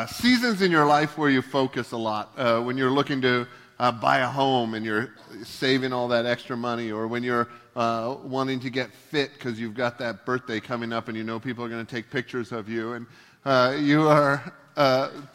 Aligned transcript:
uh, 0.00 0.06
seasons 0.06 0.62
in 0.62 0.70
your 0.70 0.86
life 0.86 1.18
where 1.18 1.28
you 1.28 1.42
focus 1.42 1.92
a 1.92 1.96
lot. 1.96 2.32
Uh, 2.34 2.58
when 2.62 2.78
you're 2.78 2.90
looking 2.90 3.20
to 3.20 3.46
uh, 3.78 3.92
buy 3.92 4.20
a 4.20 4.26
home 4.26 4.72
and 4.72 4.82
you're 4.82 5.10
saving 5.44 5.92
all 5.92 6.08
that 6.08 6.24
extra 6.24 6.56
money, 6.56 6.90
or 6.90 7.06
when 7.06 7.22
you're 7.22 7.48
uh, 7.76 8.16
wanting 8.22 8.58
to 8.58 8.70
get 8.70 8.90
fit 8.94 9.30
because 9.34 9.60
you've 9.60 9.74
got 9.74 9.98
that 9.98 10.24
birthday 10.24 10.58
coming 10.58 10.90
up 10.90 11.08
and 11.08 11.18
you 11.18 11.22
know 11.22 11.38
people 11.38 11.62
are 11.62 11.68
going 11.68 11.84
to 11.84 11.94
take 11.94 12.10
pictures 12.10 12.50
of 12.50 12.66
you. 12.66 12.94
And 12.94 13.06
uh, 13.44 13.76
you 13.78 14.08
are 14.08 14.54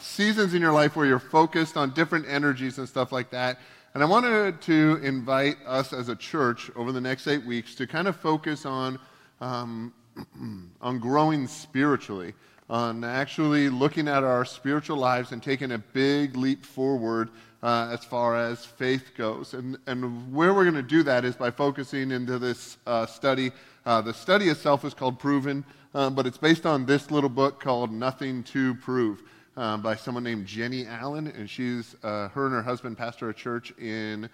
seasons 0.00 0.52
in 0.52 0.60
your 0.60 0.72
life 0.72 0.96
where 0.96 1.06
you're 1.06 1.20
focused 1.20 1.76
on 1.76 1.94
different 1.94 2.26
energies 2.28 2.78
and 2.78 2.88
stuff 2.88 3.12
like 3.12 3.30
that. 3.30 3.60
And 3.94 4.02
I 4.02 4.06
wanted 4.06 4.60
to 4.62 4.98
invite 5.00 5.58
us 5.64 5.92
as 5.92 6.08
a 6.08 6.16
church 6.16 6.72
over 6.74 6.90
the 6.90 7.00
next 7.00 7.28
eight 7.28 7.46
weeks 7.46 7.76
to 7.76 7.86
kind 7.86 8.08
of 8.08 8.16
focus 8.16 8.66
on, 8.66 8.98
um, 9.40 9.94
on 10.80 10.98
growing 10.98 11.46
spiritually 11.46 12.34
on 12.68 13.04
actually 13.04 13.68
looking 13.68 14.08
at 14.08 14.24
our 14.24 14.44
spiritual 14.44 14.96
lives 14.96 15.32
and 15.32 15.42
taking 15.42 15.72
a 15.72 15.78
big 15.78 16.36
leap 16.36 16.64
forward 16.64 17.30
uh, 17.62 17.90
as 17.92 18.04
far 18.04 18.36
as 18.36 18.64
faith 18.64 19.12
goes. 19.16 19.54
And, 19.54 19.78
and 19.86 20.32
where 20.32 20.52
we're 20.52 20.64
going 20.64 20.74
to 20.74 20.82
do 20.82 21.02
that 21.04 21.24
is 21.24 21.36
by 21.36 21.50
focusing 21.50 22.10
into 22.10 22.38
this 22.38 22.76
uh, 22.86 23.06
study. 23.06 23.52
Uh, 23.84 24.00
the 24.00 24.14
study 24.14 24.48
itself 24.48 24.84
is 24.84 24.94
called 24.94 25.18
Proven, 25.18 25.64
um, 25.94 26.14
but 26.14 26.26
it's 26.26 26.38
based 26.38 26.66
on 26.66 26.86
this 26.86 27.10
little 27.10 27.30
book 27.30 27.60
called 27.60 27.92
Nothing 27.92 28.42
to 28.44 28.74
Prove. 28.76 29.22
Uh, 29.56 29.74
by 29.78 29.96
someone 29.96 30.22
named 30.22 30.44
Jennie 30.44 30.86
Allen, 30.86 31.28
and 31.28 31.48
she's 31.48 31.96
uh, 32.02 32.28
her 32.28 32.44
and 32.44 32.54
her 32.54 32.62
husband 32.62 32.98
pastor 32.98 33.30
a 33.30 33.34
church 33.34 33.72
in 33.78 34.28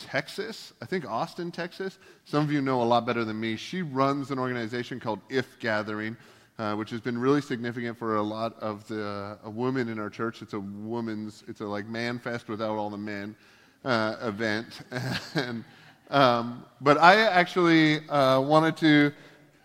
Texas, 0.00 0.72
I 0.82 0.86
think 0.86 1.08
Austin, 1.08 1.52
Texas. 1.52 1.98
Some 2.24 2.42
of 2.42 2.50
you 2.50 2.60
know 2.60 2.82
a 2.82 2.84
lot 2.84 3.06
better 3.06 3.24
than 3.24 3.38
me. 3.38 3.56
She 3.56 3.82
runs 3.82 4.30
an 4.30 4.38
organization 4.38 5.00
called 5.00 5.20
If 5.28 5.58
Gathering, 5.60 6.16
uh, 6.58 6.74
which 6.74 6.90
has 6.90 7.00
been 7.00 7.18
really 7.18 7.40
significant 7.40 7.98
for 7.98 8.16
a 8.16 8.22
lot 8.22 8.56
of 8.60 8.86
the 8.86 9.36
women 9.44 9.88
in 9.88 9.98
our 9.98 10.10
church. 10.10 10.40
It's 10.42 10.52
a 10.52 10.60
woman's, 10.60 11.42
it's 11.48 11.60
a 11.60 11.64
like 11.64 11.86
man 11.86 12.18
fest 12.18 12.48
without 12.48 12.76
all 12.76 12.90
the 12.90 12.96
men 12.96 13.34
uh, 13.84 14.16
event. 14.22 14.82
and, 15.34 15.64
um, 16.10 16.64
but 16.80 16.98
I 16.98 17.22
actually 17.22 18.08
uh, 18.08 18.40
wanted 18.40 18.76
to 18.78 19.12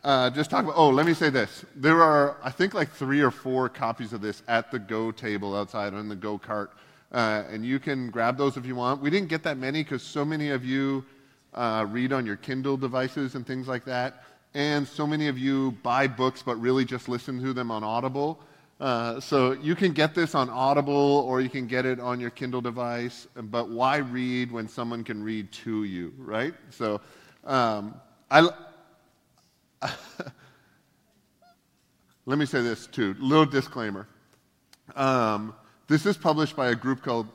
uh, 0.03 0.29
just 0.31 0.49
talk 0.49 0.63
about, 0.63 0.77
oh, 0.77 0.89
let 0.89 1.05
me 1.05 1.13
say 1.13 1.29
this. 1.29 1.63
There 1.75 2.01
are, 2.01 2.37
I 2.41 2.49
think, 2.49 2.73
like 2.73 2.91
three 2.91 3.21
or 3.21 3.31
four 3.31 3.69
copies 3.69 4.13
of 4.13 4.21
this 4.21 4.41
at 4.47 4.71
the 4.71 4.79
Go 4.79 5.11
table 5.11 5.55
outside 5.55 5.93
on 5.93 6.09
the 6.09 6.15
Go 6.15 6.37
cart. 6.37 6.71
Uh, 7.11 7.43
and 7.49 7.65
you 7.65 7.79
can 7.79 8.09
grab 8.09 8.37
those 8.37 8.55
if 8.57 8.65
you 8.65 8.75
want. 8.75 9.01
We 9.01 9.09
didn't 9.09 9.29
get 9.29 9.43
that 9.43 9.57
many 9.57 9.83
because 9.83 10.01
so 10.01 10.23
many 10.23 10.49
of 10.49 10.63
you 10.63 11.05
read 11.55 12.13
on 12.13 12.25
your 12.25 12.35
Kindle 12.35 12.77
devices 12.77 13.35
and 13.35 13.45
things 13.45 13.67
like 13.67 13.85
that 13.85 14.23
and 14.53 14.87
so 14.87 15.05
many 15.05 15.27
of 15.27 15.37
you 15.37 15.71
buy 15.83 16.07
books 16.07 16.41
but 16.41 16.55
really 16.57 16.85
just 16.85 17.07
listen 17.09 17.41
to 17.41 17.53
them 17.53 17.71
on 17.71 17.83
Audible. 17.83 18.39
Uh, 18.79 19.19
so 19.19 19.51
you 19.51 19.75
can 19.75 19.91
get 19.91 20.15
this 20.15 20.33
on 20.33 20.49
Audible 20.49 21.25
or 21.27 21.41
you 21.41 21.49
can 21.49 21.67
get 21.67 21.85
it 21.85 21.99
on 21.99 22.19
your 22.19 22.29
Kindle 22.29 22.61
device, 22.61 23.27
but 23.35 23.69
why 23.69 23.97
read 23.97 24.51
when 24.51 24.69
someone 24.69 25.03
can 25.03 25.21
read 25.21 25.51
to 25.51 25.83
you, 25.83 26.13
right? 26.17 26.53
So 26.69 27.01
um, 27.43 27.99
I. 28.31 28.49
let 32.25 32.37
me 32.37 32.45
say 32.45 32.61
this 32.61 32.87
too. 32.87 33.15
Little 33.19 33.45
disclaimer. 33.45 34.07
Um, 34.95 35.53
this 35.87 36.05
is 36.05 36.15
published 36.15 36.55
by 36.55 36.69
a 36.69 36.75
group 36.75 37.03
called. 37.03 37.27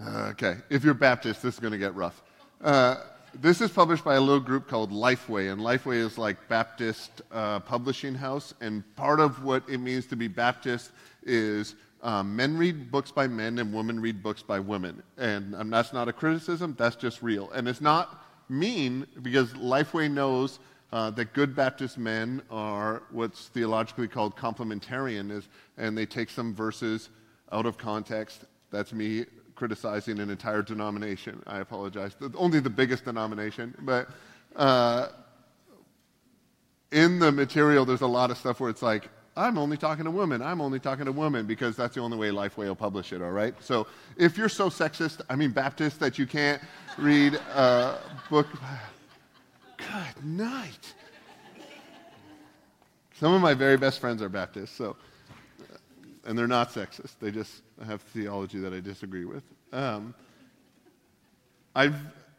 Uh, 0.00 0.28
okay, 0.30 0.56
if 0.70 0.84
you're 0.84 0.94
Baptist, 0.94 1.42
this 1.42 1.54
is 1.54 1.60
going 1.60 1.72
to 1.72 1.78
get 1.78 1.94
rough. 1.94 2.22
Uh, 2.60 2.96
this 3.34 3.60
is 3.60 3.70
published 3.70 4.04
by 4.04 4.14
a 4.14 4.20
little 4.20 4.40
group 4.40 4.68
called 4.68 4.92
Lifeway, 4.92 5.52
and 5.52 5.60
Lifeway 5.60 5.96
is 5.96 6.18
like 6.18 6.48
Baptist 6.48 7.22
uh, 7.30 7.60
publishing 7.60 8.14
house. 8.14 8.54
And 8.60 8.82
part 8.96 9.20
of 9.20 9.42
what 9.44 9.62
it 9.68 9.78
means 9.78 10.06
to 10.06 10.16
be 10.16 10.28
Baptist 10.28 10.90
is 11.22 11.74
um, 12.02 12.34
men 12.34 12.56
read 12.56 12.90
books 12.90 13.10
by 13.10 13.26
men 13.26 13.58
and 13.58 13.72
women 13.72 14.00
read 14.00 14.22
books 14.22 14.42
by 14.42 14.60
women. 14.60 15.02
And 15.16 15.54
um, 15.54 15.70
that's 15.70 15.92
not 15.92 16.08
a 16.08 16.12
criticism, 16.12 16.74
that's 16.78 16.96
just 16.96 17.22
real. 17.22 17.50
And 17.52 17.68
it's 17.68 17.80
not 17.80 18.24
mean 18.48 19.06
because 19.22 19.52
Lifeway 19.54 20.10
knows 20.10 20.58
uh, 20.92 21.10
that 21.10 21.32
good 21.32 21.56
Baptist 21.56 21.96
men 21.96 22.42
are 22.50 23.02
what's 23.10 23.48
theologically 23.48 24.08
called 24.08 24.36
complementarian, 24.36 25.30
is, 25.30 25.48
and 25.78 25.96
they 25.96 26.04
take 26.04 26.28
some 26.28 26.54
verses 26.54 27.08
out 27.50 27.64
of 27.64 27.78
context. 27.78 28.44
That's 28.70 28.92
me 28.92 29.24
criticizing 29.62 30.18
an 30.18 30.28
entire 30.28 30.60
denomination. 30.60 31.40
I 31.46 31.60
apologize. 31.60 32.16
Only 32.34 32.58
the 32.58 32.68
biggest 32.68 33.04
denomination. 33.04 33.72
But 33.82 34.08
uh, 34.56 35.10
in 36.90 37.20
the 37.20 37.30
material, 37.30 37.84
there's 37.84 38.00
a 38.00 38.08
lot 38.08 38.32
of 38.32 38.38
stuff 38.38 38.58
where 38.58 38.70
it's 38.70 38.82
like, 38.82 39.08
I'm 39.36 39.58
only 39.58 39.76
talking 39.76 40.04
to 40.04 40.10
women. 40.10 40.42
I'm 40.42 40.60
only 40.60 40.80
talking 40.80 41.04
to 41.04 41.12
women 41.12 41.46
because 41.46 41.76
that's 41.76 41.94
the 41.94 42.00
only 42.00 42.18
way 42.18 42.30
Lifeway 42.30 42.66
will 42.66 42.74
publish 42.74 43.12
it, 43.12 43.22
all 43.22 43.30
right? 43.30 43.54
So 43.60 43.86
if 44.16 44.36
you're 44.36 44.48
so 44.48 44.68
sexist, 44.68 45.20
I 45.30 45.36
mean 45.36 45.52
Baptist, 45.52 46.00
that 46.00 46.18
you 46.18 46.26
can't 46.26 46.60
read 46.98 47.34
a 47.34 48.00
book. 48.30 48.48
Good 49.76 50.24
night. 50.24 50.92
Some 53.14 53.32
of 53.32 53.40
my 53.40 53.54
very 53.54 53.76
best 53.76 54.00
friends 54.00 54.22
are 54.22 54.28
Baptists, 54.28 54.72
so 54.72 54.96
and 56.24 56.38
they're 56.38 56.46
not 56.46 56.70
sexist. 56.70 57.18
They 57.20 57.30
just 57.30 57.62
have 57.86 58.00
theology 58.00 58.58
that 58.60 58.72
I 58.72 58.80
disagree 58.80 59.24
with. 59.24 59.42
Um, 59.72 60.14
I've 61.74 61.96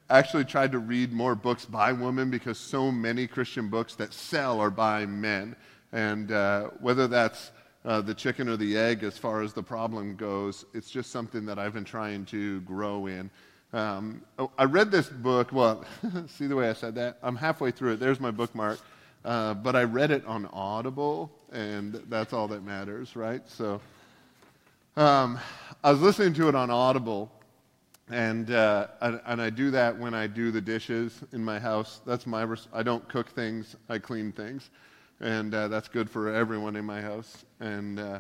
actually 0.10 0.46
tried 0.46 0.72
to 0.72 0.80
read 0.80 1.12
more 1.12 1.36
books 1.36 1.66
by 1.66 1.92
women 1.92 2.30
because 2.30 2.58
so 2.58 2.92
many 2.92 3.28
Christian 3.28 3.70
books 3.70 3.96
that 3.96 4.14
sell 4.14 4.60
are 4.60 4.70
by 4.70 5.06
men. 5.06 5.56
And 5.92 6.32
uh, 6.32 6.70
whether 6.80 7.08
that's 7.08 7.52
uh, 7.86 8.02
the 8.02 8.14
chicken 8.14 8.48
or 8.48 8.58
the 8.58 8.78
egg 8.78 9.04
as 9.04 9.18
far 9.18 9.42
as 9.42 9.54
the 9.54 9.64
problem 9.64 10.16
goes, 10.16 10.66
it's 10.74 10.90
just 10.90 11.12
something 11.12 11.46
that 11.46 11.60
I've 11.60 11.74
been 11.74 11.84
trying 11.84 12.26
to 12.28 12.62
grow 12.62 13.08
in. 13.08 13.30
Um, 13.74 14.22
oh, 14.38 14.52
I 14.58 14.66
read 14.66 14.92
this 14.92 15.10
book. 15.10 15.52
Well, 15.52 15.84
see 16.28 16.48
the 16.48 16.56
way 16.56 16.70
I 16.70 16.74
said 16.74 16.96
that? 16.96 17.18
I'm 17.24 17.36
halfway 17.36 17.72
through 17.72 17.94
it. 17.94 18.00
There's 18.00 18.20
my 18.20 18.32
bookmark. 18.32 18.80
Uh, 19.26 19.54
but 19.54 19.74
I 19.74 19.84
read 19.84 20.12
it 20.12 20.26
on 20.26 20.48
Audible, 20.48 21.32
and 21.54 21.94
that's 22.10 22.34
all 22.34 22.48
that 22.50 22.64
matters, 22.64 23.16
right? 23.16 23.42
So 23.50 23.80
um, 24.98 25.40
I 25.82 25.92
was 25.92 26.02
listening 26.02 26.34
to 26.34 26.50
it 26.50 26.56
on 26.56 26.70
Audible, 26.70 27.32
and, 28.10 28.52
uh, 28.52 28.88
and, 29.00 29.22
and 29.26 29.42
I 29.42 29.50
do 29.50 29.72
that 29.72 29.98
when 29.98 30.14
I 30.14 30.28
do 30.28 30.52
the 30.52 30.60
dishes 30.60 31.22
in 31.32 31.42
my 31.42 31.58
house. 31.58 32.02
That's 32.06 32.28
my 32.28 32.42
res- 32.42 32.68
I 32.74 32.84
don't 32.84 33.08
cook 33.08 33.30
things, 33.30 33.78
I 33.88 33.98
clean 33.98 34.34
things, 34.34 34.70
and 35.22 35.56
uh, 35.56 35.70
that's 35.70 35.88
good 35.88 36.10
for 36.10 36.34
everyone 36.34 36.76
in 36.76 36.84
my 36.84 37.00
house. 37.00 37.46
And 37.62 38.00
uh, 38.00 38.20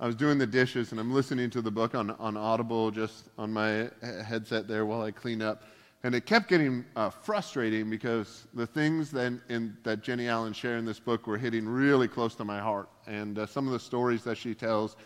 I 0.00 0.06
was 0.06 0.16
doing 0.16 0.38
the 0.38 0.46
dishes, 0.46 0.90
and 0.90 0.98
I'm 0.98 1.14
listening 1.14 1.50
to 1.50 1.62
the 1.62 1.70
book 1.70 1.94
on, 1.94 2.10
on 2.10 2.36
Audible 2.36 2.90
just 2.90 3.28
on 3.38 3.52
my 3.52 3.88
headset 4.02 4.66
there 4.66 4.86
while 4.86 5.02
I 5.02 5.12
clean 5.12 5.40
up. 5.40 5.62
And 6.04 6.16
it 6.16 6.26
kept 6.26 6.48
getting 6.48 6.84
uh, 6.96 7.10
frustrating 7.10 7.88
because 7.88 8.46
the 8.54 8.66
things 8.66 9.10
that, 9.12 9.32
in, 9.48 9.76
that 9.84 10.02
Jennie 10.02 10.26
Allen 10.26 10.52
shared 10.52 10.80
in 10.80 10.84
this 10.84 10.98
book 10.98 11.28
were 11.28 11.38
hitting 11.38 11.68
really 11.68 12.08
close 12.08 12.34
to 12.36 12.44
my 12.44 12.58
heart. 12.58 12.88
And 13.06 13.38
uh, 13.38 13.46
some 13.46 13.66
of 13.66 13.72
the 13.72 13.78
stories 13.78 14.24
that 14.24 14.36
she 14.36 14.52
tells 14.52 14.96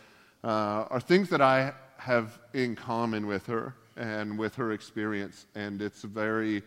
uh, 0.43 0.87
are 0.89 1.01
things 1.01 1.29
that 1.29 1.43
I 1.43 1.75
have 1.99 2.39
in 2.55 2.75
common 2.75 3.27
with 3.27 3.47
her 3.47 3.75
and 3.97 4.39
with 4.39 4.55
her 4.55 4.73
experience. 4.73 5.47
And 5.55 5.83
it's 5.83 6.01
very 6.01 6.63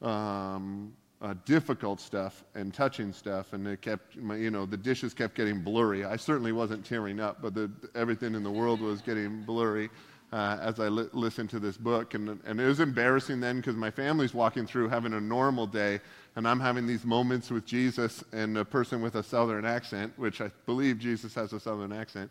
um, 0.00 0.92
uh, 1.20 1.34
difficult 1.44 2.00
stuff 2.00 2.44
and 2.54 2.72
touching 2.72 3.12
stuff. 3.12 3.52
And 3.52 3.66
it 3.66 3.80
kept, 3.82 4.14
you 4.14 4.52
know, 4.52 4.64
the 4.64 4.76
dishes 4.76 5.12
kept 5.12 5.34
getting 5.34 5.60
blurry. 5.60 6.04
I 6.04 6.16
certainly 6.16 6.52
wasn't 6.52 6.84
tearing 6.84 7.18
up, 7.18 7.42
but 7.42 7.52
the, 7.52 7.68
everything 7.96 8.36
in 8.36 8.44
the 8.44 8.50
world 8.50 8.80
was 8.80 9.00
getting 9.00 9.42
blurry 9.42 9.90
uh, 10.32 10.58
as 10.60 10.80
I 10.80 10.88
li- 10.88 11.08
listened 11.12 11.50
to 11.50 11.60
this 11.60 11.76
book. 11.76 12.14
And, 12.14 12.40
and 12.44 12.60
it 12.60 12.66
was 12.66 12.80
embarrassing 12.80 13.40
then 13.40 13.56
because 13.56 13.76
my 13.76 13.90
family's 13.90 14.32
walking 14.32 14.66
through 14.66 14.88
having 14.88 15.12
a 15.12 15.20
normal 15.20 15.66
day, 15.66 16.00
and 16.36 16.48
I'm 16.48 16.60
having 16.60 16.86
these 16.86 17.04
moments 17.04 17.50
with 17.50 17.66
Jesus 17.66 18.24
and 18.32 18.56
a 18.56 18.64
person 18.64 19.02
with 19.02 19.16
a 19.16 19.22
southern 19.22 19.64
accent, 19.64 20.12
which 20.16 20.40
I 20.40 20.50
believe 20.66 20.98
Jesus 20.98 21.34
has 21.34 21.52
a 21.52 21.60
southern 21.60 21.92
accent. 21.92 22.30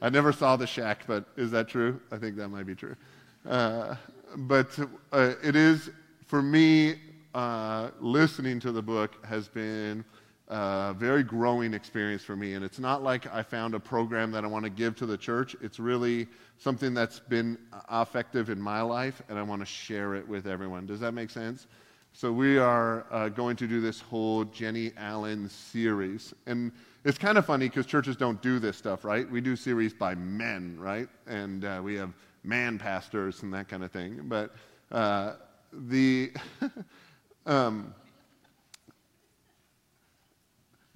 I 0.00 0.10
never 0.10 0.32
saw 0.32 0.56
the 0.56 0.66
shack, 0.66 1.04
but 1.06 1.24
is 1.36 1.50
that 1.52 1.68
true? 1.68 2.00
I 2.12 2.18
think 2.18 2.36
that 2.36 2.48
might 2.48 2.66
be 2.66 2.74
true. 2.74 2.94
Uh, 3.48 3.96
but 4.36 4.78
uh, 5.12 5.32
it 5.42 5.56
is, 5.56 5.90
for 6.26 6.42
me, 6.42 6.96
uh, 7.34 7.90
listening 8.00 8.60
to 8.60 8.72
the 8.72 8.82
book 8.82 9.24
has 9.24 9.48
been 9.48 10.04
a 10.48 10.94
very 10.96 11.22
growing 11.22 11.74
experience 11.74 12.22
for 12.22 12.34
me. 12.34 12.54
And 12.54 12.64
it's 12.64 12.78
not 12.78 13.02
like 13.02 13.32
I 13.32 13.42
found 13.42 13.74
a 13.74 13.80
program 13.80 14.30
that 14.32 14.44
I 14.44 14.46
want 14.46 14.64
to 14.64 14.70
give 14.70 14.96
to 14.96 15.06
the 15.06 15.16
church. 15.16 15.54
It's 15.60 15.78
really 15.78 16.26
something 16.56 16.94
that's 16.94 17.20
been 17.20 17.58
effective 17.92 18.48
in 18.48 18.60
my 18.60 18.80
life, 18.80 19.22
and 19.28 19.38
I 19.38 19.42
want 19.42 19.60
to 19.60 19.66
share 19.66 20.14
it 20.14 20.26
with 20.26 20.46
everyone. 20.46 20.86
Does 20.86 21.00
that 21.00 21.12
make 21.12 21.30
sense? 21.30 21.66
So 22.14 22.32
we 22.32 22.58
are 22.58 23.06
uh, 23.10 23.28
going 23.28 23.56
to 23.56 23.68
do 23.68 23.80
this 23.80 24.00
whole 24.00 24.44
Jennie 24.44 24.92
Allen 24.96 25.48
series. 25.50 26.34
And 26.46 26.72
it's 27.04 27.18
kind 27.18 27.38
of 27.38 27.44
funny 27.44 27.68
because 27.68 27.86
churches 27.86 28.16
don't 28.16 28.40
do 28.40 28.58
this 28.58 28.76
stuff, 28.76 29.04
right? 29.04 29.30
We 29.30 29.40
do 29.40 29.54
series 29.54 29.92
by 29.92 30.14
men, 30.14 30.76
right? 30.80 31.08
And 31.26 31.64
uh, 31.64 31.80
we 31.84 31.94
have 31.96 32.14
man 32.42 32.78
pastors 32.78 33.42
and 33.42 33.52
that 33.52 33.68
kind 33.68 33.84
of 33.84 33.92
thing. 33.92 34.22
But 34.24 34.54
uh, 34.90 35.34
the. 35.72 36.32
um, 37.46 37.94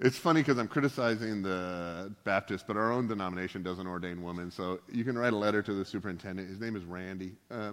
it's 0.03 0.17
funny 0.17 0.41
because 0.41 0.57
I'm 0.57 0.67
criticizing 0.67 1.41
the 1.41 2.11
Baptist, 2.25 2.67
but 2.67 2.75
our 2.75 2.91
own 2.91 3.07
denomination 3.07 3.63
doesn't 3.63 3.87
ordain 3.87 4.21
women. 4.21 4.51
So 4.51 4.81
you 4.91 5.05
can 5.05 5.17
write 5.17 5.31
a 5.31 5.37
letter 5.37 5.61
to 5.61 5.73
the 5.73 5.85
superintendent. 5.85 6.49
His 6.49 6.59
name 6.59 6.75
is 6.75 6.83
Randy. 6.83 7.31
Uh, 7.49 7.71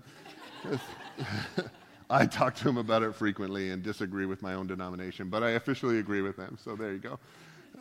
I 2.10 2.26
talk 2.26 2.54
to 2.56 2.68
him 2.68 2.76
about 2.76 3.02
it 3.02 3.16
frequently 3.16 3.70
and 3.70 3.82
disagree 3.82 4.26
with 4.26 4.42
my 4.42 4.54
own 4.54 4.68
denomination, 4.68 5.28
but 5.28 5.42
I 5.42 5.50
officially 5.50 5.98
agree 5.98 6.22
with 6.22 6.36
them. 6.36 6.56
So 6.62 6.76
there 6.76 6.92
you 6.92 6.98
go. 6.98 7.18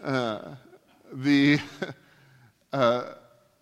Uh, 0.04 0.56
the 1.14 1.60
uh, 2.74 3.14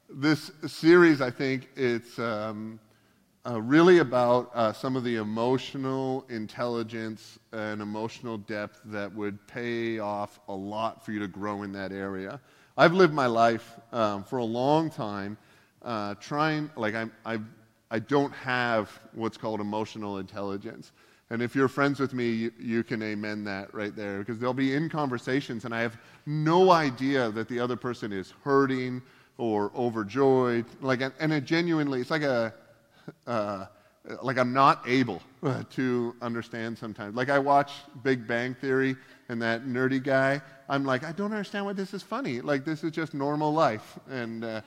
this 0.10 0.52
series, 0.68 1.20
I 1.20 1.32
think, 1.32 1.68
it's 1.76 2.18
um, 2.18 2.80
uh, 3.48 3.62
really 3.62 4.00
about 4.00 4.52
uh, 4.54 4.74
some 4.74 4.96
of 4.96 5.04
the 5.04 5.16
emotional 5.16 6.26
intelligence 6.30 7.40
and 7.54 7.82
emotional 7.82 8.38
depth 8.38 8.82
that 8.86 9.14
would 9.14 9.46
pay 9.48 10.00
off 10.00 10.40
a 10.50 10.54
lot 10.54 11.06
for 11.06 11.14
you 11.14 11.20
to 11.20 11.28
grow 11.28 11.64
in 11.64 11.72
that 11.72 11.92
area. 11.92 12.42
I've 12.78 12.94
lived 12.94 13.14
my 13.14 13.28
life 13.28 13.76
um, 13.94 14.24
for 14.24 14.40
a 14.40 14.44
long 14.44 14.90
time 14.90 15.38
uh, 15.82 16.16
trying, 16.16 16.70
like, 16.76 16.94
I'm, 16.94 17.12
I, 17.26 17.40
I 17.90 18.00
don't 18.00 18.34
have 18.34 19.00
what's 19.14 19.38
called 19.38 19.62
emotional 19.62 20.18
intelligence. 20.18 20.92
And 21.30 21.42
if 21.42 21.56
you're 21.56 21.70
friends 21.70 22.00
with 22.00 22.14
me, 22.14 22.30
you, 22.30 22.52
you, 22.60 22.84
can 22.84 23.02
amen 23.02 23.46
that 23.46 23.74
right 23.74 23.96
there 23.96 24.20
because 24.20 24.40
they'll 24.40 24.54
be 24.54 24.76
in 24.76 24.90
conversations 24.90 25.66
and 25.66 25.74
I 25.74 25.82
have 25.82 25.98
no 26.26 26.72
idea 26.72 27.32
that 27.32 27.48
the 27.48 27.60
other 27.60 27.76
person 27.76 28.12
is 28.12 28.34
hurting 28.44 29.02
or 29.38 29.72
overjoyed. 29.76 30.66
Like, 30.82 31.02
and 31.20 31.34
it 31.34 31.46
genuinely, 31.46 32.02
it's 32.02 32.12
like 32.12 32.24
a, 32.24 32.54
uh, 33.28 33.66
like 34.22 34.38
I'm 34.38 34.54
not 34.54 34.80
able 34.88 35.22
to 35.72 36.16
understand 36.22 36.78
sometimes. 36.78 37.16
Like 37.16 37.30
I 37.30 37.40
watch 37.40 37.72
Big 38.04 38.28
Bang 38.28 38.54
Theory 38.54 38.96
and 39.30 39.42
that 39.42 39.66
nerdy 39.66 40.02
guy, 40.02 40.42
I'm 40.70 40.86
like, 40.86 41.04
I 41.04 41.12
don't 41.12 41.32
understand 41.32 41.66
why 41.66 41.74
this 41.74 41.94
is 41.94 42.04
funny. 42.04 42.42
Like 42.42 42.66
this 42.66 42.84
is 42.84 42.92
just 42.92 43.14
normal 43.14 43.54
life, 43.54 43.98
and 44.10 44.44
uh, 44.44 44.62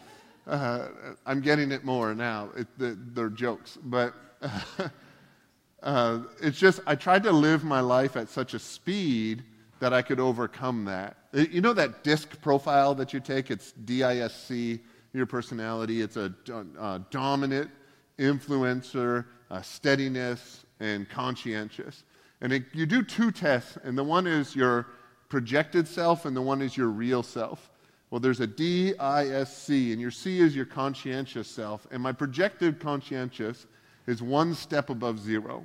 uh, 0.46 0.88
I'm 1.26 1.40
getting 1.40 1.72
it 1.72 1.84
more 1.84 2.14
now. 2.14 2.50
It, 2.56 2.66
the, 2.78 2.98
they're 3.12 3.28
jokes, 3.28 3.78
but 3.82 4.14
uh, 5.82 6.20
it's 6.42 6.58
just 6.58 6.80
I 6.86 6.94
tried 6.94 7.22
to 7.24 7.32
live 7.32 7.64
my 7.64 7.80
life 7.80 8.16
at 8.16 8.28
such 8.28 8.54
a 8.54 8.58
speed 8.58 9.44
that 9.80 9.92
I 9.92 10.02
could 10.02 10.20
overcome 10.20 10.84
that. 10.86 11.16
You 11.32 11.60
know 11.60 11.72
that 11.72 12.04
disc 12.04 12.40
profile 12.42 12.94
that 12.96 13.12
you 13.14 13.20
take? 13.20 13.50
It's 13.50 13.72
D-I-S-C. 13.72 14.80
Your 15.12 15.26
personality. 15.26 16.02
It's 16.02 16.16
a 16.16 16.32
uh, 16.78 17.00
dominant 17.10 17.70
influencer, 18.20 19.24
uh, 19.50 19.62
steadiness, 19.62 20.64
and 20.78 21.08
conscientious. 21.08 22.04
And 22.40 22.52
it, 22.52 22.64
you 22.72 22.86
do 22.86 23.02
two 23.02 23.32
tests, 23.32 23.78
and 23.82 23.98
the 23.98 24.04
one 24.04 24.26
is 24.26 24.54
your 24.54 24.86
projected 25.28 25.88
self, 25.88 26.24
and 26.24 26.36
the 26.36 26.42
one 26.42 26.62
is 26.62 26.76
your 26.76 26.88
real 26.88 27.22
self. 27.22 27.70
Well, 28.10 28.20
there's 28.20 28.40
a 28.40 28.46
D, 28.46 28.96
I, 28.98 29.28
S, 29.28 29.56
C, 29.56 29.92
and 29.92 30.00
your 30.00 30.10
C 30.10 30.40
is 30.40 30.54
your 30.54 30.64
conscientious 30.64 31.48
self. 31.48 31.86
And 31.90 32.02
my 32.02 32.12
projected 32.12 32.80
conscientious 32.80 33.66
is 34.06 34.20
one 34.20 34.54
step 34.54 34.90
above 34.90 35.20
zero. 35.20 35.64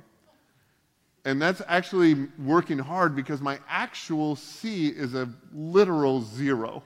And 1.24 1.42
that's 1.42 1.60
actually 1.66 2.28
working 2.38 2.78
hard 2.78 3.16
because 3.16 3.40
my 3.40 3.58
actual 3.68 4.36
C 4.36 4.88
is 4.88 5.14
a 5.14 5.28
literal 5.52 6.22
zero. 6.22 6.84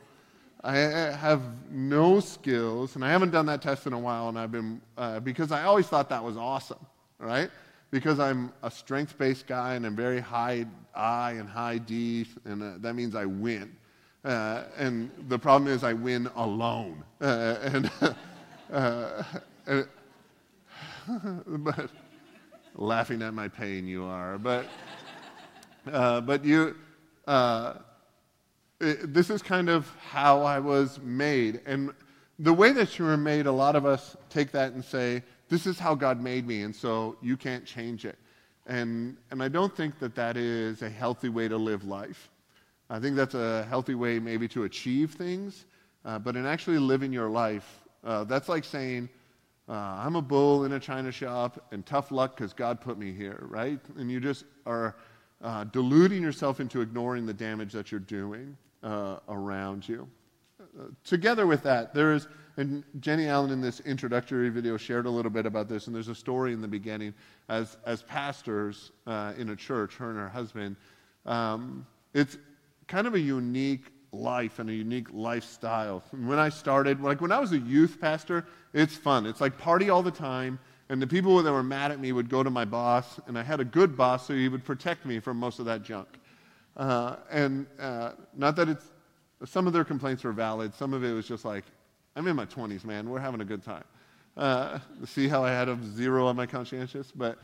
I 0.62 0.76
have 0.76 1.42
no 1.70 2.20
skills, 2.20 2.94
and 2.94 3.04
I 3.04 3.10
haven't 3.10 3.30
done 3.30 3.46
that 3.46 3.62
test 3.62 3.86
in 3.86 3.94
a 3.94 3.98
while, 3.98 4.28
and 4.28 4.38
I've 4.38 4.52
been, 4.52 4.80
uh, 4.98 5.20
because 5.20 5.52
I 5.52 5.64
always 5.64 5.86
thought 5.86 6.10
that 6.10 6.22
was 6.22 6.36
awesome, 6.36 6.84
right? 7.18 7.50
Because 7.90 8.20
I'm 8.20 8.52
a 8.62 8.70
strength 8.70 9.16
based 9.16 9.46
guy 9.46 9.74
and 9.74 9.84
I'm 9.86 9.96
very 9.96 10.20
high 10.20 10.66
I 10.94 11.32
and 11.32 11.48
high 11.48 11.78
D, 11.78 12.26
and 12.44 12.62
uh, 12.62 12.72
that 12.80 12.94
means 12.94 13.14
I 13.14 13.24
win. 13.24 13.74
Uh, 14.24 14.64
and 14.76 15.10
the 15.28 15.38
problem 15.38 15.72
is 15.72 15.82
I 15.82 15.94
win 15.94 16.28
alone. 16.36 17.04
Uh, 17.20 17.56
and, 17.62 17.90
uh, 18.72 19.22
and 19.66 19.88
but 21.64 21.90
laughing 22.74 23.22
at 23.22 23.32
my 23.32 23.48
pain, 23.48 23.86
you 23.86 24.04
are. 24.04 24.36
But, 24.38 24.66
uh, 25.90 26.20
but 26.20 26.44
you, 26.44 26.76
this 28.80 29.28
is 29.28 29.42
kind 29.42 29.68
of 29.68 29.88
how 30.10 30.42
I 30.42 30.58
was 30.58 30.98
made. 31.00 31.60
And 31.66 31.92
the 32.38 32.52
way 32.52 32.72
that 32.72 32.98
you 32.98 33.04
were 33.04 33.18
made, 33.18 33.46
a 33.46 33.52
lot 33.52 33.76
of 33.76 33.84
us 33.84 34.16
take 34.30 34.50
that 34.52 34.72
and 34.72 34.82
say, 34.82 35.22
this 35.50 35.66
is 35.66 35.78
how 35.78 35.94
God 35.94 36.22
made 36.22 36.46
me, 36.46 36.62
and 36.62 36.74
so 36.74 37.16
you 37.20 37.36
can't 37.36 37.64
change 37.66 38.06
it. 38.06 38.18
And, 38.66 39.16
and 39.30 39.42
I 39.42 39.48
don't 39.48 39.76
think 39.76 39.98
that 39.98 40.14
that 40.14 40.36
is 40.36 40.82
a 40.82 40.88
healthy 40.88 41.28
way 41.28 41.48
to 41.48 41.56
live 41.56 41.84
life. 41.84 42.30
I 42.88 42.98
think 42.98 43.16
that's 43.16 43.34
a 43.34 43.66
healthy 43.68 43.94
way 43.94 44.18
maybe 44.18 44.48
to 44.48 44.64
achieve 44.64 45.12
things, 45.12 45.66
uh, 46.04 46.18
but 46.18 46.36
in 46.36 46.46
actually 46.46 46.78
living 46.78 47.12
your 47.12 47.28
life, 47.28 47.84
uh, 48.04 48.24
that's 48.24 48.48
like 48.48 48.64
saying, 48.64 49.08
uh, 49.68 49.72
I'm 49.72 50.16
a 50.16 50.22
bull 50.22 50.64
in 50.64 50.72
a 50.72 50.80
china 50.80 51.12
shop, 51.12 51.66
and 51.72 51.84
tough 51.84 52.10
luck 52.10 52.36
because 52.36 52.52
God 52.52 52.80
put 52.80 52.96
me 52.96 53.12
here, 53.12 53.44
right? 53.50 53.78
And 53.98 54.10
you 54.10 54.20
just 54.20 54.44
are 54.66 54.96
uh, 55.42 55.64
deluding 55.64 56.22
yourself 56.22 56.60
into 56.60 56.80
ignoring 56.80 57.26
the 57.26 57.34
damage 57.34 57.72
that 57.72 57.90
you're 57.90 58.00
doing 58.00 58.56
uh, 58.82 59.16
around 59.28 59.88
you. 59.88 60.08
Uh, 60.60 60.84
together 61.04 61.46
with 61.46 61.62
that, 61.62 61.94
there 61.94 62.12
is, 62.12 62.28
and 62.56 62.84
Jennie 63.00 63.26
Allen 63.26 63.50
in 63.50 63.60
this 63.60 63.80
introductory 63.80 64.48
video 64.50 64.76
shared 64.76 65.06
a 65.06 65.10
little 65.10 65.30
bit 65.30 65.46
about 65.46 65.68
this, 65.68 65.86
and 65.86 65.96
there's 65.96 66.08
a 66.08 66.14
story 66.14 66.52
in 66.52 66.60
the 66.60 66.68
beginning. 66.68 67.14
As, 67.48 67.76
as 67.86 68.02
pastors 68.02 68.92
uh, 69.06 69.32
in 69.38 69.50
a 69.50 69.56
church, 69.56 69.96
her 69.96 70.10
and 70.10 70.18
her 70.18 70.28
husband, 70.28 70.76
um, 71.26 71.86
it's 72.14 72.38
kind 72.86 73.06
of 73.06 73.14
a 73.14 73.20
unique 73.20 73.92
life 74.12 74.58
and 74.58 74.68
a 74.68 74.74
unique 74.74 75.08
lifestyle. 75.12 76.02
When 76.10 76.38
I 76.38 76.48
started, 76.48 77.00
like 77.00 77.20
when 77.20 77.32
I 77.32 77.38
was 77.38 77.52
a 77.52 77.58
youth 77.58 78.00
pastor, 78.00 78.46
it's 78.72 78.96
fun. 78.96 79.26
It's 79.26 79.40
like 79.40 79.56
party 79.58 79.90
all 79.90 80.02
the 80.02 80.10
time. 80.10 80.58
And 80.88 81.00
the 81.00 81.06
people 81.06 81.40
that 81.40 81.52
were 81.52 81.62
mad 81.62 81.92
at 81.92 82.00
me 82.00 82.10
would 82.10 82.28
go 82.28 82.42
to 82.42 82.50
my 82.50 82.64
boss, 82.64 83.20
and 83.28 83.38
I 83.38 83.44
had 83.44 83.60
a 83.60 83.64
good 83.64 83.96
boss, 83.96 84.26
so 84.26 84.34
he 84.34 84.48
would 84.48 84.64
protect 84.64 85.06
me 85.06 85.20
from 85.20 85.36
most 85.36 85.60
of 85.60 85.66
that 85.66 85.84
junk. 85.84 86.08
Uh, 86.76 87.16
and 87.30 87.66
uh, 87.78 88.12
not 88.36 88.56
that 88.56 88.68
it's, 88.68 88.84
some 89.44 89.66
of 89.66 89.72
their 89.72 89.84
complaints 89.84 90.24
were 90.24 90.32
valid. 90.32 90.74
Some 90.74 90.94
of 90.94 91.04
it 91.04 91.12
was 91.12 91.26
just 91.26 91.44
like, 91.44 91.64
I'm 92.16 92.26
in 92.26 92.36
my 92.36 92.46
20s, 92.46 92.84
man. 92.84 93.08
We're 93.08 93.20
having 93.20 93.40
a 93.40 93.44
good 93.44 93.62
time. 93.62 93.84
Uh, 94.36 94.78
see 95.04 95.28
how 95.28 95.44
I 95.44 95.50
had 95.50 95.68
a 95.68 95.78
zero 95.94 96.26
on 96.26 96.36
my 96.36 96.46
conscientious? 96.46 97.12
But 97.14 97.38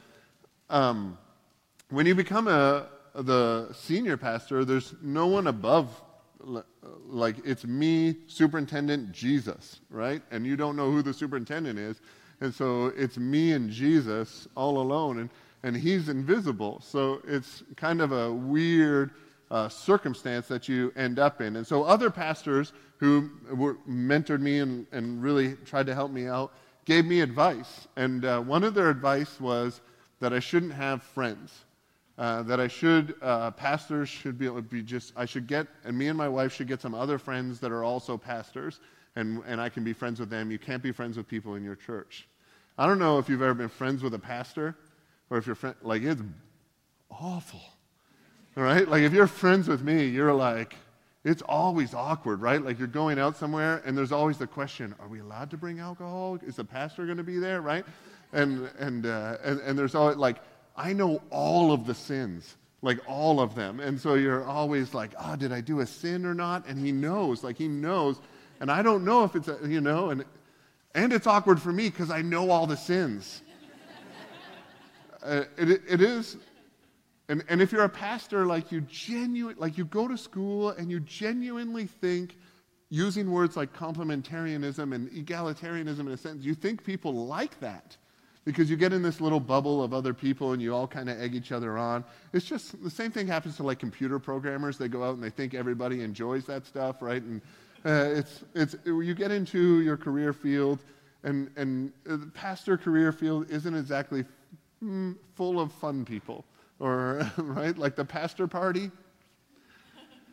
um, 0.71 1.19
when 1.91 2.07
you 2.07 2.15
become 2.15 2.49
a, 2.49 2.87
the 3.15 3.73
senior 3.73 4.17
pastor, 4.17 4.65
there's 4.65 4.95
no 5.03 5.27
one 5.27 5.47
above. 5.47 6.03
Like, 7.07 7.37
it's 7.45 7.65
me, 7.65 8.17
superintendent, 8.27 9.13
Jesus, 9.13 9.81
right? 9.91 10.23
And 10.31 10.47
you 10.47 10.57
don't 10.57 10.77
know 10.77 10.91
who 10.91 11.03
the 11.03 11.15
superintendent 11.15 11.79
is. 11.79 12.01
And 12.41 12.55
so 12.55 12.93
it's 12.97 13.17
me 13.17 13.53
and 13.53 13.71
Jesus 13.71 14.47
all 14.57 14.79
alone. 14.79 15.19
And 15.19 15.31
and 15.63 15.77
he's 15.77 16.09
invisible. 16.09 16.81
So 16.83 17.23
it's 17.27 17.63
kind 17.77 18.01
of 18.01 18.13
a 18.13 18.33
weird 18.33 19.11
uh, 19.51 19.69
circumstance 19.69 20.49
that 20.49 20.69
you 20.69 20.93
end 20.97 21.19
up 21.19 21.41
in. 21.41 21.57
And 21.57 21.67
so 21.67 21.85
other 21.85 22.11
pastors 22.11 22.73
who 22.99 23.31
were, 23.51 23.75
mentored 23.89 24.41
me 24.41 24.61
and, 24.61 24.87
and 24.93 25.23
really 25.23 25.55
tried 25.65 25.87
to 25.87 25.95
help 25.95 26.11
me 26.11 26.27
out 26.27 26.53
gave 26.85 27.05
me 27.05 27.21
advice. 27.21 27.89
And 27.97 28.25
uh, 28.25 28.41
one 28.41 28.65
of 28.65 28.75
their 28.75 28.91
advice 28.91 29.41
was 29.41 29.81
that 30.21 30.33
I 30.33 30.41
shouldn't 30.41 30.73
have 30.73 31.03
friends. 31.03 31.65
Uh, 32.19 32.43
that 32.45 32.59
I 32.59 32.67
should, 32.67 33.15
uh, 33.21 33.51
pastors 33.51 34.09
should 34.09 34.39
be, 34.39 34.47
able 34.47 34.57
to 34.57 34.63
be 34.63 34.83
just, 34.83 35.13
I 35.17 35.27
should 35.27 35.47
get, 35.47 35.67
and 35.85 35.99
me 35.99 36.09
and 36.09 36.17
my 36.17 36.31
wife 36.31 36.55
should 36.55 36.67
get 36.67 36.81
some 36.81 36.95
other 36.95 37.19
friends 37.19 37.61
that 37.61 37.71
are 37.71 37.85
also 37.85 38.17
pastors, 38.17 38.81
and, 39.17 39.43
and 39.47 39.61
I 39.61 39.69
can 39.69 39.85
be 39.85 39.93
friends 39.93 40.19
with 40.19 40.31
them. 40.31 40.51
You 40.51 40.59
can't 40.59 40.83
be 40.83 40.93
friends 40.93 41.19
with 41.19 41.29
people 41.29 41.57
in 41.57 41.63
your 41.63 41.77
church. 41.77 42.27
I 42.79 42.87
don't 42.87 42.99
know 42.99 43.19
if 43.19 43.29
you've 43.29 43.43
ever 43.43 43.53
been 43.53 43.69
friends 43.69 44.03
with 44.03 44.15
a 44.15 44.19
pastor, 44.19 44.77
or 45.31 45.39
if 45.39 45.47
you're 45.47 45.57
friend, 45.57 45.77
like 45.83 46.03
it's 46.03 46.23
awful. 47.11 47.63
Right? 48.55 48.89
Like 48.89 49.03
if 49.03 49.13
you're 49.13 49.27
friends 49.27 49.69
with 49.69 49.83
me, 49.83 50.07
you're 50.07 50.33
like, 50.33 50.77
it's 51.25 51.43
always 51.43 51.93
awkward, 51.93 52.41
right? 52.41 52.63
Like 52.63 52.79
you're 52.79 52.89
going 52.89 53.19
out 53.19 53.37
somewhere 53.37 53.83
and 53.85 53.99
there's 53.99 54.13
always 54.13 54.39
the 54.39 54.47
question, 54.47 54.95
are 55.01 55.09
we 55.09 55.21
allowed 55.21 55.51
to 55.51 55.57
bring 55.57 55.81
alcohol? 55.81 56.39
Is 56.47 56.57
the 56.57 56.65
pastor 56.65 57.05
going 57.05 57.19
to 57.19 57.25
be 57.25 57.39
there, 57.39 57.61
right? 57.61 57.85
And, 58.33 58.71
and, 58.79 59.05
uh, 59.05 59.37
and, 59.45 59.61
and 59.61 59.79
there's 59.79 59.95
always 59.95 60.17
like, 60.17 60.37
I 60.77 60.93
know 60.93 61.21
all 61.31 61.73
of 61.73 61.87
the 61.87 61.95
sins, 61.95 62.57
like 62.81 63.01
all 63.09 63.41
of 63.41 63.55
them. 63.55 63.81
And 63.81 64.01
so 64.01 64.15
you're 64.15 64.45
always 64.45 64.95
like, 64.95 65.11
oh, 65.19 65.37
did 65.37 65.53
I 65.53 65.61
do 65.61 65.81
a 65.81 65.87
sin 65.87 66.25
or 66.25 66.33
not? 66.33 66.67
And 66.67 66.79
he 66.79 66.93
knows, 66.93 67.43
like 67.43 67.59
he 67.59 67.69
knows. 67.69 68.21
And 68.61 68.71
I 68.71 68.83
don't 68.83 69.05
know 69.05 69.25
if 69.25 69.35
it's, 69.35 69.49
a, 69.49 69.59
you 69.67 69.81
know, 69.81 70.11
and, 70.11 70.25
and 70.95 71.13
it's 71.13 71.27
awkward 71.27 71.61
for 71.61 71.73
me 71.73 71.91
because 71.91 72.11
I 72.11 72.23
know 72.23 72.51
all 72.51 72.67
the 72.67 72.77
sins. 72.77 73.43
Uh, 75.27 75.45
it, 75.59 75.83
it 75.89 76.01
is, 76.01 76.37
and, 77.29 77.43
and 77.49 77.61
if 77.61 77.73
you're 77.73 77.83
a 77.85 77.89
pastor, 77.89 78.47
like 78.47 78.71
you 78.71 78.81
genuine, 78.83 79.57
like 79.59 79.77
you 79.77 79.85
go 79.85 80.07
to 80.07 80.17
school 80.17 80.71
and 80.71 80.91
you 80.91 81.01
genuinely 81.01 81.87
think, 81.87 82.37
using 82.89 83.33
words 83.33 83.57
like 83.57 83.73
complementarianism 83.73 84.95
and 84.95 85.11
egalitarianism 85.11 86.01
in 86.01 86.13
a 86.13 86.17
sense, 86.17 86.45
you 86.45 86.55
think 86.55 86.85
people 86.85 87.27
like 87.27 87.59
that. 87.59 87.97
because 88.47 88.71
you 88.71 88.77
get 88.77 88.93
in 88.93 89.03
this 89.03 89.21
little 89.21 89.41
bubble 89.41 89.83
of 89.83 89.93
other 89.93 90.15
people 90.15 90.53
and 90.53 90.63
you 90.63 90.73
all 90.73 90.87
kind 90.87 91.11
of 91.11 91.21
egg 91.21 91.35
each 91.35 91.51
other 91.53 91.77
on. 91.77 92.05
It's 92.33 92.47
just 92.47 92.83
the 92.83 92.89
same 92.89 93.11
thing 93.11 93.27
happens 93.27 93.57
to 93.57 93.65
like 93.65 93.81
computer 93.81 94.19
programmers. 94.21 94.79
They 94.79 94.89
go 94.89 95.03
out 95.03 95.15
and 95.15 95.23
they 95.23 95.31
think 95.31 95.53
everybody 95.53 96.01
enjoys 96.01 96.47
that 96.47 96.65
stuff, 96.65 97.03
right? 97.03 97.21
And 97.21 97.43
uh, 97.85 98.15
it's, 98.15 98.45
it's, 98.55 98.77
you 98.87 99.15
get 99.15 99.33
into 99.33 99.81
your 99.81 99.97
career 99.97 100.33
field, 100.33 100.79
and, 101.25 101.51
and 101.57 101.93
the 102.05 102.31
pastor 102.35 102.79
career 102.79 103.11
field 103.11 103.51
isn't 103.51 103.75
exactly 103.75 104.25
mm, 104.83 105.17
full 105.35 105.61
of 105.61 105.73
fun 105.73 106.05
people, 106.05 106.45
or, 106.79 107.31
right? 107.39 107.77
Like 107.77 107.97
the 107.97 108.05
pastor 108.05 108.47
party, 108.47 108.91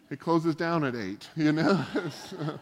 it 0.10 0.20
closes 0.20 0.56
down 0.56 0.84
at 0.84 0.96
8, 0.96 1.30
you 1.36 1.52
know? 1.52 1.84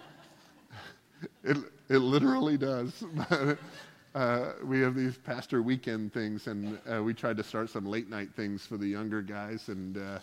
it, 1.43 1.57
it 1.89 1.97
literally 1.97 2.57
does. 2.57 3.03
uh, 4.15 4.51
we 4.63 4.79
have 4.81 4.95
these 4.95 5.17
pastor 5.17 5.61
weekend 5.61 6.13
things, 6.13 6.47
and 6.47 6.79
uh, 6.91 7.01
we 7.03 7.13
tried 7.13 7.37
to 7.37 7.43
start 7.43 7.69
some 7.69 7.85
late 7.85 8.09
night 8.09 8.29
things 8.35 8.65
for 8.65 8.77
the 8.77 8.87
younger 8.87 9.21
guys, 9.21 9.67
and 9.67 9.97
uh, 9.97 10.19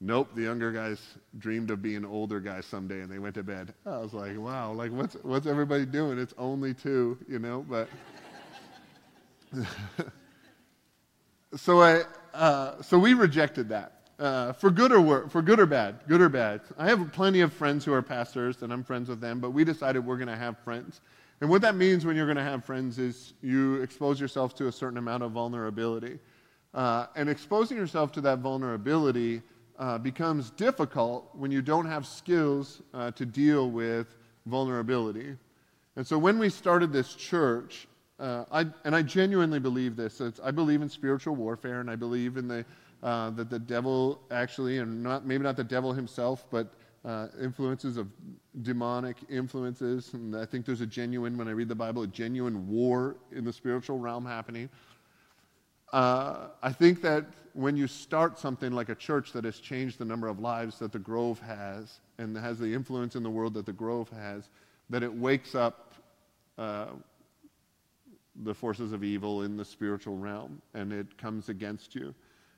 nope, 0.00 0.28
the 0.34 0.42
younger 0.42 0.72
guys 0.72 1.00
dreamed 1.38 1.70
of 1.70 1.82
being 1.82 2.04
older 2.04 2.40
guys 2.40 2.66
someday, 2.66 3.00
and 3.00 3.10
they 3.10 3.18
went 3.18 3.34
to 3.34 3.42
bed. 3.42 3.74
I 3.86 3.98
was 3.98 4.12
like, 4.12 4.38
wow, 4.38 4.72
like 4.72 4.92
what's 4.92 5.14
what's 5.22 5.46
everybody 5.46 5.86
doing? 5.86 6.18
It's 6.18 6.34
only 6.38 6.74
two, 6.74 7.18
you 7.28 7.38
know, 7.38 7.64
but. 7.68 7.88
So 11.56 11.82
I, 11.82 12.02
uh, 12.32 12.82
so 12.82 12.98
we 12.98 13.14
rejected 13.14 13.68
that. 13.68 13.92
Uh, 14.18 14.52
for 14.52 14.70
good 14.70 14.92
or 14.92 15.00
wor- 15.00 15.28
for 15.28 15.42
good 15.42 15.58
or 15.58 15.66
bad, 15.66 15.98
good 16.06 16.20
or 16.20 16.28
bad. 16.28 16.60
I 16.78 16.88
have 16.88 17.12
plenty 17.12 17.40
of 17.40 17.52
friends 17.52 17.84
who 17.84 17.92
are 17.92 18.02
pastors, 18.02 18.62
and 18.62 18.72
I'm 18.72 18.84
friends 18.84 19.08
with 19.08 19.20
them. 19.20 19.40
But 19.40 19.50
we 19.50 19.64
decided 19.64 20.06
we're 20.06 20.16
going 20.16 20.28
to 20.28 20.36
have 20.36 20.56
friends, 20.58 21.00
and 21.40 21.50
what 21.50 21.62
that 21.62 21.74
means 21.74 22.04
when 22.04 22.14
you're 22.14 22.26
going 22.26 22.36
to 22.36 22.42
have 22.42 22.64
friends 22.64 22.98
is 22.98 23.34
you 23.42 23.82
expose 23.82 24.20
yourself 24.20 24.54
to 24.56 24.68
a 24.68 24.72
certain 24.72 24.98
amount 24.98 25.24
of 25.24 25.32
vulnerability. 25.32 26.18
Uh, 26.72 27.06
and 27.16 27.28
exposing 27.28 27.76
yourself 27.76 28.12
to 28.12 28.20
that 28.20 28.38
vulnerability 28.38 29.42
uh, 29.78 29.98
becomes 29.98 30.50
difficult 30.50 31.28
when 31.34 31.50
you 31.50 31.62
don't 31.62 31.86
have 31.86 32.06
skills 32.06 32.82
uh, 32.92 33.10
to 33.12 33.26
deal 33.26 33.70
with 33.70 34.16
vulnerability. 34.46 35.36
And 35.96 36.06
so 36.06 36.18
when 36.18 36.38
we 36.38 36.50
started 36.50 36.92
this 36.92 37.14
church, 37.14 37.86
uh, 38.18 38.44
I, 38.50 38.66
and 38.84 38.94
I 38.94 39.02
genuinely 39.02 39.58
believe 39.58 39.96
this, 39.96 40.20
I 40.42 40.50
believe 40.50 40.82
in 40.82 40.88
spiritual 40.88 41.34
warfare, 41.34 41.80
and 41.80 41.90
I 41.90 41.96
believe 41.96 42.36
in 42.36 42.46
the, 42.46 42.64
uh, 43.02 43.30
that 43.30 43.50
the 43.50 43.58
devil 43.58 44.20
actually, 44.30 44.78
and 44.78 45.02
not, 45.02 45.26
maybe 45.26 45.42
not 45.42 45.56
the 45.56 45.64
devil 45.64 45.92
himself, 45.92 46.44
but 46.50 46.72
uh, 47.04 47.28
influences 47.42 47.96
of 47.96 48.08
demonic 48.62 49.16
influences. 49.28 50.14
And 50.14 50.36
I 50.36 50.46
think 50.46 50.64
there's 50.64 50.80
a 50.80 50.86
genuine, 50.86 51.36
when 51.36 51.48
I 51.48 51.50
read 51.50 51.68
the 51.68 51.74
Bible, 51.74 52.02
a 52.02 52.06
genuine 52.06 52.68
war 52.68 53.16
in 53.32 53.44
the 53.44 53.52
spiritual 53.52 53.98
realm 53.98 54.24
happening. 54.24 54.70
Uh, 55.92 56.48
I 56.62 56.72
think 56.72 57.02
that 57.02 57.26
when 57.52 57.76
you 57.76 57.86
start 57.86 58.38
something 58.38 58.72
like 58.72 58.88
a 58.88 58.94
church 58.94 59.32
that 59.32 59.44
has 59.44 59.58
changed 59.58 59.98
the 59.98 60.04
number 60.04 60.28
of 60.28 60.40
lives 60.40 60.78
that 60.78 60.92
the 60.92 60.98
Grove 60.98 61.38
has 61.40 62.00
and 62.18 62.36
has 62.36 62.58
the 62.58 62.72
influence 62.72 63.16
in 63.16 63.22
the 63.22 63.30
world 63.30 63.54
that 63.54 63.66
the 63.66 63.72
Grove 63.72 64.08
has, 64.10 64.48
that 64.90 65.02
it 65.02 65.12
wakes 65.12 65.54
up 65.54 65.94
uh, 66.58 66.86
the 68.42 68.54
forces 68.54 68.92
of 68.92 69.04
evil 69.04 69.42
in 69.42 69.56
the 69.56 69.64
spiritual 69.64 70.16
realm 70.16 70.60
and 70.74 70.92
it 70.92 71.16
comes 71.18 71.48
against 71.48 71.94
you. 71.94 72.14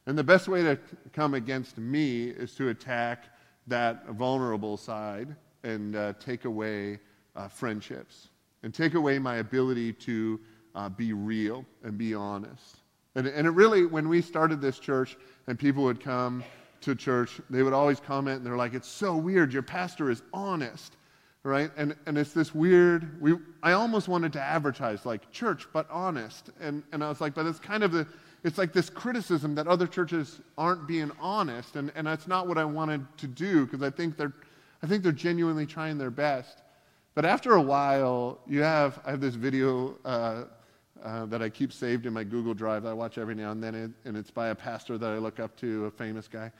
And 0.07 0.17
the 0.17 0.25
best 0.25 0.49
way 0.49 0.63
to 0.63 0.79
come 1.13 1.35
against 1.35 1.79
me 1.79 2.29
is 2.29 2.55
to 2.55 2.69
attack 2.69 3.25
that 3.67 4.07
vulnerable 4.11 4.77
side 4.77 5.35
and 5.65 5.97
uh, 5.97 6.13
take 6.21 6.45
away 6.45 7.01
uh, 7.35 7.49
friendships 7.49 8.29
and 8.63 8.73
take 8.73 8.95
away 8.95 9.19
my 9.19 9.37
ability 9.37 9.93
to 9.93 10.41
uh, 10.75 10.89
be 10.89 11.13
real 11.13 11.65
and 11.83 11.99
be 11.99 12.15
honest. 12.15 12.79
And, 13.15 13.27
and 13.27 13.47
it 13.47 13.51
really, 13.51 13.87
when 13.87 14.09
we 14.09 14.21
started 14.21 14.61
this 14.61 14.79
church 14.79 15.17
and 15.47 15.59
people 15.59 15.83
would 15.85 16.01
come 16.01 16.45
to 16.83 16.95
church, 16.95 17.41
they 17.51 17.63
would 17.63 17.73
always 17.73 17.99
comment 17.99 18.39
and 18.39 18.47
they're 18.47 18.57
like, 18.57 18.75
it's 18.75 18.89
so 18.89 19.17
weird. 19.17 19.53
Your 19.53 19.63
pastor 19.63 20.11
is 20.11 20.23
honest, 20.33 20.97
right? 21.47 21.71
And, 21.77 21.95
and 22.07 22.19
it's 22.19 22.33
this 22.33 22.55
weird, 22.55 23.21
we, 23.23 23.37
I 23.63 23.73
almost 23.73 24.09
wanted 24.09 24.33
to 24.35 24.41
advertise 24.41 25.07
like 25.07 25.31
church, 25.31 25.67
but 25.73 25.89
honest. 25.91 26.51
And, 26.61 26.83
and 26.93 27.05
I 27.05 27.09
was 27.09 27.21
like, 27.21 27.35
but 27.35 27.47
it's 27.47 27.61
kind 27.61 27.85
of 27.85 27.93
the, 27.93 28.07
it's 28.43 28.59
like 28.59 28.73
this 28.73 28.91
criticism 28.91 29.55
that 29.55 29.69
other 29.69 29.87
churches 29.87 30.41
aren't 30.59 30.87
being 30.87 31.11
honest, 31.21 31.77
and, 31.77 31.93
and 31.95 32.07
that's 32.07 32.27
not 32.27 32.49
what 32.49 32.59
I 32.59 32.65
wanted 32.65 33.07
to 33.19 33.27
do 33.27 33.65
because 33.65 33.83
I 33.83 33.91
think 33.91 34.17
they're, 34.17 34.33
I 34.83 34.87
think 34.87 35.03
they're 35.03 35.13
genuinely 35.13 35.67
trying 35.67 35.99
their 35.99 36.11
best. 36.11 36.63
But 37.15 37.25
after 37.25 37.55
a 37.55 37.63
while, 37.63 38.41
you 38.47 38.63
have 38.63 39.01
I 39.07 39.13
have 39.13 39.21
this 39.21 39.37
video 39.37 39.97
uh, 40.05 40.45
uh, 41.03 41.27
that 41.27 41.43
I 41.43 41.49
keep 41.49 41.73
saved 41.73 42.07
in 42.07 42.13
my 42.13 42.25
Google 42.25 42.53
Drive 42.55 42.83
that 42.83 42.91
I 42.91 42.93
watch 42.93 43.19
every 43.19 43.35
now 43.35 43.53
and 43.53 43.63
then, 43.63 43.95
and 44.05 44.17
it's 44.17 44.31
by 44.31 44.49
a 44.49 44.55
pastor 44.55 44.99
that 44.99 45.11
I 45.11 45.19
look 45.19 45.41
up 45.41 45.57
to, 45.57 45.87
a 45.87 45.91
famous 45.91 46.29
guy, 46.29 46.53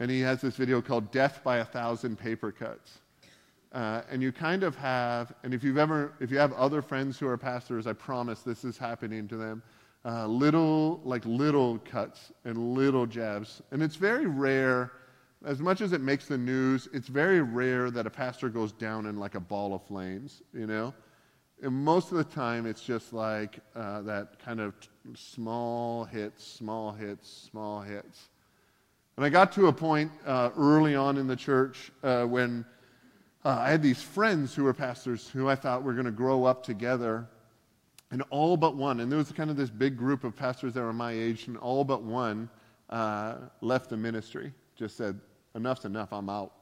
and 0.00 0.10
he 0.10 0.20
has 0.20 0.40
this 0.40 0.56
video 0.56 0.82
called 0.82 1.12
"Death 1.12 1.42
by 1.44 1.58
a 1.58 1.64
Thousand 1.64 2.18
Paper 2.18 2.50
Cuts." 2.50 2.98
Uh, 3.72 4.02
and 4.10 4.20
you 4.20 4.32
kind 4.32 4.64
of 4.64 4.74
have, 4.76 5.32
and 5.44 5.54
if 5.54 5.62
you've 5.62 5.78
ever, 5.78 6.12
if 6.20 6.30
you 6.30 6.38
have 6.38 6.52
other 6.54 6.82
friends 6.82 7.18
who 7.18 7.28
are 7.28 7.38
pastors, 7.38 7.86
I 7.86 7.92
promise 7.92 8.40
this 8.42 8.64
is 8.64 8.76
happening 8.76 9.28
to 9.28 9.36
them 9.36 9.62
uh, 10.04 10.26
little, 10.26 11.00
like 11.04 11.24
little 11.26 11.78
cuts 11.78 12.32
and 12.44 12.74
little 12.74 13.06
jabs. 13.06 13.62
And 13.70 13.82
it's 13.82 13.96
very 13.96 14.26
rare, 14.26 14.92
as 15.44 15.60
much 15.60 15.80
as 15.80 15.92
it 15.92 16.00
makes 16.00 16.26
the 16.26 16.38
news, 16.38 16.88
it's 16.92 17.08
very 17.08 17.42
rare 17.42 17.90
that 17.90 18.06
a 18.06 18.10
pastor 18.10 18.48
goes 18.48 18.72
down 18.72 19.06
in 19.06 19.18
like 19.18 19.34
a 19.34 19.40
ball 19.40 19.74
of 19.74 19.82
flames, 19.82 20.42
you 20.54 20.66
know? 20.66 20.94
And 21.62 21.74
most 21.74 22.10
of 22.10 22.16
the 22.16 22.24
time, 22.24 22.64
it's 22.64 22.82
just 22.82 23.12
like 23.12 23.60
uh, 23.76 24.00
that 24.02 24.38
kind 24.38 24.60
of 24.60 24.74
small 25.14 26.04
hits, 26.04 26.44
small 26.46 26.92
hits, 26.92 27.28
small 27.50 27.82
hits. 27.82 28.30
And 29.16 29.26
I 29.26 29.28
got 29.28 29.52
to 29.52 29.66
a 29.66 29.72
point 29.72 30.10
uh, 30.26 30.50
early 30.56 30.94
on 30.94 31.18
in 31.18 31.26
the 31.26 31.36
church 31.36 31.92
uh, 32.02 32.24
when 32.24 32.64
uh, 33.44 33.48
I 33.48 33.70
had 33.70 33.82
these 33.82 34.02
friends 34.02 34.54
who 34.54 34.64
were 34.64 34.74
pastors 34.74 35.28
who 35.28 35.48
I 35.48 35.54
thought 35.54 35.82
were 35.82 35.94
going 35.94 36.06
to 36.06 36.10
grow 36.12 36.44
up 36.44 36.62
together 36.62 37.26
and 38.10 38.22
all 38.30 38.56
but 38.56 38.76
one, 38.76 39.00
and 39.00 39.10
there 39.10 39.18
was 39.18 39.30
kind 39.30 39.50
of 39.50 39.56
this 39.56 39.70
big 39.70 39.96
group 39.96 40.24
of 40.24 40.34
pastors 40.34 40.74
that 40.74 40.82
were 40.82 40.92
my 40.92 41.12
age, 41.12 41.46
and 41.46 41.56
all 41.56 41.84
but 41.84 42.02
one 42.02 42.48
uh, 42.90 43.36
left 43.60 43.88
the 43.88 43.96
ministry, 43.96 44.52
just 44.76 44.96
said, 44.96 45.18
enough's 45.54 45.84
enough, 45.84 46.12
I'm 46.12 46.28
out. 46.28 46.52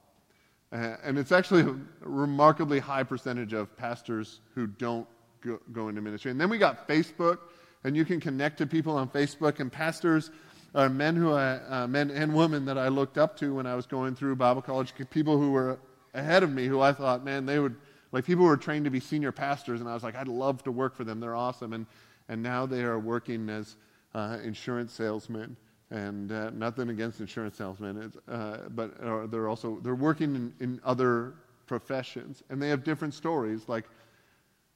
Uh, 0.70 0.97
and 1.02 1.18
it's 1.18 1.32
actually 1.32 1.62
a 1.62 1.75
remarkably 2.02 2.78
high 2.78 3.02
percentage 3.02 3.54
of 3.54 3.75
pastors 3.78 4.40
who 4.54 4.66
don't 4.66 5.06
go, 5.40 5.58
go, 5.73 5.88
into 5.88 6.02
ministry. 6.02 6.30
And 6.30 6.38
then 6.38 6.50
we 6.50 6.58
got 6.58 6.87
Facebook, 6.87 7.38
and 7.85 7.97
you 7.97 8.04
can 8.04 8.20
connect 8.20 8.58
to 8.58 8.66
people 8.66 8.94
on 8.94 9.08
Facebook, 9.08 9.61
and 9.61 9.73
pastors 9.73 10.30
are 10.75 10.90
men 10.90 11.16
who 11.16 11.32
I, 11.32 11.54
uh, 11.54 11.87
men 11.87 12.11
and 12.11 12.35
women 12.35 12.66
that 12.66 12.76
I 12.76 12.88
looked 12.88 13.16
up 13.16 13.38
to 13.38 13.54
when 13.54 13.66
I 13.66 13.75
was 13.75 13.87
going 13.87 14.14
through 14.14 14.37
Bible 14.37 14.61
college, 14.61 14.92
people 15.08 15.38
who 15.38 15.52
were 15.52 15.78
ahead 16.15 16.43
of 16.43 16.53
me, 16.53 16.67
who 16.67 16.81
I 16.81 16.93
thought, 16.93 17.25
man, 17.25 17.47
they 17.47 17.59
would 17.59 17.77
like 18.12 18.25
people 18.25 18.45
who 18.45 18.49
were 18.49 18.57
trained 18.57 18.85
to 18.85 18.91
be 18.91 19.00
senior 19.00 19.33
pastors, 19.33 19.81
and 19.81 19.88
I 19.88 19.95
was 19.95 20.03
like, 20.03 20.15
I'd 20.15 20.29
love 20.29 20.62
to 20.65 20.73
work 20.73 20.95
for 20.97 21.05
them. 21.05 21.21
They're 21.21 21.37
awesome. 21.37 21.73
And, 21.73 21.87
and 22.29 22.43
now 22.43 22.67
they 22.67 22.83
are 22.83 22.99
working 22.99 23.49
as 23.50 23.77
uh, 24.15 24.38
insurance 24.43 24.93
salesmen. 24.93 25.57
And 25.91 26.31
uh, 26.31 26.50
nothing 26.50 26.91
against 26.91 27.21
insurance 27.21 27.57
salesmen, 27.57 28.12
uh, 28.29 28.59
but 28.69 29.00
uh, 29.03 29.27
they're 29.27 29.49
also 29.49 29.81
they're 29.83 29.95
working 29.95 30.35
in, 30.35 30.55
in 30.61 30.81
other 30.85 31.33
professions, 31.67 32.43
and 32.50 32.61
they 32.61 32.69
have 32.69 32.85
different 32.85 33.15
stories. 33.15 33.71
Like, 33.71 33.87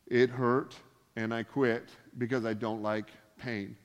it 0.07 0.31
hurt, 0.31 0.75
and 1.17 1.35
I 1.35 1.43
quit 1.43 1.91
because 2.17 2.47
I 2.47 2.55
don't 2.55 2.83
like 2.83 3.11
pain. 3.39 3.77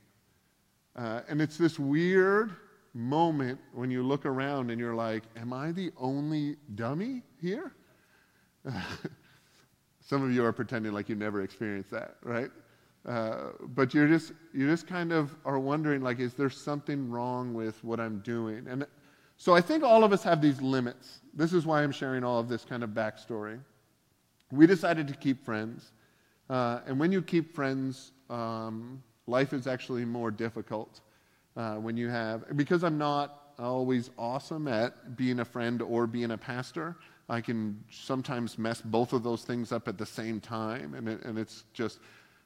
Uh, 0.95 1.19
and 1.27 1.41
it's 1.41 1.57
this 1.57 1.77
weird 1.77 2.55
moment 2.93 3.59
when 3.73 3.91
you 3.91 4.03
look 4.03 4.25
around 4.25 4.71
and 4.71 4.79
you're 4.79 4.95
like, 4.95 5.23
Am 5.35 5.53
I 5.53 5.71
the 5.71 5.91
only 5.97 6.57
dummy 6.75 7.23
here? 7.41 7.73
Some 10.01 10.23
of 10.23 10.31
you 10.31 10.43
are 10.45 10.53
pretending 10.53 10.93
like 10.93 11.09
you 11.09 11.15
never 11.15 11.41
experienced 11.41 11.91
that, 11.91 12.15
right? 12.23 12.49
Uh, 13.05 13.51
but 13.69 13.93
you're 13.93 14.07
just 14.07 14.33
you 14.53 14.67
just 14.67 14.85
kind 14.85 15.13
of 15.13 15.33
are 15.45 15.59
wondering 15.59 16.01
like, 16.01 16.19
is 16.19 16.33
there 16.33 16.49
something 16.49 17.09
wrong 17.09 17.53
with 17.53 17.81
what 17.83 17.99
I'm 17.99 18.19
doing? 18.19 18.67
And 18.67 18.85
so 19.37 19.53
I 19.53 19.61
think 19.61 19.83
all 19.83 20.03
of 20.03 20.11
us 20.11 20.23
have 20.23 20.41
these 20.41 20.61
limits. 20.61 21.19
This 21.33 21.53
is 21.53 21.65
why 21.65 21.83
I'm 21.83 21.91
sharing 21.91 22.23
all 22.23 22.39
of 22.39 22.49
this 22.49 22.65
kind 22.65 22.83
of 22.83 22.89
backstory. 22.91 23.59
We 24.51 24.65
decided 24.65 25.07
to 25.07 25.13
keep 25.13 25.43
friends, 25.43 25.91
uh, 26.49 26.79
and 26.85 26.99
when 26.99 27.11
you 27.11 27.21
keep 27.21 27.53
friends, 27.53 28.11
um, 28.29 29.03
life 29.25 29.53
is 29.53 29.67
actually 29.67 30.05
more 30.05 30.31
difficult 30.31 31.01
uh, 31.57 31.75
when 31.75 31.97
you 31.97 32.07
have 32.07 32.55
because 32.55 32.83
I'm 32.83 32.97
not 32.97 33.53
always 33.59 34.11
awesome 34.17 34.67
at 34.67 35.17
being 35.17 35.39
a 35.39 35.45
friend 35.45 35.81
or 35.81 36.07
being 36.07 36.31
a 36.31 36.37
pastor. 36.37 36.95
I 37.29 37.41
can 37.41 37.83
sometimes 37.91 38.57
mess 38.57 38.79
both 38.79 39.11
of 39.11 39.23
those 39.23 39.43
things 39.43 39.73
up 39.73 39.89
at 39.89 39.97
the 39.97 40.05
same 40.05 40.39
time, 40.39 40.93
and, 40.93 41.09
it, 41.09 41.25
and 41.25 41.37
it's 41.37 41.65
just 41.73 41.99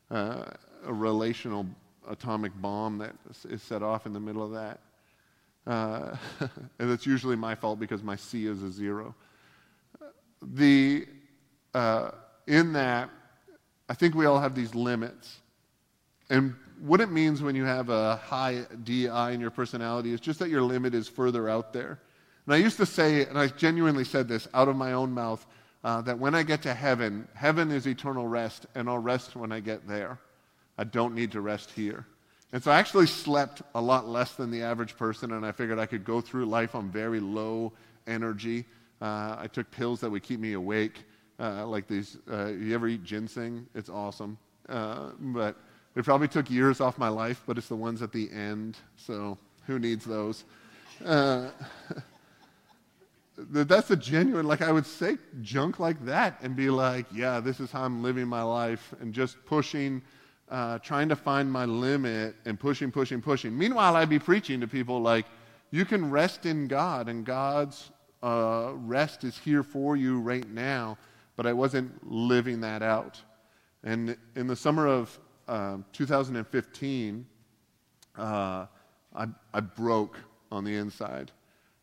uh, 0.09 0.45
a 0.85 0.93
relational 0.93 1.67
atomic 2.09 2.51
bomb 2.59 2.97
that 2.97 3.13
is 3.47 3.61
set 3.61 3.83
off 3.83 4.07
in 4.07 4.13
the 4.13 4.19
middle 4.19 4.43
of 4.43 4.51
that. 4.53 4.79
Uh, 5.67 6.15
and 6.79 6.89
it's 6.89 7.05
usually 7.05 7.35
my 7.35 7.53
fault 7.53 7.79
because 7.79 8.01
my 8.01 8.15
C 8.15 8.47
is 8.47 8.63
a 8.63 8.71
zero. 8.71 9.13
The, 10.41 11.05
uh, 11.75 12.11
in 12.47 12.73
that, 12.73 13.11
I 13.87 13.93
think 13.93 14.15
we 14.15 14.25
all 14.25 14.39
have 14.39 14.55
these 14.55 14.73
limits. 14.73 15.37
And 16.31 16.55
what 16.81 16.99
it 16.99 17.11
means 17.11 17.43
when 17.43 17.55
you 17.55 17.63
have 17.63 17.89
a 17.89 18.15
high 18.15 18.65
DI 18.83 19.31
in 19.31 19.39
your 19.39 19.51
personality 19.51 20.13
is 20.13 20.19
just 20.19 20.39
that 20.39 20.49
your 20.49 20.63
limit 20.63 20.95
is 20.95 21.07
further 21.07 21.47
out 21.47 21.73
there. 21.73 21.99
And 22.45 22.55
I 22.55 22.57
used 22.57 22.77
to 22.77 22.87
say, 22.87 23.25
and 23.25 23.37
I 23.37 23.47
genuinely 23.47 24.03
said 24.03 24.27
this 24.27 24.47
out 24.53 24.67
of 24.67 24.75
my 24.75 24.93
own 24.93 25.11
mouth, 25.11 25.45
uh, 25.83 26.01
that 26.01 26.17
when 26.17 26.33
I 26.33 26.41
get 26.41 26.63
to 26.63 26.73
heaven, 26.73 27.27
heaven 27.35 27.71
is 27.71 27.87
eternal 27.87 28.27
rest, 28.27 28.65
and 28.73 28.89
I'll 28.89 28.97
rest 28.97 29.35
when 29.35 29.51
I 29.51 29.59
get 29.59 29.87
there. 29.87 30.17
I 30.77 30.83
don't 30.83 31.13
need 31.13 31.31
to 31.33 31.41
rest 31.41 31.69
here. 31.71 32.05
And 32.51 32.63
so 32.63 32.71
I 32.71 32.79
actually 32.79 33.05
slept 33.05 33.61
a 33.75 33.81
lot 33.81 34.07
less 34.07 34.33
than 34.33 34.49
the 34.49 34.63
average 34.63 34.97
person, 34.97 35.33
and 35.33 35.45
I 35.45 35.51
figured 35.51 35.77
I 35.77 35.85
could 35.85 36.03
go 36.03 36.19
through 36.19 36.45
life 36.47 36.73
on 36.73 36.89
very 36.89 37.19
low 37.19 37.73
energy. 38.07 38.65
Uh, 38.99 39.35
I 39.37 39.47
took 39.47 39.69
pills 39.69 39.99
that 40.01 40.09
would 40.09 40.23
keep 40.23 40.39
me 40.39 40.53
awake, 40.53 41.03
uh, 41.39 41.65
like 41.67 41.87
these. 41.87 42.17
Uh, 42.29 42.47
you 42.47 42.73
ever 42.73 42.87
eat 42.87 43.03
ginseng? 43.03 43.67
It's 43.75 43.89
awesome. 43.89 44.37
Uh, 44.67 45.11
but 45.19 45.55
it 45.95 46.05
probably 46.05 46.27
took 46.27 46.49
years 46.49 46.79
off 46.79 46.97
my 46.97 47.09
life, 47.09 47.43
but 47.45 47.57
it's 47.57 47.67
the 47.67 47.75
ones 47.75 48.01
at 48.01 48.11
the 48.11 48.29
end, 48.31 48.77
so 48.95 49.37
who 49.67 49.79
needs 49.79 50.05
those? 50.05 50.45
Uh, 51.03 51.49
that's 53.37 53.91
a 53.91 53.95
genuine, 53.95 54.45
like 54.45 54.61
I 54.61 54.71
would 54.71 54.85
say 54.85 55.17
junk 55.41 55.79
like 55.79 56.03
that 56.05 56.37
and 56.41 56.55
be 56.55 56.69
like, 56.69 57.05
yeah, 57.13 57.39
this 57.39 57.59
is 57.59 57.71
how 57.71 57.83
I'm 57.83 58.03
living 58.03 58.27
my 58.27 58.43
life, 58.43 58.93
and 58.99 59.13
just 59.13 59.43
pushing, 59.45 60.01
uh, 60.49 60.79
trying 60.79 61.09
to 61.09 61.15
find 61.15 61.51
my 61.51 61.65
limit 61.65 62.35
and 62.45 62.59
pushing, 62.59 62.91
pushing, 62.91 63.21
pushing. 63.21 63.57
Meanwhile, 63.57 63.95
I'd 63.95 64.09
be 64.09 64.19
preaching 64.19 64.61
to 64.61 64.67
people 64.67 65.01
like, 65.01 65.25
you 65.71 65.85
can 65.85 66.09
rest 66.09 66.45
in 66.45 66.67
God, 66.67 67.07
and 67.07 67.25
God's 67.25 67.91
uh, 68.21 68.71
rest 68.75 69.23
is 69.23 69.37
here 69.37 69.63
for 69.63 69.95
you 69.95 70.19
right 70.19 70.47
now, 70.49 70.97
but 71.35 71.45
I 71.45 71.53
wasn't 71.53 71.91
living 72.09 72.61
that 72.61 72.81
out. 72.81 73.19
And 73.83 74.15
in 74.35 74.47
the 74.47 74.55
summer 74.55 74.87
of 74.87 75.17
um, 75.51 75.85
2015, 75.91 77.25
uh, 78.17 78.21
I, 79.13 79.27
I, 79.53 79.59
broke 79.59 80.17
on 80.49 80.63
the 80.63 80.75
inside. 80.75 81.31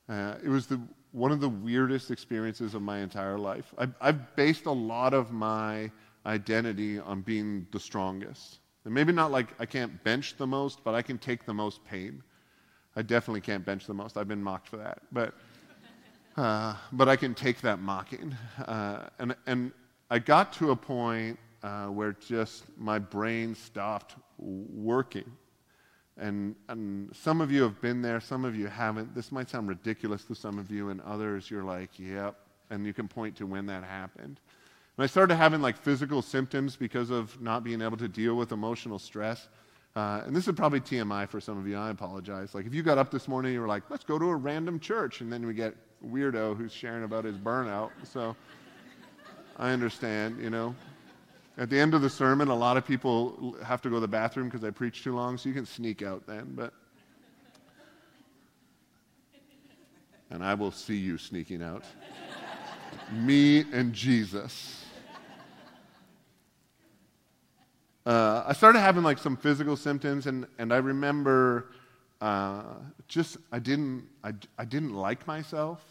Uh, 0.09 0.37
it 0.43 0.49
was 0.49 0.67
the 0.67 0.81
one 1.13 1.33
of 1.33 1.41
the 1.41 1.49
weirdest 1.49 2.11
experiences 2.11 2.75
of 2.75 2.81
my 2.81 3.01
entire 3.01 3.39
life. 3.39 3.75
I've, 3.77 3.93
I've 4.01 4.37
based 4.37 4.65
a 4.67 4.73
lot 4.73 5.13
of 5.13 5.33
my 5.33 5.91
identity 6.25 6.99
on 6.99 7.21
being 7.21 7.67
the 7.71 7.81
strongest. 7.81 8.59
And 8.85 8.95
maybe 8.95 9.13
not 9.13 9.31
like 9.31 9.49
I 9.59 9.67
can't 9.67 10.03
bench 10.03 10.37
the 10.39 10.47
most, 10.47 10.83
but 10.83 10.95
I 10.95 11.03
can 11.03 11.19
take 11.19 11.45
the 11.45 11.55
most 11.55 11.85
pain. 11.85 12.23
I 12.97 13.03
definitely 13.03 13.43
can't 13.43 13.65
bench 13.65 13.87
the 13.87 13.95
most. 13.95 14.17
I've 14.17 14.29
been 14.29 14.43
mocked 14.43 14.69
for 14.69 14.79
that. 14.79 15.03
But, 15.13 15.35
uh, 16.37 16.75
but 16.93 17.09
I 17.09 17.17
can 17.17 17.35
take 17.35 17.61
that 17.63 17.81
mocking. 17.81 18.35
Uh, 18.67 19.09
and, 19.19 19.37
and 19.47 19.73
I 20.11 20.19
got 20.21 20.55
to 20.55 20.71
a 20.71 20.77
point 20.77 21.39
uh, 21.63 21.87
where 21.87 22.13
just 22.13 22.65
my 22.79 22.99
brain 22.99 23.55
stopped 23.55 24.17
working. 24.39 25.31
And, 26.17 26.57
and 26.69 27.15
some 27.15 27.41
of 27.41 27.53
you 27.53 27.63
have 27.63 27.81
been 27.81 28.03
there, 28.03 28.21
some 28.21 28.45
of 28.45 28.57
you 28.57 28.67
haven't. 28.67 29.15
This 29.15 29.31
might 29.31 29.49
sound 29.49 29.69
ridiculous 29.69 30.25
to 30.25 30.35
some 30.35 30.59
of 30.59 30.71
you, 30.71 30.89
and 30.89 31.01
others 31.03 31.51
you're 31.51 31.65
like, 31.65 31.91
yep. 31.99 32.37
And 32.71 32.85
you 32.85 32.93
can 32.93 33.09
point 33.09 33.37
to 33.37 33.47
when 33.47 33.67
that 33.67 33.85
happened. 33.85 34.41
And 34.97 35.05
I 35.05 35.07
started 35.07 35.37
having 35.37 35.63
like 35.63 35.77
physical 35.77 36.23
symptoms 36.23 36.75
because 36.75 37.11
of 37.11 37.41
not 37.41 37.63
being 37.63 37.81
able 37.81 37.97
to 37.99 38.09
deal 38.09 38.35
with 38.35 38.51
emotional 38.51 38.99
stress. 38.99 39.49
Uh, 39.95 40.23
and 40.27 40.35
this 40.35 40.47
is 40.47 40.55
probably 40.55 40.81
TMI 40.81 41.29
for 41.29 41.41
some 41.41 41.57
of 41.57 41.67
you. 41.67 41.77
I 41.77 41.91
apologize. 41.91 42.55
Like 42.55 42.67
if 42.67 42.75
you 42.75 42.83
got 42.83 42.99
up 42.99 43.11
this 43.11 43.29
morning, 43.29 43.53
you 43.53 43.61
were 43.61 43.69
like, 43.69 43.85
let's 43.91 44.05
go 44.05 44.19
to 44.19 44.27
a 44.27 44.37
random 44.37 44.81
church. 44.81 45.21
And 45.21 45.33
then 45.33 45.47
we 45.47 45.55
get 45.55 45.75
weirdo 46.05 46.57
who's 46.57 46.73
sharing 46.73 47.05
about 47.05 47.25
his 47.25 47.37
burnout. 47.37 47.91
So 48.05 48.37
I 49.57 49.71
understand, 49.71 50.41
you 50.43 50.51
know. 50.51 50.75
At 51.59 51.71
the 51.71 51.79
end 51.79 51.93
of 51.93 52.03
the 52.03 52.09
sermon, 52.09 52.47
a 52.47 52.55
lot 52.55 52.77
of 52.77 52.87
people 52.87 53.57
have 53.65 53.83
to 53.83 53.89
go 53.89 53.97
to 53.97 54.01
the 54.01 54.07
bathroom 54.07 54.49
because 54.49 54.63
I 54.63 54.71
preach 54.71 55.03
too 55.03 55.13
long, 55.13 55.37
so 55.37 55.49
you 55.49 55.55
can 55.57 55.67
sneak 55.67 56.03
out 56.03 56.25
then. 56.25 56.53
But 56.55 56.73
and 60.31 60.45
I 60.45 60.55
will 60.55 60.71
see 60.71 60.97
you 60.97 61.19
sneaking 61.19 61.61
out. 61.61 61.83
Me 63.13 63.65
and 63.73 63.93
Jesus. 63.93 64.85
Uh, 68.07 68.45
I 68.47 68.53
started 68.53 68.79
having 68.79 69.03
like 69.03 69.19
some 69.19 69.37
physical 69.37 69.77
symptoms, 69.77 70.29
and, 70.29 70.47
and 70.59 70.73
I 70.73 70.77
remember 70.77 71.73
uh, 72.21 72.75
just 73.09 73.37
I 73.51 73.59
didn't 73.59 74.07
I, 74.23 74.33
I 74.57 74.65
didn't 74.65 74.95
like 74.95 75.27
myself. 75.27 75.83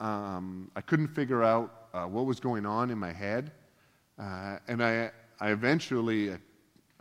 Um, 0.00 0.70
I 0.76 0.82
couldn't 0.82 1.08
figure 1.08 1.42
out 1.42 1.72
uh, 1.94 2.04
what 2.04 2.26
was 2.26 2.40
going 2.40 2.66
on 2.66 2.90
in 2.90 2.98
my 2.98 3.12
head. 3.12 3.52
Uh, 4.20 4.58
and 4.68 4.84
I, 4.84 5.10
I 5.40 5.50
eventually 5.50 6.36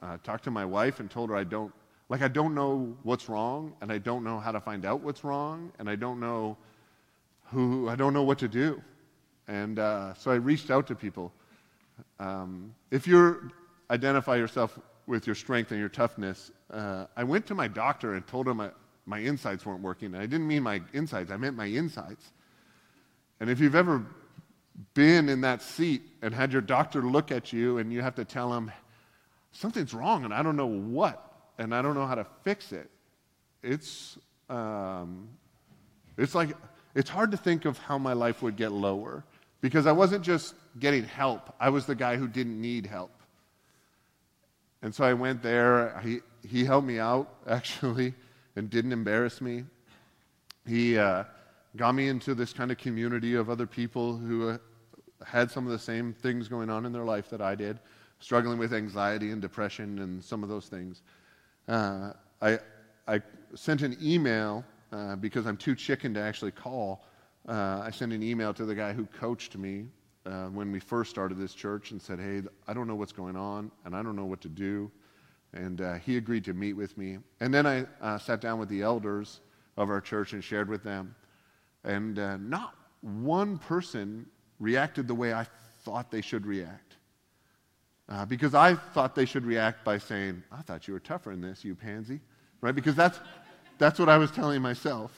uh, 0.02 0.18
talked 0.24 0.46
to 0.46 0.52
my 0.52 0.64
wife 0.64 1.02
and 1.02 1.12
told 1.12 1.30
her 1.30 1.36
I 1.36 1.44
don't, 1.44 1.74
like, 2.08 2.22
I 2.22 2.30
don't 2.30 2.56
know 2.56 2.96
what's 3.04 3.28
wrong, 3.28 3.74
and 3.82 3.92
I 3.92 3.98
don't 3.98 4.24
know 4.24 4.40
how 4.40 4.52
to 4.54 4.62
find 4.62 4.86
out 4.86 5.02
what's 5.02 5.24
wrong, 5.24 5.72
and 5.80 5.90
I 5.90 5.96
don't 5.96 6.20
know 6.20 6.58
who, 7.52 7.90
I 7.90 7.96
don't 7.96 8.14
know 8.14 8.24
what 8.24 8.40
to 8.40 8.48
do. 8.48 8.82
And 9.48 9.80
uh, 9.80 10.14
so 10.14 10.32
I 10.32 10.36
reached 10.36 10.72
out 10.72 10.88
to 10.88 10.96
people. 10.96 11.34
Um, 12.20 12.74
if 12.90 13.06
you 13.06 13.52
identify 13.90 14.38
yourself 14.38 14.80
with 15.06 15.28
your 15.28 15.36
strength 15.36 15.72
and 15.72 15.80
your 15.80 15.90
toughness, 15.90 16.52
uh, 16.72 17.08
I 17.18 17.24
went 17.26 17.48
to 17.48 17.56
my 17.56 17.68
doctor 17.68 18.14
and 18.14 18.26
told 18.28 18.48
him 18.48 18.58
my, 18.58 18.70
my 19.06 19.20
insides 19.20 19.66
weren't 19.66 19.82
working. 19.82 20.14
And 20.14 20.18
I 20.18 20.26
didn't 20.26 20.48
mean 20.48 20.64
my 20.64 20.82
insides, 20.94 21.32
I 21.32 21.38
meant 21.38 21.58
my 21.58 21.66
insides. 21.66 22.32
And 23.42 23.50
if 23.50 23.60
you've 23.60 23.76
ever 23.76 24.06
been 24.94 25.30
in 25.30 25.42
that 25.42 25.62
seat 25.62 26.02
and 26.22 26.34
had 26.34 26.52
your 26.52 26.62
doctor 26.62 27.02
look 27.02 27.32
at 27.32 27.52
you 27.52 27.78
and 27.78 27.92
you 27.92 28.02
have 28.02 28.16
to 28.16 28.26
tell 28.26 28.54
him, 28.54 28.72
something's 29.52 29.94
wrong 29.94 30.26
and 30.26 30.34
I 30.34 30.42
don't 30.42 30.56
know 30.56 30.68
what, 30.68 31.52
and 31.58 31.74
I 31.74 31.82
don't 31.82 31.96
know 31.96 32.06
how 32.06 32.16
to 32.16 32.26
fix 32.44 32.72
it. 32.72 32.90
It's, 33.62 34.18
um, 34.50 35.30
it's 36.18 36.36
like, 36.36 36.56
it's 36.96 37.10
hard 37.10 37.32
to 37.32 37.38
think 37.38 37.66
of 37.66 37.78
how 37.78 37.98
my 37.98 38.14
life 38.14 38.42
would 38.42 38.56
get 38.56 38.72
lower 38.72 39.24
because 39.62 39.86
I 39.86 39.92
wasn't 39.92 40.24
just 40.24 40.56
getting 40.80 41.04
help, 41.04 41.54
I 41.60 41.70
was 41.70 41.86
the 41.86 41.96
guy 41.96 42.16
who 42.16 42.28
didn't 42.28 42.60
need 42.60 42.86
help. 42.86 43.12
And 44.82 44.96
so 44.96 45.04
I 45.04 45.14
went 45.14 45.42
there. 45.42 46.00
He, 46.00 46.20
he 46.48 46.64
helped 46.64 46.88
me 46.88 47.00
out, 47.00 47.34
actually, 47.48 48.14
and 48.56 48.70
didn't 48.70 48.94
embarrass 48.94 49.42
me. 49.42 49.66
He 50.66 50.98
uh, 50.98 51.26
got 51.76 51.94
me 51.94 52.08
into 52.08 52.34
this 52.36 52.54
kind 52.54 52.72
of 52.72 52.78
community 52.78 53.36
of 53.36 53.50
other 53.50 53.66
people 53.66 54.16
who 54.16 54.50
uh, 54.50 54.58
had 55.26 55.52
some 55.52 55.66
of 55.66 55.72
the 55.72 55.80
same 55.80 56.14
things 56.14 56.48
going 56.48 56.70
on 56.70 56.86
in 56.86 56.92
their 56.92 57.04
life 57.04 57.30
that 57.30 57.42
I 57.42 57.56
did, 57.56 57.80
struggling 58.20 58.58
with 58.58 58.74
anxiety 58.74 59.32
and 59.32 59.42
depression 59.42 60.00
and 60.00 60.24
some 60.24 60.44
of 60.44 60.50
those 60.50 60.68
things. 60.68 61.02
Uh, 61.68 62.14
I, 62.42 62.60
I 63.08 63.22
sent 63.56 63.82
an 63.82 63.98
email 64.02 64.64
uh, 64.92 65.16
because 65.16 65.46
I'm 65.46 65.58
too 65.58 65.76
chicken 65.76 66.14
to 66.16 66.22
actually 66.22 66.52
call. 66.52 67.04
Uh, 67.48 67.82
I 67.84 67.92
sent 67.92 68.14
an 68.14 68.24
email 68.24 68.54
to 68.54 68.66
the 68.66 68.76
guy 68.76 68.94
who 68.94 69.06
coached 69.06 69.58
me 69.58 69.86
uh, 70.26 70.46
when 70.48 70.72
we 70.72 70.80
first 70.80 71.10
started 71.10 71.38
this 71.38 71.54
church 71.54 71.92
and 71.92 72.02
said, 72.02 72.20
Hey, 72.20 72.42
I 72.68 72.74
don't 72.74 72.88
know 72.88 72.96
what's 72.96 73.12
going 73.12 73.36
on 73.36 73.72
and 73.86 73.96
I 73.96 74.04
don't 74.04 74.16
know 74.16 74.26
what 74.26 74.42
to 74.42 74.50
do. 74.50 74.92
And 75.54 75.82
uh, 75.82 75.96
he 75.96 76.18
agreed 76.18 76.44
to 76.46 76.54
meet 76.54 76.74
with 76.74 76.98
me. 76.98 77.18
And 77.40 77.54
then 77.54 77.66
I 77.66 77.86
uh, 78.02 78.18
sat 78.18 78.40
down 78.40 78.60
with 78.60 78.70
the 78.70 78.82
elders 78.82 79.42
of 79.78 79.90
our 79.90 80.02
church 80.02 80.34
and 80.34 80.44
shared 80.44 80.70
with 80.70 80.84
them. 80.84 81.16
And 81.84 82.16
not 82.50 82.76
one 83.02 83.58
person 83.58 84.26
reacted 84.60 85.08
the 85.08 85.16
way 85.16 85.34
I 85.34 85.46
thought 85.84 86.12
they 86.12 86.22
should 86.22 86.46
react. 86.46 86.96
Uh, 88.08 88.26
because 88.26 88.56
I 88.56 88.74
thought 88.76 89.16
they 89.16 89.26
should 89.26 89.46
react 89.46 89.84
by 89.84 90.00
saying, 90.00 90.44
I 90.52 90.62
thought 90.62 90.88
you 90.88 90.94
were 90.94 91.00
tougher 91.00 91.30
than 91.30 91.42
this, 91.42 91.64
you 91.64 91.76
pansy. 91.76 92.20
Right? 92.62 92.74
Because 92.74 92.96
that's, 92.96 93.20
that's 93.78 94.00
what 94.00 94.10
I 94.10 94.18
was 94.18 94.32
telling 94.32 94.62
myself. 94.62 95.12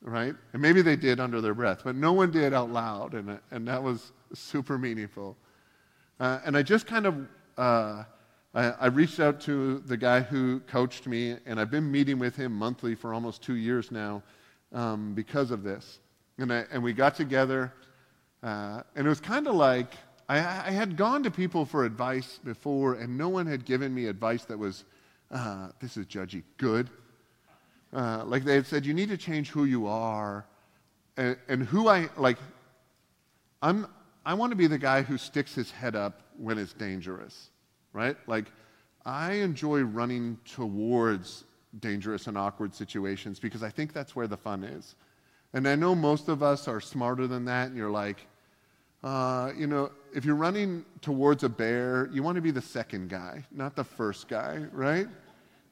Right? 0.00 0.34
And 0.52 0.62
maybe 0.62 0.80
they 0.80 0.96
did 0.96 1.20
under 1.20 1.40
their 1.40 1.54
breath, 1.54 1.80
but 1.84 1.94
no 1.94 2.12
one 2.12 2.30
did 2.30 2.54
out 2.54 2.70
loud. 2.70 3.14
And, 3.14 3.38
and 3.50 3.68
that 3.68 3.82
was 3.82 4.12
super 4.32 4.78
meaningful. 4.78 5.36
Uh, 6.20 6.40
and 6.44 6.56
I 6.56 6.62
just 6.62 6.86
kind 6.86 7.06
of, 7.06 7.28
uh, 7.56 8.04
I, 8.54 8.64
I 8.70 8.86
reached 8.86 9.20
out 9.20 9.40
to 9.42 9.80
the 9.80 9.96
guy 9.96 10.20
who 10.20 10.60
coached 10.60 11.06
me, 11.06 11.36
and 11.46 11.60
I've 11.60 11.70
been 11.70 11.90
meeting 11.90 12.18
with 12.18 12.34
him 12.34 12.52
monthly 12.52 12.94
for 12.94 13.12
almost 13.12 13.42
two 13.42 13.56
years 13.56 13.90
now 13.90 14.22
um, 14.72 15.14
because 15.14 15.50
of 15.50 15.62
this. 15.62 15.98
And, 16.38 16.52
I, 16.52 16.64
and 16.72 16.82
we 16.82 16.92
got 16.92 17.14
together 17.14 17.72
uh, 18.42 18.82
and 18.94 19.06
it 19.06 19.08
was 19.08 19.20
kind 19.20 19.46
of 19.46 19.54
like 19.54 19.92
I, 20.28 20.38
I, 20.38 20.70
had 20.70 20.96
gone 20.96 21.22
to 21.22 21.30
people 21.30 21.64
for 21.64 21.84
advice 21.84 22.38
before, 22.44 22.94
and 22.94 23.16
no 23.16 23.28
one 23.30 23.46
had 23.46 23.64
given 23.64 23.94
me 23.94 24.06
advice 24.06 24.44
that 24.44 24.58
was, 24.58 24.84
uh, 25.30 25.68
this 25.80 25.96
is 25.96 26.06
judgy, 26.06 26.42
good. 26.58 26.90
Uh, 27.92 28.24
like 28.26 28.44
they 28.44 28.54
had 28.54 28.66
said, 28.66 28.84
you 28.84 28.92
need 28.92 29.08
to 29.08 29.16
change 29.16 29.48
who 29.48 29.64
you 29.64 29.86
are. 29.86 30.44
And, 31.16 31.36
and 31.48 31.62
who 31.62 31.88
I, 31.88 32.10
like, 32.18 32.36
I'm, 33.62 33.86
I 34.24 34.34
want 34.34 34.52
to 34.52 34.56
be 34.56 34.66
the 34.66 34.78
guy 34.78 35.02
who 35.02 35.16
sticks 35.16 35.54
his 35.54 35.70
head 35.70 35.96
up 35.96 36.20
when 36.36 36.58
it's 36.58 36.74
dangerous, 36.74 37.48
right? 37.94 38.16
Like, 38.26 38.52
I 39.06 39.32
enjoy 39.32 39.80
running 39.80 40.38
towards 40.44 41.44
dangerous 41.80 42.26
and 42.26 42.36
awkward 42.36 42.74
situations 42.74 43.40
because 43.40 43.62
I 43.62 43.70
think 43.70 43.94
that's 43.94 44.14
where 44.14 44.26
the 44.26 44.36
fun 44.36 44.62
is. 44.62 44.94
And 45.54 45.66
I 45.66 45.74
know 45.74 45.94
most 45.94 46.28
of 46.28 46.42
us 46.42 46.68
are 46.68 46.80
smarter 46.80 47.26
than 47.26 47.46
that, 47.46 47.68
and 47.68 47.76
you're 47.76 47.90
like, 47.90 48.26
uh, 49.02 49.52
you 49.56 49.66
know, 49.66 49.90
if 50.14 50.24
you're 50.24 50.34
running 50.34 50.84
towards 51.00 51.44
a 51.44 51.48
bear, 51.48 52.08
you 52.12 52.22
want 52.22 52.36
to 52.36 52.42
be 52.42 52.50
the 52.50 52.60
second 52.62 53.08
guy, 53.08 53.44
not 53.50 53.76
the 53.76 53.84
first 53.84 54.28
guy, 54.28 54.66
right? 54.72 55.06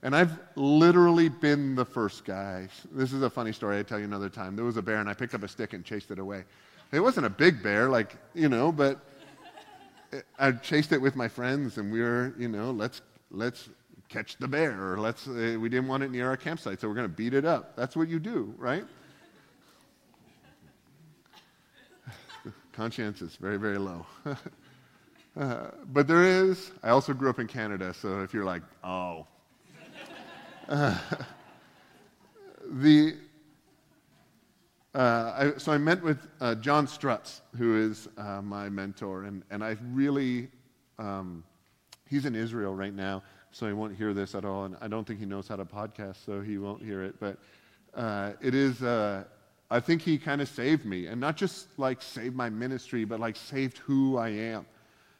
And 0.02 0.14
I've 0.14 0.38
literally 0.54 1.28
been 1.28 1.74
the 1.74 1.84
first 1.84 2.24
guy. 2.24 2.68
This 2.92 3.12
is 3.12 3.22
a 3.22 3.30
funny 3.30 3.52
story 3.52 3.78
I 3.78 3.82
tell 3.82 3.98
you 3.98 4.04
another 4.04 4.28
time. 4.28 4.54
There 4.54 4.64
was 4.64 4.76
a 4.76 4.82
bear, 4.82 4.96
and 4.96 5.08
I 5.08 5.14
picked 5.14 5.34
up 5.34 5.42
a 5.42 5.48
stick 5.48 5.72
and 5.72 5.84
chased 5.84 6.10
it 6.10 6.18
away. 6.18 6.44
It 6.92 7.00
wasn't 7.00 7.26
a 7.26 7.30
big 7.30 7.62
bear, 7.62 7.88
like, 7.88 8.16
you 8.34 8.48
know, 8.48 8.70
but 8.70 9.00
I 10.38 10.52
chased 10.52 10.92
it 10.92 11.00
with 11.00 11.16
my 11.16 11.28
friends, 11.28 11.78
and 11.78 11.92
we 11.92 12.00
were, 12.00 12.32
you 12.38 12.48
know, 12.48 12.70
let's, 12.70 13.02
let's 13.30 13.68
catch 14.08 14.36
the 14.36 14.46
bear, 14.46 14.92
or 14.92 14.98
let's, 14.98 15.26
uh, 15.26 15.56
we 15.60 15.68
didn't 15.68 15.88
want 15.88 16.04
it 16.04 16.10
near 16.10 16.28
our 16.28 16.36
campsite, 16.36 16.80
so 16.80 16.88
we're 16.88 16.94
going 16.94 17.08
to 17.08 17.14
beat 17.14 17.34
it 17.34 17.44
up. 17.44 17.74
That's 17.76 17.96
what 17.96 18.08
you 18.08 18.20
do, 18.20 18.54
right? 18.56 18.84
Conscience 22.76 23.22
is 23.22 23.36
very, 23.36 23.56
very 23.56 23.78
low. 23.78 24.04
uh, 25.40 25.68
but 25.86 26.06
there 26.06 26.24
is, 26.24 26.72
I 26.82 26.90
also 26.90 27.14
grew 27.14 27.30
up 27.30 27.38
in 27.38 27.46
Canada, 27.46 27.94
so 27.94 28.20
if 28.20 28.34
you're 28.34 28.44
like, 28.44 28.60
oh, 28.84 29.26
uh, 30.68 30.98
the, 32.70 33.14
uh, 34.94 35.52
I, 35.54 35.58
so 35.58 35.72
I 35.72 35.78
met 35.78 36.02
with 36.02 36.28
uh, 36.38 36.54
John 36.56 36.86
Strutz, 36.86 37.40
who 37.56 37.78
is 37.78 38.08
uh, 38.18 38.42
my 38.42 38.68
mentor, 38.68 39.24
and, 39.24 39.42
and 39.50 39.64
I 39.64 39.78
really, 39.92 40.50
um, 40.98 41.44
he's 42.10 42.26
in 42.26 42.34
Israel 42.34 42.74
right 42.74 42.94
now, 42.94 43.22
so 43.52 43.66
he 43.66 43.72
won't 43.72 43.96
hear 43.96 44.12
this 44.12 44.34
at 44.34 44.44
all, 44.44 44.66
and 44.66 44.76
I 44.82 44.88
don't 44.88 45.06
think 45.06 45.18
he 45.18 45.24
knows 45.24 45.48
how 45.48 45.56
to 45.56 45.64
podcast, 45.64 46.26
so 46.26 46.42
he 46.42 46.58
won't 46.58 46.82
hear 46.82 47.02
it. 47.02 47.14
But 47.18 47.38
uh, 47.94 48.32
it 48.42 48.54
is, 48.54 48.82
I 49.70 49.80
think 49.80 50.02
he 50.02 50.18
kind 50.18 50.40
of 50.40 50.48
saved 50.48 50.84
me, 50.84 51.06
and 51.06 51.20
not 51.20 51.36
just 51.36 51.66
like 51.78 52.00
saved 52.02 52.36
my 52.36 52.48
ministry, 52.50 53.04
but 53.04 53.18
like 53.18 53.36
saved 53.36 53.78
who 53.78 54.16
I 54.16 54.28
am. 54.28 54.66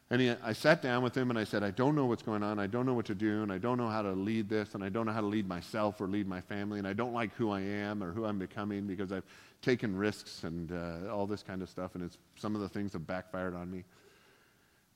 And 0.09 0.21
he, 0.21 0.29
I 0.41 0.53
sat 0.53 0.81
down 0.81 1.03
with 1.03 1.15
him 1.15 1.29
and 1.29 1.37
I 1.37 1.43
said, 1.43 1.63
I 1.63 1.71
don't 1.71 1.93
know 1.93 2.05
what's 2.05 2.23
going 2.23 2.41
on. 2.41 2.59
I 2.59 2.67
don't 2.67 2.85
know 2.85 2.93
what 2.93 3.05
to 3.07 3.15
do. 3.15 3.43
And 3.43 3.51
I 3.51 3.57
don't 3.57 3.77
know 3.77 3.89
how 3.89 4.01
to 4.01 4.11
lead 4.11 4.47
this. 4.47 4.73
And 4.73 4.81
I 4.81 4.87
don't 4.87 5.05
know 5.05 5.11
how 5.11 5.19
to 5.19 5.27
lead 5.27 5.47
myself 5.47 5.99
or 5.99 6.07
lead 6.07 6.27
my 6.27 6.39
family. 6.39 6.79
And 6.79 6.87
I 6.87 6.93
don't 6.93 7.13
like 7.13 7.33
who 7.35 7.51
I 7.51 7.59
am 7.59 8.01
or 8.01 8.13
who 8.13 8.23
I'm 8.23 8.39
becoming 8.39 8.87
because 8.87 9.11
I've 9.11 9.25
taken 9.61 9.97
risks 9.97 10.45
and 10.45 10.71
uh, 10.71 11.13
all 11.13 11.27
this 11.27 11.43
kind 11.43 11.61
of 11.61 11.69
stuff. 11.69 11.95
And 11.95 12.05
it's, 12.05 12.17
some 12.37 12.55
of 12.55 12.61
the 12.61 12.69
things 12.69 12.93
have 12.93 13.05
backfired 13.05 13.53
on 13.53 13.69
me. 13.69 13.83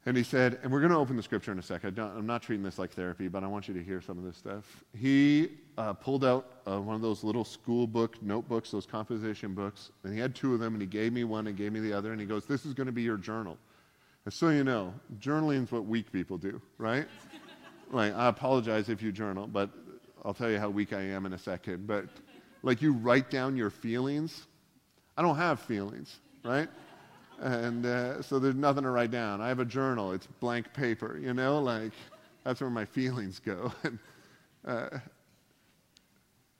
And 0.06 0.18
he 0.18 0.24
said, 0.24 0.60
and 0.64 0.72
we're 0.72 0.80
going 0.80 0.92
to 0.92 0.98
open 0.98 1.16
the 1.16 1.22
scripture 1.22 1.52
in 1.52 1.60
a 1.60 1.62
sec. 1.62 1.86
I 1.86 1.90
am 1.90 2.26
not 2.26 2.42
treating 2.42 2.64
this 2.64 2.80
like 2.80 2.92
therapy, 2.92 3.28
but 3.28 3.44
I 3.44 3.48
want 3.48 3.68
you 3.68 3.76
to 3.76 3.84
hear 3.84 4.02
some 4.02 4.18
of 4.18 4.24
this 4.24 4.36
stuff. 4.36 4.84
He 4.98 5.50
uh, 5.78 5.94
pulled 5.94 6.26
out 6.26 6.62
uh, 6.68 6.82
one 6.82 6.96
of 6.96 7.04
those 7.04 7.24
little 7.24 7.46
school 7.46 7.86
book 7.86 8.22
notebooks, 8.24 8.72
those 8.72 8.88
composition 8.88 9.54
books, 9.54 9.92
and 10.04 10.12
he 10.12 10.20
had 10.20 10.34
two 10.34 10.56
of 10.56 10.60
them, 10.60 10.74
and 10.74 10.82
he 10.82 10.88
gave 10.88 11.14
me 11.14 11.24
one 11.24 11.46
and 11.46 11.56
gave 11.56 11.72
me 11.72 11.80
the 11.80 11.94
other, 11.94 12.12
and 12.12 12.20
he 12.20 12.26
goes, 12.26 12.46
This 12.46 12.66
is 12.66 12.74
going 12.74 12.88
to 12.88 12.92
be 12.92 13.04
your 13.04 13.18
journal. 13.18 13.60
And 14.26 14.34
so 14.34 14.50
you 14.50 14.64
know, 14.64 14.92
journaling 15.20 15.66
is 15.66 15.72
what 15.72 15.86
weak 15.86 16.12
people 16.12 16.38
do, 16.38 16.60
right? 16.80 17.08
like, 17.92 18.16
I 18.16 18.28
apologize 18.28 18.90
if 18.90 19.04
you 19.04 19.12
journal, 19.12 19.46
but 19.46 19.70
I'll 20.26 20.34
tell 20.34 20.50
you 20.50 20.58
how 20.58 20.70
weak 20.70 20.94
I 20.94 21.02
am 21.02 21.28
in 21.28 21.34
a 21.34 21.38
second. 21.38 21.86
But 21.86 22.06
like, 22.64 22.82
you 22.82 22.94
write 22.94 23.30
down 23.30 23.56
your 23.56 23.70
feelings. 23.70 24.48
I 25.16 25.22
don't 25.22 25.38
have 25.38 25.60
feelings, 25.60 26.20
right? 26.44 26.70
And 27.42 27.88
uh, 27.88 28.22
so 28.22 28.38
there's 28.38 28.56
nothing 28.56 28.84
to 28.84 28.92
write 28.92 29.10
down. 29.10 29.42
I 29.42 29.48
have 29.48 29.60
a 29.60 29.66
journal, 29.66 30.12
it's 30.12 30.28
blank 30.40 30.72
paper, 30.74 31.20
you 31.20 31.34
know, 31.34 31.60
like, 31.60 31.92
that's 32.44 32.62
where 32.62 32.70
my 32.70 32.86
feelings 32.86 33.40
go. 33.40 33.74
and, 33.84 34.00
uh, 34.66 35.00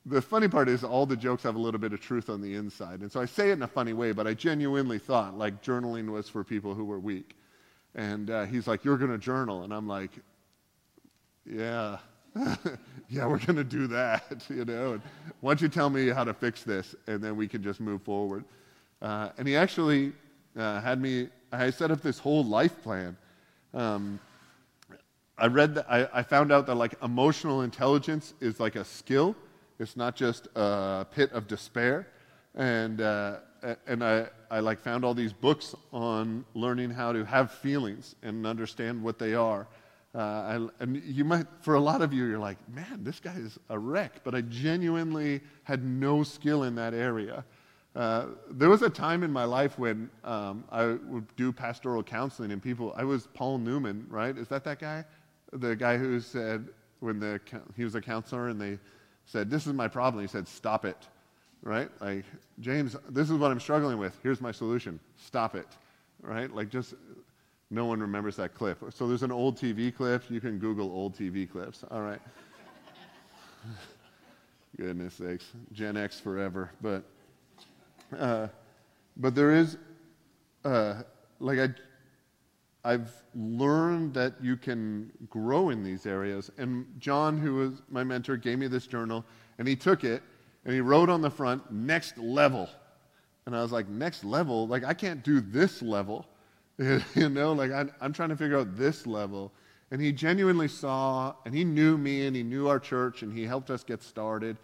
the 0.08 0.22
funny 0.22 0.48
part 0.48 0.68
is 0.68 0.84
all 0.84 1.06
the 1.06 1.16
jokes 1.16 1.44
have 1.44 1.56
a 1.56 1.60
little 1.60 1.80
bit 1.80 1.94
of 1.94 2.02
truth 2.02 2.30
on 2.32 2.42
the 2.42 2.56
inside. 2.56 3.02
And 3.02 3.12
so 3.12 3.22
I 3.22 3.26
say 3.26 3.50
it 3.50 3.54
in 3.54 3.62
a 3.62 3.68
funny 3.68 3.94
way, 3.94 4.12
but 4.12 4.26
I 4.26 4.34
genuinely 4.34 4.98
thought 4.98 5.38
like 5.38 5.62
journaling 5.62 6.10
was 6.10 6.28
for 6.28 6.44
people 6.44 6.74
who 6.74 6.86
were 6.86 7.00
weak. 7.00 7.36
And 7.94 8.32
uh, 8.32 8.46
he's 8.46 8.68
like, 8.68 8.84
You're 8.84 8.98
going 8.98 9.12
to 9.12 9.20
journal. 9.20 9.62
And 9.62 9.72
I'm 9.72 9.88
like, 9.88 10.10
Yeah. 11.46 12.00
yeah, 13.10 13.28
we're 13.28 13.38
going 13.38 13.58
to 13.58 13.64
do 13.64 13.86
that, 13.88 14.44
you 14.50 14.66
know. 14.66 14.94
And 14.94 15.02
why 15.42 15.52
don't 15.52 15.62
you 15.62 15.68
tell 15.68 15.92
me 15.92 16.08
how 16.08 16.24
to 16.24 16.34
fix 16.34 16.64
this, 16.64 16.96
and 17.06 17.22
then 17.22 17.36
we 17.36 17.48
can 17.48 17.62
just 17.62 17.80
move 17.80 18.02
forward. 18.02 18.46
Uh, 19.02 19.30
and 19.38 19.48
he 19.48 19.56
actually 19.56 20.14
uh, 20.58 20.82
had 20.82 21.02
me, 21.02 21.30
I 21.52 21.70
set 21.70 21.92
up 21.92 22.02
this 22.02 22.20
whole 22.20 22.44
life 22.44 22.82
plan. 22.82 23.18
Um, 23.74 24.20
I 25.38 25.48
read 25.48 25.76
that, 25.76 25.86
I, 25.90 26.08
I, 26.14 26.24
found 26.24 26.52
out 26.52 26.68
that 26.68 26.76
like 26.76 26.96
emotional 27.02 27.62
intelligence 27.62 28.34
is 28.42 28.60
like 28.60 28.76
a 28.76 28.84
skill. 28.84 29.36
It's 29.80 29.98
not 29.98 30.16
just 30.16 30.48
a 30.56 31.06
pit 31.10 31.32
of 31.32 31.48
despair. 31.48 32.08
And, 32.54 33.02
uh, 33.02 33.38
and 33.88 34.04
I, 34.04 34.28
I 34.50 34.60
like 34.60 34.80
found 34.80 35.06
all 35.06 35.14
these 35.14 35.34
books 35.34 35.74
on 35.94 36.46
learning 36.54 36.92
how 36.92 37.14
to 37.14 37.24
have 37.24 37.52
feelings 37.52 38.16
and 38.22 38.46
understand 38.46 39.02
what 39.02 39.18
they 39.18 39.34
are. 39.34 39.68
Uh, 40.14 40.20
I, 40.20 40.68
and 40.82 41.02
you 41.06 41.24
might, 41.24 41.46
for 41.62 41.76
a 41.76 41.80
lot 41.80 42.02
of 42.02 42.12
you, 42.12 42.26
you're 42.26 42.38
like, 42.38 42.58
man, 42.70 43.00
this 43.02 43.20
guy 43.20 43.36
is 43.36 43.58
a 43.70 43.80
wreck. 43.80 44.24
But 44.24 44.36
I 44.36 44.42
genuinely 44.42 45.42
had 45.64 45.84
no 45.84 46.24
skill 46.24 46.64
in 46.64 46.76
that 46.76 46.94
area. 46.94 47.46
Uh, 47.96 48.28
there 48.50 48.70
was 48.70 48.82
a 48.82 48.90
time 48.90 49.24
in 49.24 49.32
my 49.32 49.44
life 49.44 49.78
when 49.78 50.10
um, 50.24 50.64
I 50.72 50.86
would 50.86 51.36
do 51.36 51.52
pastoral 51.52 52.04
counseling, 52.04 52.52
and 52.52 52.62
people, 52.62 52.94
I 52.96 53.04
was 53.04 53.28
Paul 53.34 53.58
Newman, 53.58 54.06
right? 54.10 54.38
Is 54.38 54.48
that 54.48 54.64
that 54.64 54.80
guy? 54.80 55.04
The 55.52 55.76
guy 55.76 55.98
who 55.98 56.20
said, 56.22 56.70
when 57.02 57.20
the, 57.20 57.42
he 57.76 57.84
was 57.84 57.96
a 57.96 58.02
counselor, 58.02 58.48
and 58.48 58.62
they 58.62 58.80
said, 59.26 59.50
This 59.50 59.68
is 59.68 59.74
my 59.74 59.88
problem. 59.88 60.24
He 60.24 60.28
said, 60.28 60.48
Stop 60.48 60.86
it 60.86 61.08
right? 61.64 61.90
Like, 62.02 62.26
James, 62.60 62.96
this 63.10 63.30
is 63.30 63.38
what 63.38 63.52
I'm 63.52 63.60
struggling 63.60 63.98
with. 63.98 64.18
Here's 64.24 64.42
my 64.42 64.52
solution. 64.52 65.00
Stop 65.18 65.56
it, 65.56 65.68
right? 66.22 66.54
Like, 66.54 66.70
just 66.70 66.96
no 67.70 67.86
one 67.86 68.00
remembers 68.00 68.36
that 68.38 68.54
clip. 68.54 68.84
So 68.94 69.08
there's 69.08 69.24
an 69.24 69.32
old 69.32 69.58
TV 69.58 69.96
clip. 69.96 70.24
You 70.30 70.42
can 70.42 70.60
Google 70.60 70.92
old 70.92 71.18
TV 71.18 71.50
clips. 71.50 71.84
All 71.90 72.02
right. 72.02 72.22
Goodness 74.78 75.16
sakes, 75.16 75.46
Gen 75.72 75.98
X 75.98 76.20
forever. 76.20 76.72
But, 76.82 77.04
uh, 78.18 78.48
but 79.18 79.36
there 79.36 79.52
is, 79.52 79.78
uh, 80.66 81.02
like 81.40 81.60
I, 81.60 81.70
I've 82.84 83.12
learned 83.36 84.14
that 84.16 84.34
you 84.42 84.58
can 84.58 85.12
grow 85.30 85.70
in 85.70 85.84
these 85.84 86.06
areas. 86.06 86.50
And 86.58 86.86
John, 87.00 87.38
who 87.38 87.56
was 87.56 87.82
my 87.90 88.04
mentor, 88.04 88.38
gave 88.38 88.58
me 88.58 88.68
this 88.68 88.88
journal, 88.88 89.26
and 89.60 89.68
he 89.68 89.76
took 89.76 90.04
it 90.04 90.24
and 90.66 90.74
he 90.74 90.82
wrote 90.82 91.10
on 91.10 91.22
the 91.22 91.30
front, 91.30 91.72
next 91.72 92.18
level. 92.18 92.70
And 93.46 93.56
I 93.56 93.62
was 93.62 93.72
like, 93.72 93.90
next 93.90 94.24
level? 94.24 94.68
Like, 94.68 94.84
I 94.84 94.94
can't 94.94 95.24
do 95.24 95.42
this 95.42 95.82
level. 95.82 96.28
you 96.78 97.30
know, 97.30 97.54
like, 97.54 97.72
I, 97.72 97.86
I'm 98.00 98.14
trying 98.14 98.30
to 98.30 98.36
figure 98.36 98.58
out 98.58 98.78
this 98.78 99.08
level. 99.08 99.52
And 99.90 100.00
he 100.00 100.12
genuinely 100.12 100.68
saw, 100.68 101.34
and 101.46 101.54
he 101.54 101.64
knew 101.64 101.98
me, 101.98 102.28
and 102.28 102.36
he 102.36 102.44
knew 102.44 102.68
our 102.68 102.80
church, 102.80 103.24
and 103.24 103.36
he 103.36 103.44
helped 103.44 103.70
us 103.72 103.84
get 103.84 104.04
started. 104.04 104.58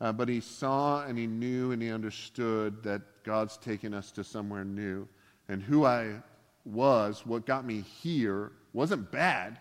Uh, 0.00 0.12
but 0.12 0.28
he 0.28 0.40
saw, 0.40 1.04
and 1.04 1.18
he 1.18 1.26
knew, 1.26 1.72
and 1.72 1.82
he 1.82 1.90
understood 1.90 2.82
that 2.84 3.02
God's 3.24 3.56
taking 3.56 3.92
us 3.92 4.12
to 4.12 4.22
somewhere 4.22 4.64
new. 4.64 5.08
And 5.48 5.62
who 5.62 5.84
I 5.84 6.22
was, 6.64 7.26
what 7.26 7.46
got 7.46 7.64
me 7.64 7.80
here, 7.80 8.52
wasn't 8.72 9.10
bad, 9.10 9.58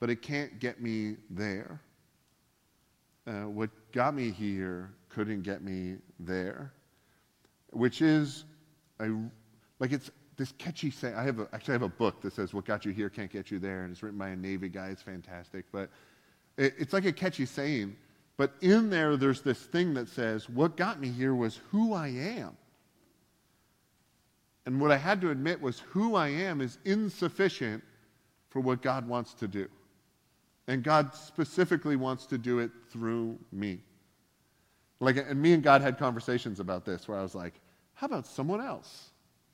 but 0.00 0.10
it 0.10 0.20
can't 0.20 0.58
get 0.58 0.82
me 0.82 1.16
there. 1.30 1.80
Uh, 3.26 3.48
what 3.48 3.70
got 3.92 4.14
me 4.14 4.30
here 4.30 4.92
couldn't 5.08 5.42
get 5.42 5.62
me 5.62 5.96
there, 6.20 6.72
which 7.70 8.02
is 8.02 8.44
a, 9.00 9.08
like 9.78 9.92
it's 9.92 10.10
this 10.36 10.52
catchy 10.58 10.90
saying. 10.90 11.14
I 11.14 11.22
have 11.22 11.38
a, 11.38 11.48
actually 11.52 11.72
I 11.72 11.76
have 11.76 11.82
a 11.82 11.88
book 11.88 12.20
that 12.20 12.34
says 12.34 12.52
"What 12.52 12.66
got 12.66 12.84
you 12.84 12.92
here 12.92 13.08
can't 13.08 13.30
get 13.30 13.50
you 13.50 13.58
there," 13.58 13.84
and 13.84 13.92
it's 13.92 14.02
written 14.02 14.18
by 14.18 14.30
a 14.30 14.36
Navy 14.36 14.68
guy. 14.68 14.88
It's 14.88 15.00
fantastic, 15.00 15.64
but 15.72 15.88
it, 16.58 16.74
it's 16.78 16.92
like 16.92 17.06
a 17.06 17.12
catchy 17.12 17.46
saying. 17.46 17.96
But 18.36 18.54
in 18.60 18.90
there, 18.90 19.16
there's 19.16 19.42
this 19.42 19.62
thing 19.62 19.94
that 19.94 20.08
says, 20.08 20.48
"What 20.48 20.76
got 20.76 21.00
me 21.00 21.10
here 21.10 21.34
was 21.34 21.60
who 21.70 21.92
I 21.92 22.08
am." 22.08 22.56
And 24.66 24.80
what 24.80 24.90
I 24.90 24.96
had 24.96 25.20
to 25.20 25.30
admit 25.30 25.60
was 25.60 25.80
who 25.80 26.14
I 26.14 26.28
am 26.28 26.60
is 26.60 26.78
insufficient 26.84 27.82
for 28.48 28.60
what 28.60 28.82
God 28.82 29.06
wants 29.06 29.34
to 29.34 29.48
do. 29.48 29.68
And 30.66 30.82
God 30.82 31.14
specifically 31.14 31.96
wants 31.96 32.24
to 32.26 32.38
do 32.38 32.60
it 32.60 32.70
through 32.88 33.38
me. 33.52 33.80
Like, 35.00 35.16
and 35.18 35.40
me 35.40 35.52
and 35.52 35.62
God 35.62 35.82
had 35.82 35.98
conversations 35.98 36.60
about 36.60 36.84
this 36.84 37.06
where 37.06 37.18
I 37.18 37.22
was 37.22 37.34
like, 37.34 37.60
how 37.92 38.06
about 38.06 38.26
someone 38.26 38.60
else? 38.62 39.10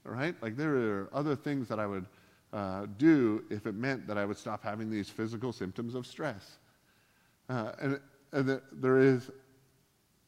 All 0.07 0.13
right? 0.13 0.37
Like, 0.41 0.57
there 0.57 0.77
are 0.77 1.11
other 1.13 1.35
things 1.35 1.67
that 1.69 1.81
I 1.81 1.87
would 1.87 2.07
uh, 2.53 2.87
do 2.99 3.45
if 3.51 3.67
it 3.67 3.75
meant 3.75 4.07
that 4.07 4.17
I 4.17 4.25
would 4.25 4.39
stop 4.39 4.63
having 4.63 4.91
these 4.91 5.09
physical 5.09 5.53
symptoms 5.53 5.95
of 5.97 6.07
stress. 6.07 6.59
Uh, 7.49 7.73
and, 7.81 8.01
and 8.33 8.61
there 8.73 8.99
is 8.99 9.31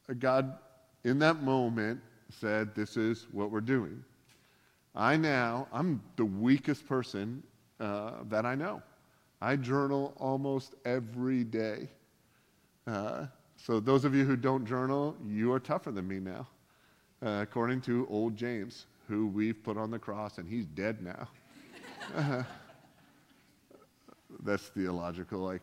a 0.09 0.15
God 0.15 0.57
in 1.03 1.19
that 1.19 1.41
moment 1.41 2.01
said, 2.29 2.75
This 2.75 2.97
is 2.97 3.27
what 3.31 3.51
we're 3.51 3.61
doing. 3.61 4.03
I 4.95 5.17
now, 5.17 5.67
I'm 5.71 6.01
the 6.17 6.25
weakest 6.25 6.87
person 6.87 7.43
uh, 7.79 8.11
that 8.29 8.45
I 8.45 8.55
know. 8.55 8.81
I 9.41 9.55
journal 9.55 10.13
almost 10.17 10.75
every 10.85 11.43
day. 11.43 11.89
Uh, 12.85 13.25
so, 13.57 13.79
those 13.79 14.05
of 14.05 14.13
you 14.13 14.25
who 14.25 14.35
don't 14.35 14.65
journal, 14.65 15.15
you 15.25 15.51
are 15.53 15.59
tougher 15.59 15.91
than 15.91 16.07
me 16.07 16.19
now, 16.19 16.47
uh, 17.25 17.39
according 17.41 17.81
to 17.81 18.05
old 18.09 18.35
James, 18.35 18.85
who 19.07 19.27
we've 19.27 19.63
put 19.63 19.77
on 19.77 19.89
the 19.89 19.99
cross, 19.99 20.37
and 20.37 20.47
he's 20.47 20.65
dead 20.65 21.01
now. 21.01 21.27
Uh, 22.17 22.43
that's 24.43 24.63
theological. 24.63 25.39
Like, 25.39 25.61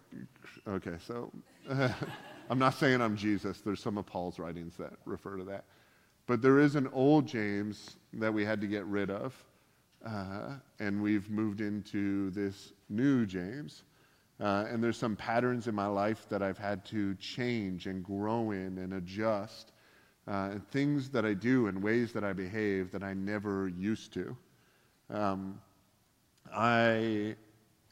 okay, 0.66 0.94
so. 1.06 1.30
I'm 2.50 2.58
not 2.58 2.74
saying 2.74 3.00
I'm 3.00 3.16
Jesus. 3.16 3.60
There's 3.60 3.80
some 3.80 3.96
of 3.96 4.06
Paul's 4.06 4.40
writings 4.40 4.76
that 4.76 4.94
refer 5.04 5.36
to 5.36 5.44
that. 5.44 5.66
But 6.26 6.42
there 6.42 6.58
is 6.58 6.74
an 6.74 6.88
old 6.92 7.28
James 7.28 7.96
that 8.14 8.34
we 8.34 8.44
had 8.44 8.60
to 8.60 8.66
get 8.66 8.84
rid 8.86 9.08
of. 9.08 9.32
Uh, 10.04 10.54
and 10.80 11.00
we've 11.00 11.30
moved 11.30 11.60
into 11.60 12.30
this 12.30 12.72
new 12.88 13.24
James. 13.24 13.84
Uh, 14.40 14.64
and 14.68 14.82
there's 14.82 14.96
some 14.96 15.14
patterns 15.14 15.68
in 15.68 15.76
my 15.76 15.86
life 15.86 16.26
that 16.28 16.42
I've 16.42 16.58
had 16.58 16.84
to 16.86 17.14
change 17.16 17.86
and 17.86 18.02
grow 18.02 18.50
in 18.50 18.78
and 18.78 18.94
adjust. 18.94 19.70
Uh, 20.26 20.48
and 20.50 20.68
things 20.70 21.08
that 21.10 21.24
I 21.24 21.34
do 21.34 21.68
and 21.68 21.80
ways 21.80 22.12
that 22.14 22.24
I 22.24 22.32
behave 22.32 22.90
that 22.90 23.04
I 23.04 23.14
never 23.14 23.68
used 23.68 24.12
to. 24.14 24.36
Um, 25.08 25.60
I 26.52 27.36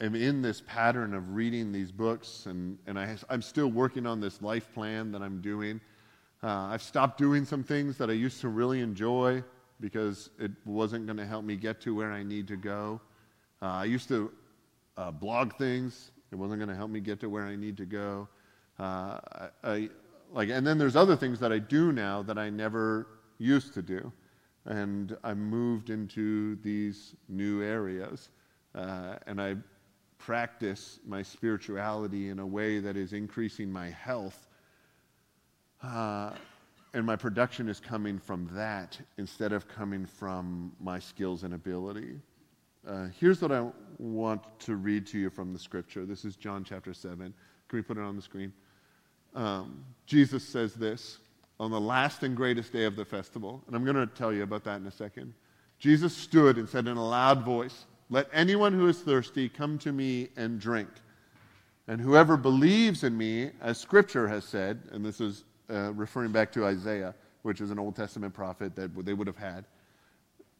am 0.01 0.15
in 0.15 0.43
this 0.43 0.63
pattern 0.67 1.15
of 1.15 1.35
reading 1.35 1.73
these 1.73 1.91
books, 1.91 2.47
and, 2.47 2.79
and 2.87 2.99
I, 2.99 3.17
am 3.31 3.43
still 3.43 3.69
working 3.69 4.07
on 4.07 4.21
this 4.21 4.41
life 4.41 4.73
plan 4.73 5.13
that 5.13 5.23
I'm 5.23 5.41
doing. 5.41 5.81
Uh, 6.43 6.69
I've 6.71 6.83
stopped 6.83 7.19
doing 7.19 7.45
some 7.45 7.65
things 7.65 7.99
that 7.99 8.09
I 8.09 8.13
used 8.13 8.41
to 8.43 8.49
really 8.49 8.81
enjoy 8.81 9.43
because 9.81 10.31
it 10.39 10.53
wasn't 10.65 11.07
going 11.07 11.17
to 11.19 11.27
help 11.27 11.45
me 11.45 11.57
get 11.57 11.81
to 11.83 11.95
where 11.95 12.13
I 12.13 12.23
need 12.23 12.47
to 12.49 12.57
go. 12.57 13.01
Uh, 13.61 13.67
I 13.67 13.85
used 13.85 14.09
to 14.09 14.31
uh, 14.97 15.11
blog 15.11 15.57
things. 15.57 16.13
It 16.31 16.37
wasn't 16.37 16.61
going 16.61 16.69
to 16.69 16.77
help 16.77 16.91
me 16.91 17.01
get 17.01 17.21
to 17.21 17.29
where 17.29 17.45
I 17.45 17.57
need 17.57 17.77
to 17.79 17.87
go. 17.87 18.29
Uh, 18.79 19.19
I, 19.33 19.49
I, 19.65 19.89
like, 20.33 20.51
and 20.51 20.67
then 20.67 20.79
there's 20.79 20.97
other 20.97 21.17
things 21.17 21.41
that 21.41 21.53
I 21.53 21.59
do 21.59 21.91
now 21.91 22.23
that 22.23 22.39
I 22.39 22.51
never 22.51 23.07
used 23.39 23.75
to 23.75 23.83
do, 23.83 24.13
and 24.67 25.17
I 25.25 25.35
moved 25.35 25.91
into 25.91 26.57
these 26.57 27.15
new 27.29 27.63
areas, 27.63 28.29
uh, 28.75 29.17
and 29.27 29.41
I 29.41 29.57
practice 30.19 30.99
my 31.07 31.23
spirituality 31.23 32.29
in 32.29 32.39
a 32.39 32.47
way 32.47 32.81
that 32.81 32.97
is 32.97 33.13
increasing 33.13 33.71
my 33.71 33.89
health. 33.89 34.47
Uh, 35.83 36.33
and 36.95 37.07
my 37.07 37.17
production 37.17 37.69
is 37.69 37.81
coming 37.81 38.19
from 38.19 38.49
that 38.53 38.99
instead 39.17 39.53
of 39.53 39.69
coming 39.69 40.07
from 40.07 40.73
my 40.81 40.99
skills 40.99 41.45
and 41.45 41.55
ability. 41.55 42.19
Uh, 42.87 43.09
here's 43.21 43.43
what 43.43 43.53
I 43.53 43.67
want 43.99 44.43
to 44.61 44.77
read 44.77 45.07
to 45.09 45.19
you 45.19 45.31
from 45.31 45.53
the 45.53 45.59
scripture. 45.59 46.07
This 46.07 46.25
is 46.25 46.37
John 46.37 46.65
chapter 46.65 46.95
7. 46.95 47.19
Can 47.69 47.79
we 47.79 47.83
put 47.83 47.99
it 47.99 48.03
on 48.03 48.17
the 48.17 48.23
screen? 48.23 48.53
Um, 49.35 49.85
Jesus 50.07 50.43
says 50.43 50.75
this 50.75 51.19
on 51.61 51.71
the 51.71 51.81
last 51.81 52.23
and 52.23 52.37
greatest 52.37 52.73
day 52.73 52.85
of 52.85 52.97
the 52.97 53.05
festival, 53.05 53.63
and 53.67 53.77
I'm 53.77 53.85
going 53.85 53.97
to 53.97 54.07
tell 54.07 54.33
you 54.33 54.43
about 54.43 54.65
that 54.65 54.81
in 54.81 54.87
a 54.87 54.93
second. 54.93 55.35
Jesus 55.79 56.17
stood 56.17 56.57
and 56.57 56.69
said 56.69 56.87
in 56.87 56.97
a 56.97 57.07
loud 57.07 57.45
voice, 57.45 57.85
Let 58.11 58.29
anyone 58.33 58.73
who 58.73 58.89
is 58.89 59.01
thirsty 59.01 59.49
come 59.49 59.79
to 59.79 59.93
me 59.93 60.29
and 60.37 60.59
drink. 60.59 60.89
And 61.89 62.01
whoever 62.01 62.37
believes 62.37 63.05
in 63.05 63.17
me, 63.17 63.51
as 63.61 63.79
scripture 63.79 64.29
has 64.29 64.45
said, 64.45 64.81
and 64.93 65.05
this 65.05 65.21
is 65.21 65.45
uh, 65.71 65.93
referring 65.93 66.33
back 66.33 66.51
to 66.53 66.65
Isaiah, 66.65 67.15
which 67.43 67.61
is 67.61 67.71
an 67.71 67.79
Old 67.79 67.97
Testament 67.97 68.33
prophet 68.33 68.75
that 68.77 69.05
they 69.05 69.13
would 69.13 69.27
have 69.27 69.37
had. 69.37 69.67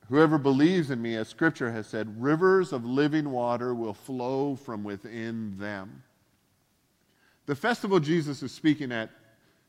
Whoever 0.09 0.39
believes 0.39 0.91
in 0.91 1.01
me, 1.01 1.17
as 1.17 1.29
scripture 1.29 1.71
has 1.71 1.87
said, 1.87 2.23
rivers 2.23 2.73
of 2.73 2.85
living 2.85 3.31
water 3.31 3.75
will 3.75 3.95
flow 3.95 4.57
from 4.57 4.85
within 4.85 5.55
them. 5.59 6.03
The 7.47 7.55
festival 7.55 7.99
Jesus 8.01 8.43
is 8.43 8.53
speaking 8.53 8.93
at 8.93 9.11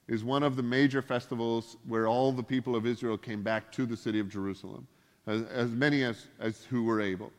is 0.08 0.24
one 0.24 0.44
of 0.44 0.56
the 0.56 0.63
major 0.63 1.02
festivals 1.02 1.78
where 1.88 2.08
all 2.08 2.32
the 2.32 2.44
people 2.44 2.76
of 2.76 2.86
Israel 2.86 3.18
came 3.18 3.44
back 3.44 3.72
to 3.74 3.86
the 3.86 3.98
city 3.98 4.20
of 4.20 4.30
Jerusalem, 4.30 4.88
as, 5.28 5.44
as 5.44 5.72
many 5.72 6.04
as, 6.04 6.28
as 6.39 6.63
who 6.65 6.84
were 6.84 7.00
able 7.00 7.32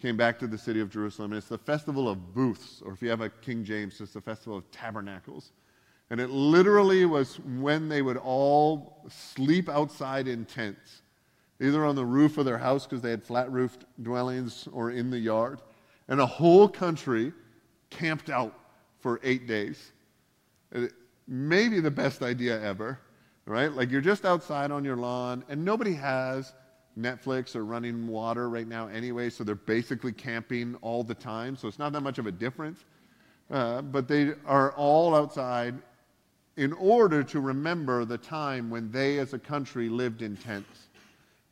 came 0.00 0.16
back 0.16 0.38
to 0.38 0.46
the 0.46 0.58
city 0.58 0.80
of 0.80 0.90
Jerusalem. 0.90 1.32
And 1.32 1.38
it's 1.38 1.48
the 1.48 1.58
festival 1.58 2.08
of 2.08 2.34
booths, 2.34 2.82
or 2.84 2.92
if 2.92 3.02
you 3.02 3.10
have 3.10 3.20
a 3.20 3.28
King 3.28 3.64
James, 3.64 4.00
it's 4.00 4.12
the 4.12 4.20
festival 4.20 4.56
of 4.56 4.70
tabernacles. 4.70 5.52
And 6.10 6.20
it 6.20 6.30
literally 6.30 7.04
was 7.04 7.38
when 7.40 7.88
they 7.88 8.02
would 8.02 8.16
all 8.16 9.04
sleep 9.08 9.68
outside 9.68 10.26
in 10.26 10.44
tents, 10.44 11.02
either 11.60 11.84
on 11.84 11.94
the 11.94 12.04
roof 12.04 12.36
of 12.36 12.44
their 12.44 12.58
house 12.58 12.84
because 12.84 13.00
they 13.00 13.10
had 13.10 13.22
flat 13.22 13.50
roofed 13.52 13.84
dwellings 14.02 14.68
or 14.72 14.90
in 14.90 15.10
the 15.10 15.18
yard. 15.18 15.60
And 16.08 16.20
a 16.20 16.26
whole 16.26 16.68
country 16.68 17.32
camped 17.90 18.28
out 18.28 18.58
for 18.98 19.20
eight 19.22 19.46
days. 19.46 19.92
Maybe 21.28 21.78
the 21.78 21.90
best 21.90 22.22
idea 22.22 22.60
ever, 22.60 22.98
right? 23.46 23.72
Like 23.72 23.90
you're 23.90 24.00
just 24.00 24.24
outside 24.24 24.72
on 24.72 24.84
your 24.84 24.96
lawn 24.96 25.44
and 25.48 25.64
nobody 25.64 25.94
has 25.94 26.52
Netflix 26.98 27.54
or 27.56 27.64
running 27.64 28.06
water 28.06 28.48
right 28.48 28.68
now 28.68 28.88
anyway, 28.88 29.30
so 29.30 29.44
they're 29.44 29.54
basically 29.54 30.12
camping 30.12 30.74
all 30.82 31.02
the 31.02 31.14
time. 31.14 31.56
So 31.56 31.68
it's 31.68 31.78
not 31.78 31.92
that 31.92 32.02
much 32.02 32.18
of 32.18 32.26
a 32.26 32.32
difference. 32.32 32.84
Uh, 33.50 33.82
but 33.82 34.06
they 34.06 34.32
are 34.46 34.72
all 34.72 35.14
outside 35.14 35.74
in 36.56 36.72
order 36.74 37.22
to 37.24 37.40
remember 37.40 38.04
the 38.04 38.18
time 38.18 38.70
when 38.70 38.90
they 38.92 39.18
as 39.18 39.32
a 39.32 39.38
country 39.38 39.88
lived 39.88 40.22
in 40.22 40.36
tents, 40.36 40.88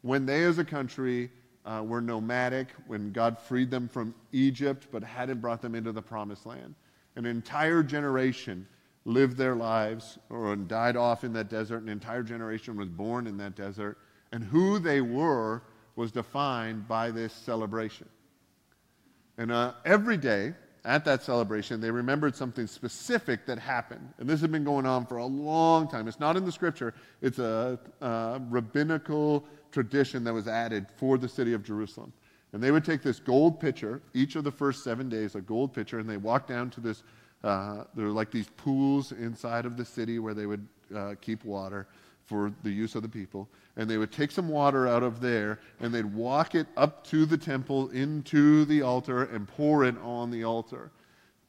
when 0.02 0.24
they 0.24 0.44
as 0.44 0.58
a 0.58 0.64
country 0.64 1.30
uh, 1.64 1.82
were 1.84 2.00
nomadic, 2.00 2.68
when 2.86 3.10
God 3.10 3.38
freed 3.38 3.70
them 3.70 3.88
from 3.88 4.14
Egypt 4.32 4.86
but 4.92 5.02
hadn't 5.02 5.40
brought 5.40 5.60
them 5.60 5.74
into 5.74 5.92
the 5.92 6.02
promised 6.02 6.46
land. 6.46 6.74
An 7.16 7.26
entire 7.26 7.82
generation 7.82 8.66
lived 9.04 9.36
their 9.36 9.56
lives 9.56 10.18
or 10.30 10.54
died 10.54 10.96
off 10.96 11.24
in 11.24 11.32
that 11.32 11.48
desert. 11.48 11.82
An 11.82 11.88
entire 11.88 12.22
generation 12.22 12.76
was 12.76 12.88
born 12.88 13.26
in 13.26 13.36
that 13.38 13.56
desert. 13.56 13.98
And 14.32 14.44
who 14.44 14.78
they 14.78 15.00
were 15.00 15.62
was 15.96 16.12
defined 16.12 16.86
by 16.86 17.10
this 17.10 17.32
celebration. 17.32 18.08
And 19.36 19.50
uh, 19.52 19.72
every 19.84 20.16
day, 20.16 20.54
at 20.84 21.04
that 21.04 21.22
celebration, 21.22 21.80
they 21.80 21.90
remembered 21.90 22.34
something 22.34 22.66
specific 22.66 23.46
that 23.46 23.58
happened. 23.58 24.12
And 24.18 24.28
this 24.28 24.40
has 24.40 24.50
been 24.50 24.64
going 24.64 24.86
on 24.86 25.06
for 25.06 25.18
a 25.18 25.26
long 25.26 25.88
time. 25.88 26.08
It's 26.08 26.20
not 26.20 26.36
in 26.36 26.44
the 26.44 26.52
scripture, 26.52 26.94
it's 27.20 27.38
a, 27.38 27.78
a 28.00 28.40
rabbinical 28.48 29.44
tradition 29.70 30.24
that 30.24 30.32
was 30.32 30.48
added 30.48 30.86
for 30.96 31.18
the 31.18 31.28
city 31.28 31.52
of 31.52 31.62
Jerusalem. 31.62 32.12
And 32.52 32.62
they 32.62 32.70
would 32.70 32.84
take 32.84 33.02
this 33.02 33.20
gold 33.20 33.60
pitcher, 33.60 34.00
each 34.14 34.34
of 34.34 34.44
the 34.44 34.50
first 34.50 34.82
seven 34.82 35.08
days, 35.08 35.34
a 35.34 35.40
gold 35.40 35.74
pitcher, 35.74 35.98
and 35.98 36.08
they 36.08 36.16
walked 36.16 36.48
down 36.48 36.70
to 36.70 36.80
this, 36.80 37.02
uh, 37.44 37.84
there 37.94 38.06
are 38.06 38.10
like 38.10 38.30
these 38.30 38.48
pools 38.56 39.12
inside 39.12 39.66
of 39.66 39.76
the 39.76 39.84
city 39.84 40.18
where 40.18 40.32
they 40.32 40.46
would 40.46 40.66
uh, 40.96 41.14
keep 41.20 41.44
water 41.44 41.86
for 42.28 42.52
the 42.62 42.70
use 42.70 42.94
of 42.94 43.02
the 43.02 43.08
people. 43.08 43.48
And 43.76 43.88
they 43.88 43.96
would 43.96 44.12
take 44.12 44.30
some 44.30 44.48
water 44.48 44.86
out 44.86 45.02
of 45.02 45.20
there 45.20 45.60
and 45.80 45.92
they'd 45.92 46.04
walk 46.04 46.54
it 46.54 46.66
up 46.76 47.04
to 47.08 47.24
the 47.26 47.38
temple 47.38 47.88
into 47.88 48.64
the 48.66 48.82
altar 48.82 49.24
and 49.24 49.48
pour 49.48 49.84
it 49.84 49.96
on 50.02 50.30
the 50.30 50.44
altar 50.44 50.92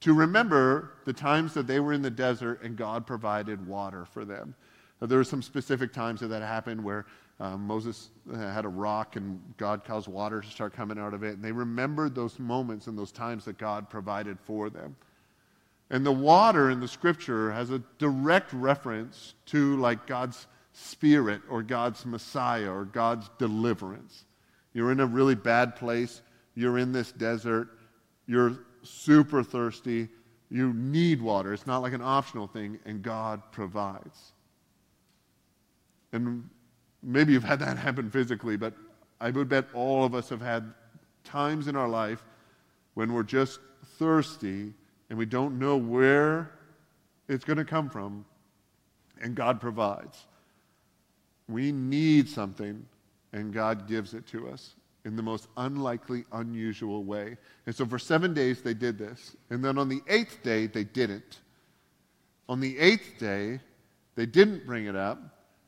to 0.02 0.14
remember 0.14 0.94
the 1.06 1.14
times 1.14 1.54
that 1.54 1.68
they 1.68 1.80
were 1.80 1.92
in 1.92 2.02
the 2.02 2.10
desert 2.10 2.62
and 2.64 2.78
God 2.78 3.06
provided 3.06 3.66
water 3.68 4.06
for 4.06 4.24
them. 4.24 4.56
There 5.02 5.18
were 5.18 5.24
some 5.24 5.42
specific 5.42 5.94
times 5.94 6.22
that 6.22 6.28
that 6.28 6.42
happened 6.42 6.84
where 6.84 7.06
um, 7.42 7.66
Moses 7.66 8.10
uh, 8.34 8.38
had 8.38 8.66
a 8.66 8.70
rock 8.70 9.16
and 9.16 9.42
God 9.58 9.84
caused 9.86 10.08
water 10.08 10.42
to 10.42 10.50
start 10.50 10.74
coming 10.74 10.98
out 10.98 11.14
of 11.14 11.24
it. 11.24 11.36
And 11.36 11.44
they 11.44 11.54
remembered 11.54 12.16
those 12.16 12.38
moments 12.38 12.88
and 12.88 12.98
those 12.98 13.12
times 13.12 13.46
that 13.46 13.58
God 13.58 13.90
provided 13.90 14.38
for 14.40 14.70
them. 14.70 14.96
And 15.90 16.06
the 16.06 16.12
water 16.12 16.70
in 16.70 16.80
the 16.80 16.88
scripture 16.88 17.52
has 17.52 17.72
a 17.72 17.80
direct 17.98 18.54
reference 18.54 19.36
to 19.48 19.78
like 19.78 20.06
God's 20.06 20.48
Spirit 20.82 21.42
or 21.50 21.62
God's 21.62 22.06
Messiah 22.06 22.72
or 22.72 22.86
God's 22.86 23.30
deliverance. 23.38 24.26
You're 24.74 24.92
in 24.92 25.00
a 25.00 25.06
really 25.06 25.36
bad 25.36 25.76
place. 25.76 26.22
You're 26.56 26.78
in 26.78 26.92
this 26.92 27.12
desert. 27.12 27.70
You're 28.28 28.60
super 28.84 29.44
thirsty. 29.44 30.08
You 30.50 30.74
need 30.74 31.22
water. 31.22 31.54
It's 31.54 31.68
not 31.68 31.80
like 31.80 31.94
an 31.94 32.02
optional 32.02 32.48
thing, 32.48 32.80
and 32.86 33.02
God 33.02 33.42
provides. 33.52 34.34
And 36.12 36.50
maybe 37.04 37.34
you've 37.34 37.44
had 37.44 37.60
that 37.60 37.78
happen 37.86 38.10
physically, 38.10 38.58
but 38.58 38.74
I 39.20 39.32
would 39.32 39.50
bet 39.50 39.66
all 39.74 40.06
of 40.06 40.16
us 40.16 40.30
have 40.30 40.42
had 40.42 40.74
times 41.24 41.68
in 41.68 41.76
our 41.76 41.90
life 41.90 42.24
when 42.94 43.14
we're 43.14 43.24
just 43.24 43.60
thirsty 43.98 44.74
and 45.10 45.18
we 45.18 45.26
don't 45.26 45.60
know 45.60 45.76
where 45.76 46.52
it's 47.28 47.44
going 47.44 47.58
to 47.58 47.66
come 47.66 47.90
from, 47.90 48.26
and 49.22 49.36
God 49.36 49.60
provides. 49.60 50.26
We 51.50 51.72
need 51.72 52.30
something, 52.30 52.86
and 53.34 53.52
God 53.52 53.88
gives 53.88 54.14
it 54.14 54.26
to 54.28 54.48
us 54.50 54.76
in 55.04 55.16
the 55.16 55.24
most 55.24 55.48
unlikely, 55.58 56.26
unusual 56.32 57.04
way. 57.04 57.38
And 57.66 57.76
so 57.76 57.86
for 57.86 57.98
seven 57.98 58.34
days 58.34 58.62
they 58.62 58.74
did 58.76 58.98
this. 58.98 59.36
And 59.50 59.66
then 59.66 59.78
on 59.78 59.90
the 59.90 60.02
eighth 60.08 60.44
day, 60.44 60.68
they 60.68 60.84
didn't. 60.84 61.40
On 62.48 62.60
the 62.60 62.78
eighth 62.78 63.18
day, 63.18 63.60
they 64.16 64.26
didn't 64.26 64.66
bring 64.66 64.86
it 64.86 64.96
up 64.96 65.20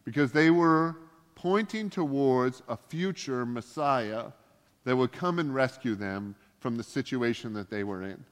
because 0.03 0.31
they 0.31 0.51
were 0.51 0.97
pointing 1.35 1.89
towards 1.89 2.61
a 2.67 2.77
future 2.77 3.45
Messiah 3.45 4.25
that 4.83 4.95
would 4.95 5.11
come 5.11 5.39
and 5.39 5.53
rescue 5.53 5.95
them 5.95 6.35
from 6.59 6.75
the 6.75 6.83
situation 6.83 7.53
that 7.53 7.69
they 7.69 7.83
were 7.83 8.03
in. 8.03 8.23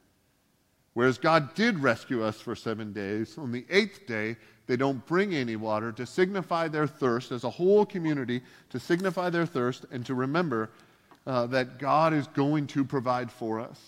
Whereas 0.94 1.18
God 1.18 1.54
did 1.54 1.78
rescue 1.78 2.22
us 2.22 2.40
for 2.40 2.54
seven 2.54 2.92
days, 2.92 3.38
on 3.38 3.52
the 3.52 3.64
eighth 3.70 4.06
day, 4.06 4.36
they 4.70 4.76
don't 4.76 5.04
bring 5.04 5.34
any 5.34 5.56
water 5.56 5.90
to 5.90 6.06
signify 6.06 6.68
their 6.68 6.86
thirst 6.86 7.32
as 7.32 7.42
a 7.42 7.50
whole 7.50 7.84
community, 7.84 8.40
to 8.68 8.78
signify 8.78 9.28
their 9.28 9.44
thirst 9.44 9.84
and 9.90 10.06
to 10.06 10.14
remember 10.14 10.70
uh, 11.26 11.46
that 11.46 11.80
God 11.80 12.14
is 12.14 12.28
going 12.28 12.68
to 12.68 12.84
provide 12.84 13.32
for 13.32 13.58
us. 13.58 13.80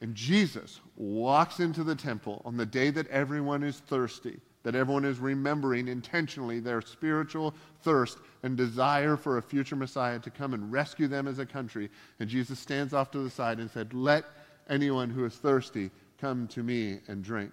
And 0.00 0.16
Jesus 0.16 0.80
walks 0.96 1.60
into 1.60 1.84
the 1.84 1.94
temple 1.94 2.42
on 2.44 2.56
the 2.56 2.66
day 2.66 2.90
that 2.90 3.06
everyone 3.06 3.62
is 3.62 3.78
thirsty, 3.78 4.40
that 4.64 4.74
everyone 4.74 5.04
is 5.04 5.20
remembering 5.20 5.86
intentionally 5.86 6.58
their 6.58 6.80
spiritual 6.80 7.54
thirst 7.82 8.18
and 8.42 8.56
desire 8.56 9.16
for 9.16 9.38
a 9.38 9.42
future 9.42 9.76
Messiah 9.76 10.18
to 10.18 10.30
come 10.30 10.54
and 10.54 10.72
rescue 10.72 11.06
them 11.06 11.28
as 11.28 11.38
a 11.38 11.46
country. 11.46 11.88
And 12.18 12.28
Jesus 12.28 12.58
stands 12.58 12.92
off 12.92 13.12
to 13.12 13.20
the 13.20 13.30
side 13.30 13.60
and 13.60 13.70
said, 13.70 13.94
Let 13.94 14.24
anyone 14.68 15.08
who 15.08 15.24
is 15.24 15.36
thirsty 15.36 15.92
come 16.20 16.48
to 16.48 16.64
me 16.64 16.98
and 17.06 17.22
drink. 17.22 17.52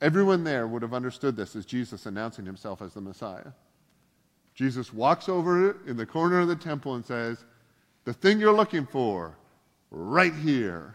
Everyone 0.00 0.44
there 0.44 0.66
would 0.66 0.82
have 0.82 0.94
understood 0.94 1.36
this 1.36 1.56
as 1.56 1.66
Jesus 1.66 2.06
announcing 2.06 2.46
himself 2.46 2.82
as 2.82 2.94
the 2.94 3.00
Messiah. 3.00 3.52
Jesus 4.54 4.92
walks 4.92 5.28
over 5.28 5.76
in 5.86 5.96
the 5.96 6.06
corner 6.06 6.40
of 6.40 6.48
the 6.48 6.56
temple 6.56 6.94
and 6.94 7.04
says, 7.04 7.44
The 8.04 8.12
thing 8.12 8.40
you're 8.40 8.52
looking 8.52 8.86
for, 8.86 9.36
right 9.90 10.34
here. 10.34 10.94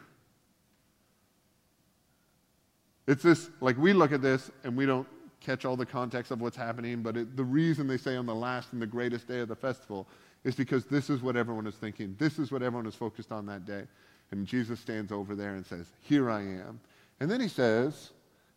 It's 3.08 3.24
this, 3.24 3.50
like 3.60 3.78
we 3.78 3.92
look 3.92 4.13
at 4.13 4.22
this 4.22 4.50
and 4.63 4.76
we 4.78 4.86
don't 4.86 5.08
catch 5.42 5.66
all 5.66 5.76
the 5.76 5.86
context 5.86 6.32
of 6.32 6.39
what's 6.39 6.56
happening, 6.56 7.02
but 7.02 7.18
it, 7.18 7.36
the 7.36 7.44
reason 7.44 7.86
they 7.86 7.98
say 7.98 8.16
on 8.16 8.26
the 8.26 8.36
last 8.36 8.72
and 8.72 8.82
the 8.82 8.88
greatest 8.88 9.28
day 9.28 9.39
of 9.39 9.50
the 9.50 9.56
festival 9.56 10.08
is 10.46 10.56
because 10.56 10.86
this 10.86 11.10
is 11.10 11.22
what 11.22 11.36
everyone 11.36 11.68
is 11.68 11.76
thinking. 11.76 12.16
This 12.18 12.39
is 12.39 12.52
what 12.52 12.63
everyone 12.63 12.86
is 12.86 12.96
focused 12.96 13.32
on 13.32 13.46
that 13.48 13.66
day. 13.66 13.84
And 14.32 14.48
Jesus 14.48 14.80
stands 14.80 15.12
over 15.12 15.36
there 15.36 15.56
and 15.56 15.66
says, 15.66 15.88
Here 16.02 16.30
I 16.30 16.42
am. 16.42 16.80
And 17.20 17.30
then 17.30 17.42
he 17.42 17.48
says, 17.48 18.12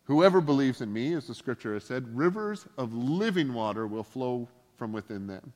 Whoever 0.07 0.39
believes 0.39 0.79
in 0.79 0.91
me, 0.91 1.13
as 1.13 1.27
the 1.27 1.35
scripture 1.35 1.73
has 1.73 1.83
said, 1.83 2.15
rivers 2.15 2.65
of 2.77 2.93
living 2.93 3.53
water 3.53 3.85
will 3.85 4.03
flow 4.03 4.47
from 4.77 4.93
within 4.93 5.27
them. 5.27 5.51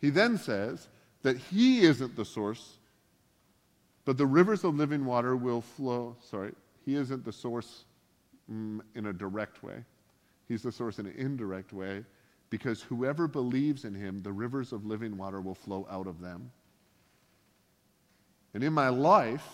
He 0.00 0.10
then 0.10 0.36
says 0.38 0.88
that 1.22 1.36
he 1.36 1.82
isn't 1.82 2.16
the 2.16 2.24
source, 2.24 2.78
but 4.04 4.18
the 4.18 4.26
rivers 4.26 4.64
of 4.64 4.74
living 4.74 5.04
water 5.04 5.36
will 5.36 5.60
flow. 5.60 6.16
Sorry, 6.20 6.52
he 6.84 6.96
isn't 6.96 7.24
the 7.24 7.32
source 7.32 7.84
mm, 8.50 8.80
in 8.96 9.06
a 9.06 9.12
direct 9.12 9.62
way. 9.62 9.84
He's 10.48 10.62
the 10.62 10.72
source 10.72 10.98
in 10.98 11.06
an 11.06 11.14
indirect 11.16 11.72
way 11.72 12.04
because 12.50 12.82
whoever 12.82 13.28
believes 13.28 13.84
in 13.84 13.94
him, 13.94 14.20
the 14.22 14.32
rivers 14.32 14.72
of 14.72 14.84
living 14.84 15.16
water 15.16 15.40
will 15.40 15.54
flow 15.54 15.86
out 15.88 16.08
of 16.08 16.20
them. 16.20 16.50
And 18.52 18.64
in 18.64 18.72
my 18.72 18.88
life, 18.88 19.46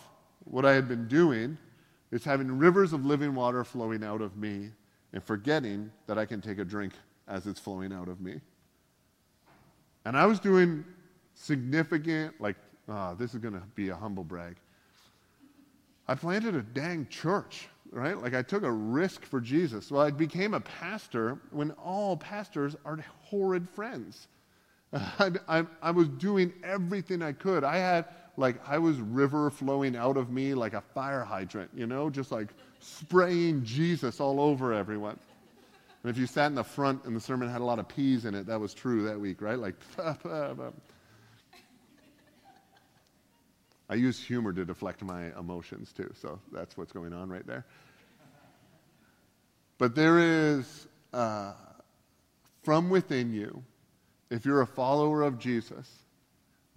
what 0.44 0.64
I 0.64 0.73
had 0.73 0.88
been 0.88 1.07
doing 1.09 1.59
is 2.14 2.24
having 2.24 2.57
rivers 2.57 2.92
of 2.92 3.05
living 3.05 3.35
water 3.35 3.64
flowing 3.64 4.05
out 4.05 4.20
of 4.20 4.37
me 4.37 4.70
and 5.12 5.22
forgetting 5.22 5.90
that 6.07 6.16
I 6.16 6.24
can 6.24 6.40
take 6.40 6.61
a 6.61 6.64
drink 6.64 6.92
as 7.27 7.48
it's 7.48 7.59
flowing 7.59 7.92
out 7.92 8.09
of 8.09 8.20
me. 8.20 8.40
And 10.05 10.16
I 10.16 10.24
was 10.24 10.38
doing 10.38 10.85
significant, 11.35 12.40
like, 12.40 12.55
oh, 12.88 13.16
this 13.18 13.35
is 13.35 13.40
going 13.40 13.55
to 13.55 13.62
be 13.74 13.88
a 13.88 13.96
humble 13.96 14.22
brag. 14.22 14.55
I 16.07 16.14
planted 16.14 16.55
a 16.55 16.62
dang 16.62 17.09
church, 17.09 17.66
right? 17.90 18.16
Like, 18.16 18.35
I 18.35 18.42
took 18.42 18.62
a 18.62 18.70
risk 18.70 19.24
for 19.24 19.40
Jesus. 19.40 19.90
Well, 19.90 20.03
I 20.03 20.12
became 20.12 20.55
a 20.55 20.61
pastor 20.61 21.40
when 21.50 21.72
all 21.72 22.16
pastors 22.16 22.77
are 22.85 23.05
horrid 23.22 23.68
friends. 23.68 24.29
I, 24.92 25.33
I, 25.48 25.66
I 25.83 25.90
was 25.90 26.09
doing 26.11 26.53
everything 26.62 27.22
I 27.22 27.33
could. 27.33 27.64
I 27.64 27.79
had 27.79 28.07
like 28.37 28.57
I 28.68 28.79
was 28.79 28.99
river 28.99 29.51
flowing 29.51 29.97
out 29.97 30.16
of 30.16 30.31
me 30.31 30.55
like 30.55 30.75
a 30.75 30.81
fire 30.81 31.23
hydrant, 31.23 31.70
you 31.75 31.87
know, 31.87 32.11
just 32.11 32.33
like 32.33 32.49
spraying 32.81 33.64
Jesus 33.64 34.20
all 34.20 34.40
over 34.40 34.73
everyone. 34.73 35.18
And 36.03 36.11
if 36.11 36.18
you 36.18 36.27
sat 36.27 36.47
in 36.49 36.55
the 36.55 36.64
front 36.64 37.05
and 37.05 37.16
the 37.16 37.20
sermon 37.20 37.49
had 37.49 37.62
a 37.62 37.64
lot 37.64 37.79
of 37.79 37.88
peas 37.88 38.25
in 38.27 38.35
it, 38.35 38.47
that 38.47 38.61
was 38.61 38.75
true 38.75 39.05
that 39.05 39.18
week, 39.18 39.40
right? 39.40 39.59
Like, 39.59 39.75
I 43.88 43.94
use 43.94 44.23
humor 44.23 44.53
to 44.53 44.64
deflect 44.64 45.03
my 45.03 45.37
emotions 45.38 45.92
too, 45.92 46.12
so 46.20 46.40
that's 46.53 46.77
what's 46.77 46.92
going 46.92 47.12
on 47.12 47.31
right 47.31 47.47
there. 47.47 47.64
But 49.79 49.94
there 49.94 50.18
is, 50.18 50.87
uh, 51.12 51.53
from 52.62 52.90
within 52.90 53.33
you, 53.33 53.62
if 54.31 54.44
you're 54.44 54.61
a 54.62 54.66
follower 54.66 55.23
of 55.23 55.38
Jesus, 55.38 55.90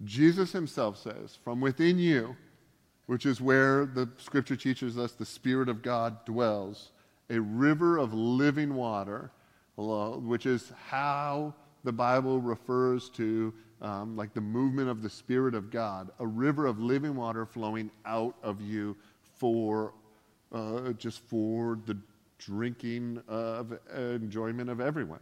Jesus 0.04 0.52
himself 0.52 0.96
says, 0.96 1.38
from 1.42 1.60
within 1.60 1.98
you, 1.98 2.36
which 3.06 3.26
is 3.26 3.40
where 3.40 3.86
the 3.86 4.08
scripture 4.18 4.56
teaches 4.56 4.98
us 4.98 5.12
the 5.12 5.24
Spirit 5.24 5.68
of 5.68 5.82
God 5.82 6.24
dwells, 6.24 6.92
a 7.30 7.40
river 7.40 7.98
of 7.98 8.14
living 8.14 8.74
water, 8.74 9.30
which 9.76 10.46
is 10.46 10.72
how 10.88 11.54
the 11.84 11.92
Bible 11.92 12.40
refers 12.40 13.08
to 13.10 13.52
um, 13.80 14.16
like 14.16 14.34
the 14.34 14.40
movement 14.40 14.88
of 14.88 15.02
the 15.02 15.10
Spirit 15.10 15.54
of 15.54 15.70
God, 15.70 16.10
a 16.18 16.26
river 16.26 16.66
of 16.66 16.80
living 16.80 17.14
water 17.14 17.46
flowing 17.46 17.90
out 18.04 18.34
of 18.42 18.60
you 18.60 18.96
for 19.36 19.94
uh, 20.52 20.92
just 20.92 21.20
for 21.28 21.78
the 21.86 21.96
drinking 22.38 23.22
of 23.28 23.72
uh, 23.72 24.00
enjoyment 24.00 24.70
of 24.70 24.80
everyone. 24.80 25.20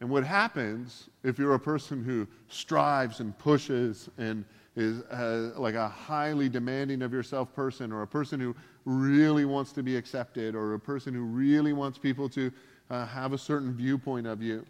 And 0.00 0.08
what 0.08 0.24
happens 0.24 1.10
if 1.22 1.38
you're 1.38 1.54
a 1.54 1.60
person 1.60 2.02
who 2.02 2.26
strives 2.48 3.20
and 3.20 3.36
pushes 3.38 4.08
and 4.16 4.44
is 4.76 5.02
uh, 5.02 5.50
like 5.56 5.74
a 5.74 5.88
highly 5.88 6.48
demanding 6.48 7.02
of 7.02 7.12
yourself 7.12 7.52
person, 7.54 7.92
or 7.92 8.02
a 8.02 8.06
person 8.06 8.40
who 8.40 8.54
really 8.84 9.44
wants 9.44 9.72
to 9.72 9.82
be 9.82 9.96
accepted, 9.96 10.54
or 10.54 10.74
a 10.74 10.78
person 10.78 11.12
who 11.12 11.22
really 11.22 11.72
wants 11.72 11.98
people 11.98 12.28
to 12.30 12.50
uh, 12.88 13.04
have 13.06 13.32
a 13.32 13.38
certain 13.38 13.74
viewpoint 13.74 14.26
of 14.26 14.40
you, 14.40 14.64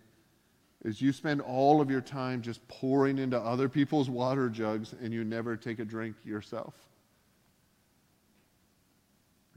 is 0.85 1.01
you 1.01 1.13
spend 1.13 1.41
all 1.43 1.81
of 1.81 1.91
your 1.91 2.01
time 2.01 2.41
just 2.41 2.67
pouring 2.67 3.19
into 3.19 3.39
other 3.39 3.69
people's 3.69 4.09
water 4.09 4.49
jugs 4.49 4.95
and 5.03 5.13
you 5.13 5.23
never 5.23 5.57
take 5.57 5.79
a 5.79 5.85
drink 5.85 6.17
yourself. 6.25 6.75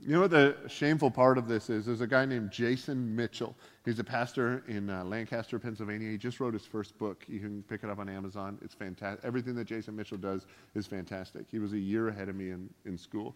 You 0.06 0.12
know 0.12 0.22
what 0.22 0.32
the 0.32 0.58
shameful 0.68 1.10
part 1.10 1.38
of 1.38 1.48
this 1.48 1.70
is? 1.70 1.86
There's 1.86 2.02
a 2.02 2.08
guy 2.08 2.26
named 2.26 2.52
Jason 2.52 3.16
Mitchell. 3.16 3.56
He's 3.86 4.00
a 4.00 4.04
pastor 4.04 4.62
in 4.68 4.90
uh, 4.90 5.06
Lancaster, 5.06 5.58
Pennsylvania. 5.60 6.10
He 6.10 6.18
just 6.18 6.42
wrote 6.42 6.54
his 6.54 6.66
first 6.66 6.98
book. 6.98 7.24
You 7.30 7.40
can 7.40 7.64
pick 7.64 7.86
it 7.86 7.90
up 7.90 8.00
on 8.00 8.10
Amazon. 8.10 8.58
It's 8.62 8.74
fantastic. 8.74 9.24
Everything 9.24 9.56
that 9.56 9.64
Jason 9.64 9.96
Mitchell 9.96 10.18
does 10.18 10.46
is 10.76 10.86
fantastic. 10.86 11.46
He 11.50 11.58
was 11.60 11.72
a 11.72 11.80
year 11.80 12.10
ahead 12.10 12.28
of 12.28 12.36
me 12.36 12.50
in, 12.50 12.70
in 12.86 12.98
school, 12.98 13.34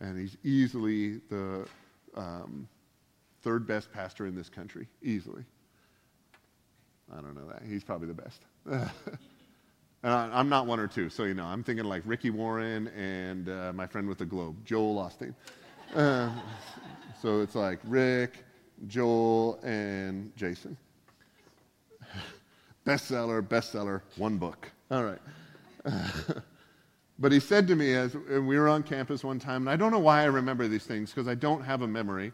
and 0.00 0.18
he's 0.18 0.38
easily 0.42 1.20
the 1.28 1.66
um, 2.16 2.66
third 3.42 3.66
best 3.66 3.92
pastor 3.92 4.26
in 4.26 4.34
this 4.34 4.48
country. 4.48 4.88
Easily. 5.02 5.44
I 7.12 7.20
don't 7.20 7.34
know 7.34 7.46
that. 7.48 7.62
He's 7.68 7.84
probably 7.84 8.08
the 8.08 8.14
best. 8.14 8.42
I'm 10.02 10.48
not 10.48 10.66
one 10.66 10.80
or 10.80 10.86
two, 10.86 11.10
so 11.10 11.24
you 11.24 11.34
know, 11.34 11.44
I'm 11.44 11.62
thinking 11.62 11.84
like 11.84 12.02
Ricky 12.06 12.30
Warren 12.30 12.88
and 12.88 13.50
uh, 13.50 13.72
my 13.74 13.86
friend 13.86 14.08
with 14.08 14.16
the 14.16 14.24
globe, 14.24 14.64
Joel 14.64 14.96
Osteen. 14.96 15.34
Uh, 15.94 16.30
so 17.20 17.40
it's 17.40 17.56
like 17.56 17.80
Rick, 17.84 18.44
Joel, 18.86 19.58
and 19.64 20.34
Jason. 20.36 20.76
bestseller, 22.86 23.42
bestseller, 23.42 24.02
one 24.16 24.38
book. 24.38 24.70
All 24.92 25.02
right. 25.02 25.18
but 27.18 27.32
he 27.32 27.40
said 27.40 27.66
to 27.66 27.74
me 27.74 27.94
as 27.94 28.14
we 28.14 28.56
were 28.56 28.68
on 28.68 28.84
campus 28.84 29.24
one 29.24 29.40
time, 29.40 29.62
and 29.62 29.70
I 29.70 29.74
don't 29.74 29.90
know 29.90 29.98
why 29.98 30.22
I 30.22 30.26
remember 30.26 30.68
these 30.68 30.84
things 30.84 31.10
because 31.10 31.26
I 31.26 31.34
don't 31.34 31.62
have 31.62 31.82
a 31.82 31.88
memory. 31.88 32.32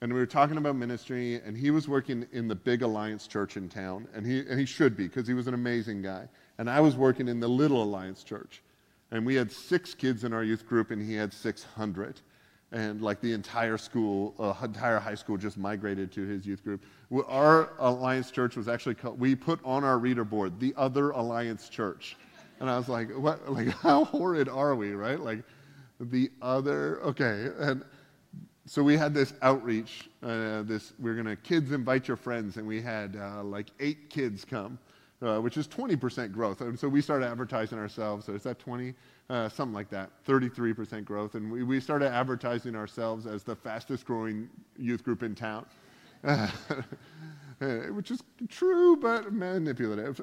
And 0.00 0.12
we 0.12 0.18
were 0.18 0.26
talking 0.26 0.58
about 0.58 0.76
ministry, 0.76 1.40
and 1.46 1.56
he 1.56 1.70
was 1.70 1.88
working 1.88 2.26
in 2.32 2.48
the 2.48 2.54
big 2.54 2.82
Alliance 2.82 3.26
church 3.26 3.56
in 3.56 3.68
town, 3.68 4.08
and 4.14 4.26
he, 4.26 4.40
and 4.40 4.58
he 4.58 4.66
should 4.66 4.96
be 4.96 5.04
because 5.04 5.26
he 5.26 5.32
was 5.32 5.46
an 5.46 5.54
amazing 5.54 6.02
guy. 6.02 6.28
And 6.58 6.68
I 6.68 6.80
was 6.80 6.96
working 6.96 7.28
in 7.28 7.40
the 7.40 7.48
little 7.48 7.82
Alliance 7.82 8.22
church. 8.22 8.62
And 9.10 9.24
we 9.24 9.36
had 9.36 9.50
six 9.50 9.94
kids 9.94 10.24
in 10.24 10.32
our 10.32 10.42
youth 10.42 10.66
group, 10.66 10.90
and 10.90 11.00
he 11.00 11.14
had 11.14 11.32
600 11.32 12.20
and 12.72 13.00
like 13.00 13.20
the 13.20 13.32
entire 13.32 13.78
school, 13.78 14.34
uh, 14.38 14.54
entire 14.64 14.98
high 14.98 15.14
school 15.14 15.36
just 15.36 15.56
migrated 15.56 16.10
to 16.12 16.22
his 16.22 16.46
youth 16.46 16.64
group. 16.64 16.82
Our 17.28 17.70
Alliance 17.78 18.30
Church 18.30 18.56
was 18.56 18.68
actually 18.68 18.96
called, 18.96 19.20
we 19.20 19.34
put 19.34 19.60
on 19.64 19.84
our 19.84 19.98
reader 19.98 20.24
board, 20.24 20.58
the 20.58 20.74
other 20.76 21.10
Alliance 21.10 21.68
Church. 21.68 22.16
And 22.58 22.68
I 22.68 22.76
was 22.76 22.88
like, 22.88 23.10
what, 23.10 23.50
like, 23.50 23.68
how 23.82 24.04
horrid 24.04 24.48
are 24.48 24.74
we, 24.74 24.92
right? 24.92 25.20
Like, 25.20 25.44
the 26.00 26.30
other, 26.42 27.00
okay. 27.02 27.48
And 27.58 27.84
so 28.66 28.82
we 28.82 28.96
had 28.96 29.14
this 29.14 29.32
outreach, 29.42 30.08
uh, 30.22 30.62
this, 30.62 30.92
we 30.98 31.10
are 31.10 31.22
to, 31.22 31.36
kids 31.36 31.70
invite 31.70 32.08
your 32.08 32.16
friends, 32.16 32.56
and 32.56 32.66
we 32.66 32.82
had 32.82 33.16
uh, 33.16 33.44
like 33.44 33.68
eight 33.78 34.10
kids 34.10 34.44
come, 34.44 34.78
uh, 35.22 35.38
which 35.38 35.56
is 35.56 35.68
20% 35.68 36.32
growth. 36.32 36.60
And 36.60 36.78
so 36.78 36.88
we 36.88 37.00
started 37.00 37.26
advertising 37.26 37.78
ourselves. 37.78 38.26
So 38.26 38.32
is 38.32 38.42
that 38.42 38.58
20? 38.58 38.92
Uh, 39.28 39.48
something 39.48 39.74
like 39.74 39.90
that, 39.90 40.10
33% 40.26 41.04
growth. 41.04 41.34
And 41.34 41.50
we, 41.50 41.62
we 41.62 41.80
started 41.80 42.12
advertising 42.12 42.76
ourselves 42.76 43.26
as 43.26 43.42
the 43.42 43.56
fastest 43.56 44.04
growing 44.04 44.48
youth 44.78 45.02
group 45.02 45.22
in 45.22 45.34
town, 45.34 45.66
which 47.90 48.10
is 48.10 48.22
true, 48.48 48.96
but 48.96 49.32
manipulative. 49.32 50.20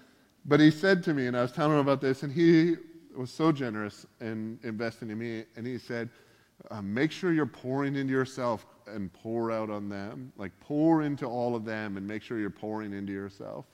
but 0.44 0.60
he 0.60 0.70
said 0.70 1.02
to 1.04 1.14
me, 1.14 1.26
and 1.26 1.36
I 1.36 1.42
was 1.42 1.52
telling 1.52 1.72
him 1.72 1.80
about 1.80 2.00
this, 2.00 2.22
and 2.22 2.32
he 2.32 2.76
was 3.16 3.30
so 3.30 3.50
generous 3.52 4.06
in 4.20 4.58
investing 4.62 5.10
in 5.10 5.18
me, 5.18 5.44
and 5.56 5.66
he 5.66 5.78
said, 5.78 6.10
uh, 6.70 6.82
make 6.82 7.12
sure 7.12 7.32
you're 7.32 7.46
pouring 7.46 7.96
into 7.96 8.12
yourself 8.12 8.66
and 8.86 9.12
pour 9.12 9.50
out 9.50 9.70
on 9.70 9.88
them. 9.88 10.32
Like 10.36 10.52
pour 10.60 11.02
into 11.02 11.26
all 11.26 11.54
of 11.54 11.64
them 11.64 11.96
and 11.96 12.06
make 12.06 12.22
sure 12.22 12.38
you're 12.38 12.50
pouring 12.50 12.92
into 12.92 13.12
yourself. 13.12 13.66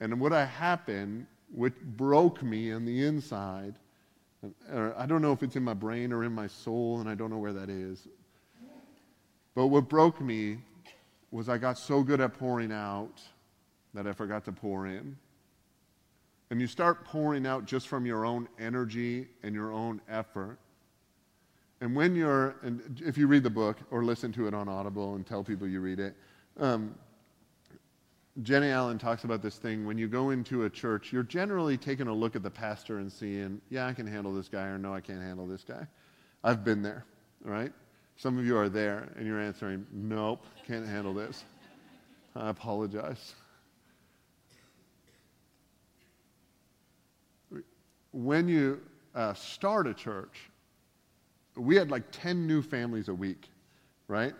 And 0.00 0.18
what 0.18 0.32
happened 0.32 1.26
which 1.52 1.74
broke 1.82 2.42
me 2.42 2.72
on 2.72 2.84
the 2.84 3.04
inside. 3.04 3.74
Or 4.72 4.94
I 4.96 5.06
don't 5.06 5.22
know 5.22 5.32
if 5.32 5.42
it's 5.42 5.54
in 5.54 5.62
my 5.62 5.74
brain 5.74 6.12
or 6.12 6.24
in 6.24 6.32
my 6.32 6.46
soul, 6.46 7.00
and 7.00 7.08
I 7.08 7.14
don't 7.14 7.30
know 7.30 7.38
where 7.38 7.52
that 7.52 7.68
is. 7.68 8.08
But 9.54 9.66
what 9.66 9.88
broke 9.88 10.20
me 10.20 10.58
was 11.30 11.48
I 11.48 11.58
got 11.58 11.78
so 11.78 12.02
good 12.02 12.20
at 12.20 12.34
pouring 12.34 12.72
out 12.72 13.20
that 13.94 14.06
I 14.06 14.12
forgot 14.12 14.44
to 14.46 14.52
pour 14.52 14.86
in. 14.86 15.16
And 16.50 16.60
you 16.60 16.66
start 16.66 17.04
pouring 17.04 17.46
out 17.46 17.64
just 17.64 17.88
from 17.88 18.04
your 18.04 18.24
own 18.24 18.48
energy 18.58 19.28
and 19.42 19.54
your 19.54 19.72
own 19.72 20.00
effort. 20.08 20.58
And 21.80 21.96
when 21.96 22.14
you're, 22.14 22.56
and 22.62 23.00
if 23.04 23.16
you 23.16 23.26
read 23.26 23.42
the 23.42 23.50
book 23.50 23.78
or 23.90 24.04
listen 24.04 24.32
to 24.32 24.46
it 24.46 24.54
on 24.54 24.68
Audible 24.68 25.14
and 25.14 25.26
tell 25.26 25.42
people 25.42 25.66
you 25.66 25.80
read 25.80 25.98
it, 25.98 26.14
um, 26.58 26.94
Jennie 28.40 28.70
Allen 28.70 28.98
talks 28.98 29.24
about 29.24 29.42
this 29.42 29.58
thing. 29.58 29.84
When 29.84 29.98
you 29.98 30.08
go 30.08 30.30
into 30.30 30.64
a 30.64 30.70
church, 30.70 31.12
you're 31.12 31.22
generally 31.22 31.76
taking 31.76 32.06
a 32.06 32.14
look 32.14 32.34
at 32.34 32.42
the 32.42 32.50
pastor 32.50 32.98
and 32.98 33.12
seeing, 33.12 33.60
yeah, 33.68 33.86
I 33.86 33.92
can 33.92 34.06
handle 34.06 34.32
this 34.32 34.48
guy, 34.48 34.64
or 34.64 34.78
no, 34.78 34.94
I 34.94 35.02
can't 35.02 35.20
handle 35.20 35.46
this 35.46 35.62
guy. 35.62 35.86
I've 36.42 36.64
been 36.64 36.80
there, 36.80 37.04
right? 37.44 37.72
Some 38.16 38.38
of 38.38 38.46
you 38.46 38.56
are 38.56 38.70
there 38.70 39.12
and 39.16 39.26
you're 39.26 39.40
answering, 39.40 39.86
nope, 39.92 40.44
can't 40.66 40.86
handle 40.86 41.12
this. 41.12 41.44
I 42.34 42.48
apologize. 42.48 43.34
When 48.12 48.48
you 48.48 48.80
uh, 49.14 49.34
start 49.34 49.86
a 49.86 49.94
church, 49.94 50.50
we 51.54 51.76
had 51.76 51.90
like 51.90 52.04
10 52.12 52.46
new 52.46 52.62
families 52.62 53.08
a 53.08 53.14
week, 53.14 53.50
right? 54.08 54.34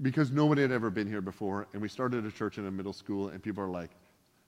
Because 0.00 0.30
nobody 0.30 0.62
had 0.62 0.72
ever 0.72 0.90
been 0.90 1.06
here 1.06 1.20
before. 1.20 1.68
And 1.72 1.82
we 1.82 1.88
started 1.88 2.24
a 2.24 2.30
church 2.30 2.58
in 2.58 2.66
a 2.66 2.70
middle 2.70 2.92
school, 2.92 3.28
and 3.28 3.42
people 3.42 3.62
are 3.62 3.70
like, 3.70 3.90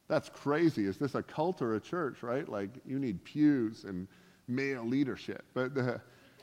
that's 0.09 0.29
crazy. 0.29 0.87
Is 0.87 0.97
this 0.97 1.15
a 1.15 1.23
cult 1.23 1.63
or 1.63 1.75
a 1.75 1.81
church, 1.81 2.23
right? 2.23 2.49
Like, 2.49 2.71
you 2.87 2.99
need 2.99 3.25
pews 3.25 3.85
and 3.85 4.07
male 4.49 4.85
leadership. 4.85 5.45
But 5.55 5.75
the, 5.75 6.01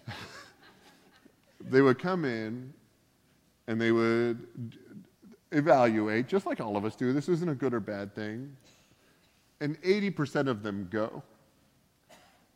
they 1.69 1.81
would 1.81 1.99
come 1.99 2.25
in 2.25 2.73
and 3.67 3.79
they 3.79 3.91
would 3.91 4.47
evaluate, 5.51 6.27
just 6.27 6.45
like 6.45 6.59
all 6.59 6.77
of 6.77 6.85
us 6.85 6.95
do. 6.95 7.13
This 7.13 7.29
isn't 7.29 7.49
a 7.49 7.55
good 7.55 7.73
or 7.73 7.79
bad 7.79 8.15
thing. 8.15 8.55
And 9.59 9.79
80% 9.83 10.47
of 10.47 10.63
them 10.63 10.87
go. 10.89 11.21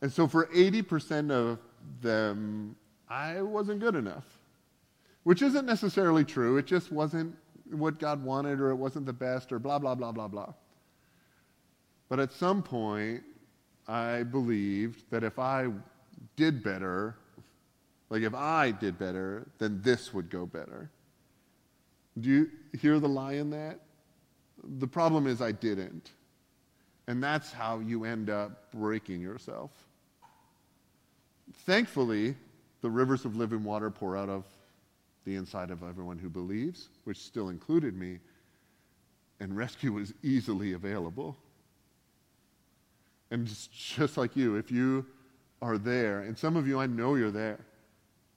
And 0.02 0.12
so 0.12 0.26
for 0.26 0.46
80% 0.46 1.30
of 1.30 1.58
them, 2.00 2.76
I 3.08 3.40
wasn't 3.42 3.80
good 3.80 3.94
enough, 3.94 4.35
which 5.26 5.42
isn't 5.42 5.66
necessarily 5.66 6.24
true. 6.24 6.56
It 6.56 6.66
just 6.66 6.92
wasn't 6.92 7.34
what 7.72 7.98
God 7.98 8.22
wanted, 8.22 8.60
or 8.60 8.70
it 8.70 8.76
wasn't 8.76 9.06
the 9.06 9.12
best, 9.12 9.50
or 9.50 9.58
blah, 9.58 9.76
blah, 9.76 9.96
blah, 9.96 10.12
blah, 10.12 10.28
blah. 10.28 10.52
But 12.08 12.20
at 12.20 12.32
some 12.32 12.62
point, 12.62 13.24
I 13.88 14.22
believed 14.22 15.02
that 15.10 15.24
if 15.24 15.40
I 15.40 15.66
did 16.36 16.62
better, 16.62 17.16
like 18.08 18.22
if 18.22 18.34
I 18.34 18.70
did 18.70 19.00
better, 19.00 19.48
then 19.58 19.80
this 19.82 20.14
would 20.14 20.30
go 20.30 20.46
better. 20.46 20.92
Do 22.20 22.30
you 22.30 22.50
hear 22.78 23.00
the 23.00 23.08
lie 23.08 23.32
in 23.32 23.50
that? 23.50 23.80
The 24.78 24.86
problem 24.86 25.26
is 25.26 25.42
I 25.42 25.50
didn't. 25.50 26.12
And 27.08 27.20
that's 27.20 27.50
how 27.50 27.80
you 27.80 28.04
end 28.04 28.30
up 28.30 28.70
breaking 28.70 29.22
yourself. 29.22 29.72
Thankfully, 31.64 32.36
the 32.80 32.90
rivers 32.90 33.24
of 33.24 33.34
living 33.34 33.64
water 33.64 33.90
pour 33.90 34.16
out 34.16 34.28
of 34.28 34.44
the 35.26 35.34
inside 35.34 35.70
of 35.70 35.82
everyone 35.82 36.18
who 36.18 36.30
believes, 36.30 36.88
which 37.04 37.18
still 37.18 37.50
included 37.50 37.94
me, 37.94 38.18
and 39.40 39.54
rescue 39.54 39.92
was 39.92 40.14
easily 40.22 40.72
available. 40.72 41.36
And 43.30 43.46
just, 43.46 43.70
just 43.72 44.16
like 44.16 44.34
you, 44.36 44.56
if 44.56 44.70
you 44.70 45.04
are 45.60 45.76
there, 45.76 46.20
and 46.20 46.38
some 46.38 46.56
of 46.56 46.66
you, 46.66 46.80
I 46.80 46.86
know 46.86 47.16
you're 47.16 47.30
there, 47.30 47.58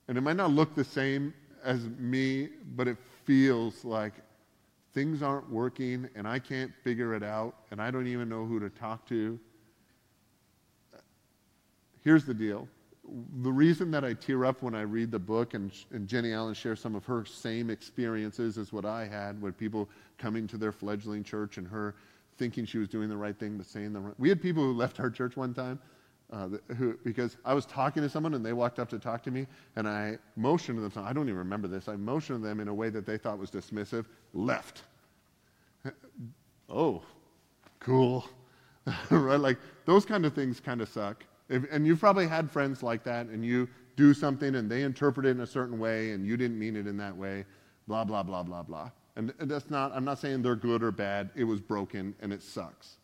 and 0.09 0.17
it 0.17 0.21
might 0.21 0.35
not 0.35 0.51
look 0.51 0.75
the 0.75 0.83
same 0.83 1.33
as 1.63 1.87
me, 1.97 2.49
but 2.75 2.87
it 2.87 2.97
feels 3.23 3.85
like 3.85 4.13
things 4.93 5.21
aren't 5.21 5.49
working 5.49 6.09
and 6.15 6.27
I 6.27 6.39
can't 6.39 6.71
figure 6.83 7.13
it 7.13 7.23
out 7.23 7.55
and 7.71 7.81
I 7.81 7.91
don't 7.91 8.07
even 8.07 8.27
know 8.27 8.45
who 8.45 8.59
to 8.59 8.69
talk 8.69 9.07
to. 9.09 9.39
Here's 12.03 12.25
the 12.25 12.33
deal. 12.33 12.67
The 13.41 13.51
reason 13.51 13.91
that 13.91 14.03
I 14.03 14.13
tear 14.13 14.45
up 14.45 14.61
when 14.61 14.75
I 14.75 14.81
read 14.81 15.11
the 15.11 15.19
book 15.19 15.53
and, 15.53 15.71
and 15.91 16.07
Jennie 16.07 16.33
Allen 16.33 16.53
shares 16.53 16.79
some 16.79 16.95
of 16.95 17.05
her 17.05 17.25
same 17.25 17.69
experiences 17.69 18.57
as 18.57 18.71
what 18.71 18.85
I 18.85 19.07
had 19.07 19.41
with 19.41 19.57
people 19.57 19.89
coming 20.17 20.47
to 20.47 20.57
their 20.57 20.71
fledgling 20.71 21.23
church 21.23 21.57
and 21.57 21.67
her 21.67 21.95
thinking 22.37 22.65
she 22.65 22.77
was 22.77 22.87
doing 22.87 23.09
the 23.09 23.17
right 23.17 23.37
thing 23.37 23.57
but 23.57 23.65
saying 23.65 23.93
the 23.93 23.99
wrong. 23.99 24.15
We 24.17 24.29
had 24.29 24.41
people 24.41 24.63
who 24.63 24.73
left 24.73 24.99
our 24.99 25.09
church 25.09 25.35
one 25.35 25.53
time 25.53 25.79
uh, 26.31 26.49
who, 26.77 26.97
because 27.03 27.37
I 27.43 27.53
was 27.53 27.65
talking 27.65 28.03
to 28.03 28.09
someone 28.09 28.33
and 28.33 28.45
they 28.45 28.53
walked 28.53 28.79
up 28.79 28.89
to 28.89 28.99
talk 28.99 29.23
to 29.23 29.31
me, 29.31 29.47
and 29.75 29.87
I 29.87 30.17
motioned 30.35 30.77
to 30.77 30.87
them. 30.87 31.05
I 31.05 31.13
don't 31.13 31.25
even 31.25 31.37
remember 31.37 31.67
this. 31.67 31.87
I 31.87 31.95
motioned 31.95 32.41
to 32.43 32.47
them 32.47 32.59
in 32.59 32.67
a 32.67 32.73
way 32.73 32.89
that 32.89 33.05
they 33.05 33.17
thought 33.17 33.39
was 33.39 33.49
dismissive. 33.49 34.05
Left. 34.33 34.83
oh, 36.69 37.01
cool. 37.79 38.25
right? 39.09 39.39
Like 39.39 39.57
those 39.85 40.05
kind 40.05 40.25
of 40.25 40.33
things 40.33 40.59
kind 40.59 40.81
of 40.81 40.89
suck. 40.89 41.23
If, 41.49 41.65
and 41.71 41.85
you've 41.85 41.99
probably 41.99 42.27
had 42.27 42.49
friends 42.49 42.83
like 42.83 43.03
that, 43.03 43.27
and 43.27 43.43
you 43.43 43.67
do 43.95 44.13
something 44.13 44.55
and 44.55 44.69
they 44.69 44.83
interpret 44.83 45.25
it 45.25 45.29
in 45.29 45.41
a 45.41 45.47
certain 45.47 45.79
way, 45.79 46.11
and 46.11 46.25
you 46.25 46.37
didn't 46.37 46.57
mean 46.57 46.75
it 46.75 46.87
in 46.87 46.97
that 46.97 47.15
way. 47.15 47.45
Blah 47.87 48.03
blah 48.05 48.23
blah 48.23 48.43
blah 48.43 48.63
blah. 48.63 48.91
And, 49.15 49.33
that's 49.39 49.69
not. 49.69 49.91
I'm 49.93 50.05
not 50.05 50.19
saying 50.19 50.43
they're 50.43 50.55
good 50.55 50.81
or 50.81 50.91
bad. 50.91 51.29
It 51.35 51.43
was 51.43 51.59
broken 51.59 52.15
and 52.21 52.31
it 52.31 52.41
sucks. 52.41 52.97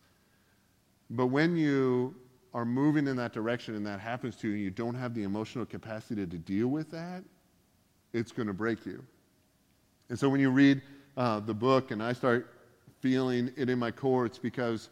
But 1.10 1.26
when 1.26 1.56
you 1.56 2.14
are 2.54 2.64
moving 2.64 3.06
in 3.06 3.16
that 3.16 3.34
direction 3.34 3.74
and 3.74 3.86
that 3.86 4.00
happens 4.00 4.34
to 4.36 4.48
you 4.48 4.54
and 4.54 4.62
you 4.62 4.70
don't 4.70 4.94
have 4.94 5.14
the 5.14 5.24
emotional 5.24 5.66
capacity 5.66 6.26
to 6.26 6.38
deal 6.38 6.68
with 6.68 6.90
that, 6.90 7.22
it's 8.14 8.32
going 8.32 8.48
to 8.48 8.54
break 8.54 8.86
you. 8.86 9.04
And 10.08 10.18
so 10.18 10.28
when 10.30 10.40
you 10.40 10.50
read 10.50 10.80
uh, 11.18 11.40
the 11.40 11.52
book 11.52 11.90
and 11.90 12.02
I 12.02 12.14
start 12.14 12.50
feeling 13.00 13.52
it 13.56 13.68
in 13.68 13.78
my 13.78 13.90
core, 13.90 14.24
it's 14.24 14.38
because 14.38 14.88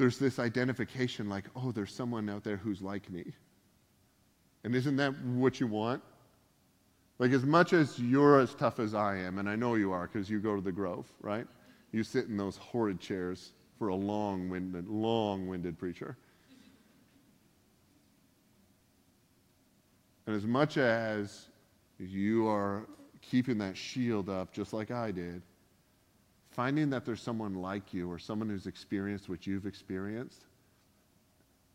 there's 0.00 0.18
this 0.18 0.38
identification 0.38 1.28
like, 1.28 1.44
oh, 1.54 1.72
there's 1.72 1.92
someone 1.92 2.30
out 2.30 2.42
there 2.42 2.56
who's 2.56 2.80
like 2.80 3.10
me. 3.10 3.22
And 4.64 4.74
isn't 4.74 4.96
that 4.96 5.12
what 5.22 5.60
you 5.60 5.66
want? 5.66 6.02
Like, 7.18 7.32
as 7.32 7.44
much 7.44 7.74
as 7.74 7.98
you're 7.98 8.40
as 8.40 8.54
tough 8.54 8.78
as 8.80 8.94
I 8.94 9.18
am, 9.18 9.38
and 9.38 9.46
I 9.46 9.56
know 9.56 9.74
you 9.74 9.92
are 9.92 10.08
because 10.10 10.30
you 10.30 10.40
go 10.40 10.56
to 10.56 10.62
the 10.62 10.72
Grove, 10.72 11.06
right? 11.20 11.46
You 11.92 12.02
sit 12.02 12.28
in 12.28 12.38
those 12.38 12.56
horrid 12.56 12.98
chairs 12.98 13.52
for 13.78 13.88
a 13.88 13.94
long 13.94 14.48
winded, 14.48 14.88
long 14.88 15.46
winded 15.46 15.78
preacher. 15.78 16.16
And 20.26 20.34
as 20.34 20.46
much 20.46 20.78
as 20.78 21.48
you 21.98 22.48
are 22.48 22.86
keeping 23.20 23.58
that 23.58 23.76
shield 23.76 24.30
up, 24.30 24.50
just 24.54 24.72
like 24.72 24.90
I 24.90 25.10
did, 25.10 25.42
finding 26.50 26.90
that 26.90 27.04
there's 27.04 27.22
someone 27.22 27.54
like 27.54 27.94
you 27.94 28.10
or 28.10 28.18
someone 28.18 28.48
who's 28.48 28.66
experienced 28.66 29.28
what 29.28 29.46
you've 29.46 29.66
experienced 29.66 30.44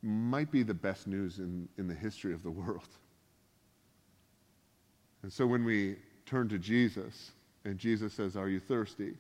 might 0.01 0.51
be 0.51 0.63
the 0.63 0.73
best 0.73 1.07
news 1.07 1.39
in, 1.39 1.67
in 1.78 1.88
the 1.88 1.93
history 1.93 2.34
of 2.34 2.43
the 2.43 2.51
world. 2.51 2.88
And 5.23 5.34
so 5.34 5.47
when 5.47 5.65
we 5.65 5.95
turn 6.26 6.49
to 6.49 6.59
Jesus 6.59 7.32
and 7.63 7.80
Jesus 7.80 8.13
says, 8.13 8.36
Are 8.36 8.47
you 8.47 8.59
thirsty? 8.59 9.13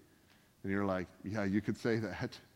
And 0.63 0.71
you're 0.71 0.85
like, 0.85 1.07
Yeah, 1.23 1.45
you 1.45 1.61
could 1.61 1.77
say 1.77 1.97
that. 1.97 2.37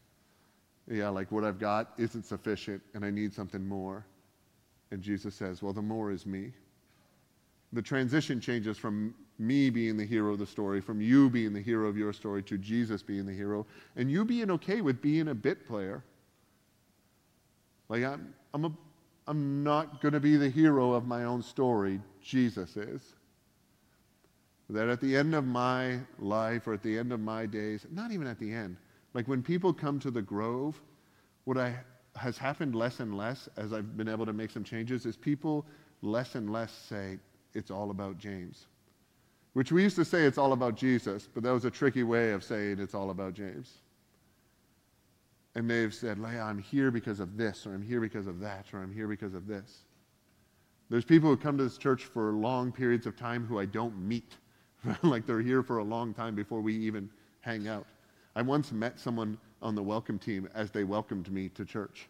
Yeah, 0.92 1.10
like 1.10 1.32
what 1.32 1.44
I've 1.44 1.60
got 1.60 1.94
isn't 2.00 2.26
sufficient 2.26 2.82
and 2.96 3.06
I 3.06 3.12
need 3.12 3.32
something 3.32 3.64
more. 3.64 4.08
And 4.90 5.04
Jesus 5.04 5.36
says, 5.36 5.62
Well, 5.62 5.72
the 5.72 5.84
more 5.84 6.12
is 6.12 6.26
me 6.26 6.52
the 7.74 7.82
transition 7.82 8.40
changes 8.40 8.78
from 8.78 9.14
me 9.38 9.70
being 9.70 9.96
the 9.96 10.06
hero 10.06 10.34
of 10.34 10.40
the 10.40 10.46
story, 10.46 10.82
from 10.82 11.02
you 11.02 11.30
being 11.30 11.54
the 11.54 11.62
hero 11.62 11.88
of 11.88 11.98
your 11.98 12.12
story, 12.12 12.44
to 12.44 12.58
Jesus 12.58 13.02
being 13.02 13.26
the 13.26 13.34
hero, 13.34 13.66
and 13.96 14.12
you 14.12 14.26
being 14.26 14.52
okay 14.52 14.82
with 14.82 15.02
being 15.02 15.30
a 15.30 15.36
bit 15.36 15.66
player. 15.66 16.04
Like, 17.88 18.04
I'm, 18.04 18.34
I'm, 18.54 18.66
a, 18.66 18.72
I'm 19.28 19.64
not 19.64 20.02
going 20.02 20.14
to 20.14 20.20
be 20.20 20.36
the 20.36 20.50
hero 20.50 20.92
of 20.94 21.08
my 21.08 21.24
own 21.24 21.42
story. 21.42 22.02
Jesus 22.22 22.76
is. 22.76 23.02
That 24.70 24.90
at 24.90 25.02
the 25.02 25.16
end 25.16 25.34
of 25.34 25.46
my 25.46 26.00
life 26.20 26.68
or 26.68 26.74
at 26.74 26.84
the 26.84 26.98
end 26.98 27.12
of 27.12 27.20
my 27.20 27.46
days, 27.46 27.88
not 27.92 28.12
even 28.12 28.28
at 28.28 28.40
the 28.40 28.54
end, 28.54 28.78
like 29.14 29.28
when 29.28 29.42
people 29.42 29.74
come 29.74 30.00
to 30.00 30.12
the 30.12 30.22
Grove, 30.22 30.80
what 31.46 31.58
I, 31.58 31.76
has 32.16 32.38
happened 32.38 32.76
less 32.76 33.00
and 33.00 33.18
less 33.18 33.50
as 33.58 33.74
I've 33.74 33.98
been 33.98 34.10
able 34.10 34.26
to 34.26 34.34
make 34.34 34.52
some 34.52 34.64
changes 34.64 35.06
is 35.06 35.16
people 35.16 35.66
less 36.02 36.36
and 36.36 36.52
less 36.52 36.72
say, 36.72 37.18
it's 37.54 37.72
all 37.72 37.92
about 37.92 38.18
James. 38.18 38.68
Which 39.54 39.72
we 39.72 39.84
used 39.84 39.96
to 39.96 40.06
say 40.06 40.24
it's 40.24 40.38
all 40.38 40.54
about 40.54 40.76
Jesus, 40.76 41.28
but 41.34 41.44
that 41.44 41.52
was 41.52 41.66
a 41.66 41.72
tricky 41.72 42.04
way 42.04 42.32
of 42.32 42.44
saying 42.44 42.80
it's 42.80 42.94
all 42.94 43.10
about 43.10 43.34
James. 43.34 43.80
And 45.56 45.70
they've 45.70 45.94
said, 45.94 46.20
Leah, 46.20 46.44
I'm 46.44 46.60
here 46.60 46.92
because 46.92 47.20
of 47.20 47.36
this, 47.36 47.66
or 47.66 47.74
I'm 47.74 47.82
here 47.82 48.00
because 48.00 48.28
of 48.28 48.40
that, 48.42 48.68
or 48.74 48.82
I'm 48.82 48.94
here 48.94 49.08
because 49.08 49.34
of 49.34 49.48
this. 49.48 49.80
There's 50.90 51.06
people 51.06 51.30
who 51.30 51.38
come 51.38 51.58
to 51.58 51.64
this 51.64 51.78
church 51.78 52.06
for 52.06 52.32
long 52.32 52.72
periods 52.72 53.06
of 53.06 53.18
time 53.18 53.46
who 53.46 53.60
I 53.60 53.66
don't 53.66 53.98
meet. 53.98 54.38
like 55.04 55.26
they're 55.26 55.42
here 55.42 55.64
for 55.64 55.80
a 55.80 55.84
long 55.84 56.14
time 56.14 56.36
before 56.36 56.62
we 56.62 56.76
even 56.76 57.10
hang 57.42 57.68
out. 57.68 57.86
I 58.36 58.42
once 58.42 58.72
met 58.72 59.00
someone 59.00 59.38
on 59.62 59.76
the 59.76 59.84
welcome 59.84 60.18
team 60.18 60.48
as 60.54 60.72
they 60.72 60.84
welcomed 60.84 61.32
me 61.32 61.50
to 61.50 61.66
church. 61.66 62.08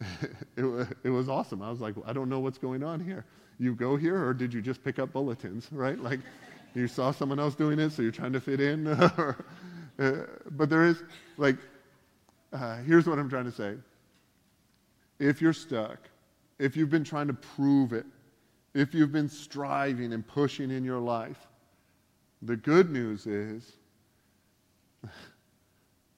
it, 0.56 0.62
was, 0.62 0.86
it 1.04 1.10
was 1.10 1.28
awesome. 1.28 1.62
I 1.62 1.70
was 1.70 1.80
like, 1.80 1.94
I 2.06 2.12
don't 2.12 2.28
know 2.28 2.40
what's 2.40 2.58
going 2.58 2.82
on 2.82 3.00
here. 3.00 3.24
You 3.62 3.76
go 3.76 3.94
here, 3.94 4.20
or 4.20 4.34
did 4.34 4.52
you 4.52 4.60
just 4.60 4.82
pick 4.82 4.98
up 4.98 5.12
bulletins, 5.12 5.68
right? 5.70 5.96
Like, 5.96 6.18
you 6.74 6.88
saw 6.88 7.12
someone 7.12 7.38
else 7.38 7.54
doing 7.54 7.78
it, 7.78 7.90
so 7.90 8.02
you're 8.02 8.10
trying 8.10 8.32
to 8.32 8.40
fit 8.40 8.60
in. 8.60 8.88
uh, 8.88 9.34
but 10.50 10.68
there 10.68 10.84
is, 10.84 11.04
like, 11.36 11.54
uh, 12.52 12.78
here's 12.78 13.06
what 13.06 13.20
I'm 13.20 13.30
trying 13.30 13.44
to 13.44 13.52
say. 13.52 13.76
If 15.20 15.40
you're 15.40 15.52
stuck, 15.52 16.10
if 16.58 16.76
you've 16.76 16.90
been 16.90 17.04
trying 17.04 17.28
to 17.28 17.34
prove 17.34 17.92
it, 17.92 18.04
if 18.74 18.94
you've 18.94 19.12
been 19.12 19.28
striving 19.28 20.12
and 20.12 20.26
pushing 20.26 20.72
in 20.72 20.82
your 20.82 20.98
life, 20.98 21.46
the 22.42 22.56
good 22.56 22.90
news 22.90 23.28
is, 23.28 23.74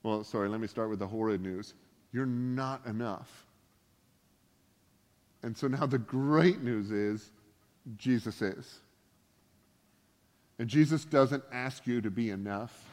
well, 0.03 0.25
sorry, 0.25 0.49
let 0.49 0.63
me 0.63 0.67
start 0.67 0.89
with 0.89 0.99
the 0.99 1.07
horrid 1.07 1.43
news. 1.43 1.75
You're 2.11 2.25
not 2.25 2.87
enough. 2.87 3.45
And 5.43 5.55
so 5.55 5.69
now 5.69 5.85
the 5.85 5.99
great 5.99 6.63
news 6.63 6.91
is 6.91 7.31
Jesus 7.97 8.41
is. 8.43 8.81
And 10.59 10.69
Jesus 10.69 11.05
doesn't 11.05 11.43
ask 11.53 11.87
you 11.87 12.01
to 12.01 12.11
be 12.11 12.31
enough. 12.31 12.91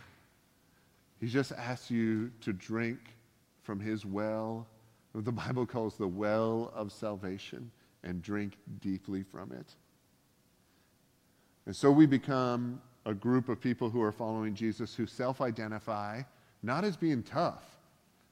He 1.19 1.27
just 1.27 1.51
asks 1.51 1.91
you 1.91 2.31
to 2.41 2.53
drink 2.53 2.99
from 3.63 3.79
his 3.79 4.05
well, 4.05 4.67
what 5.11 5.25
the 5.25 5.31
Bible 5.31 5.65
calls 5.65 5.95
the 5.95 6.07
well 6.07 6.71
of 6.75 6.91
salvation, 6.91 7.71
and 8.03 8.21
drink 8.21 8.57
deeply 8.81 9.21
from 9.21 9.51
it. 9.51 9.75
And 11.67 11.75
so 11.75 11.91
we 11.91 12.07
become 12.07 12.81
a 13.05 13.13
group 13.13 13.47
of 13.47 13.61
people 13.61 13.89
who 13.89 14.01
are 14.01 14.11
following 14.11 14.55
Jesus 14.55 14.95
who 14.95 15.05
self 15.05 15.41
identify 15.41 16.23
not 16.63 16.83
as 16.83 16.97
being 16.97 17.21
tough, 17.21 17.63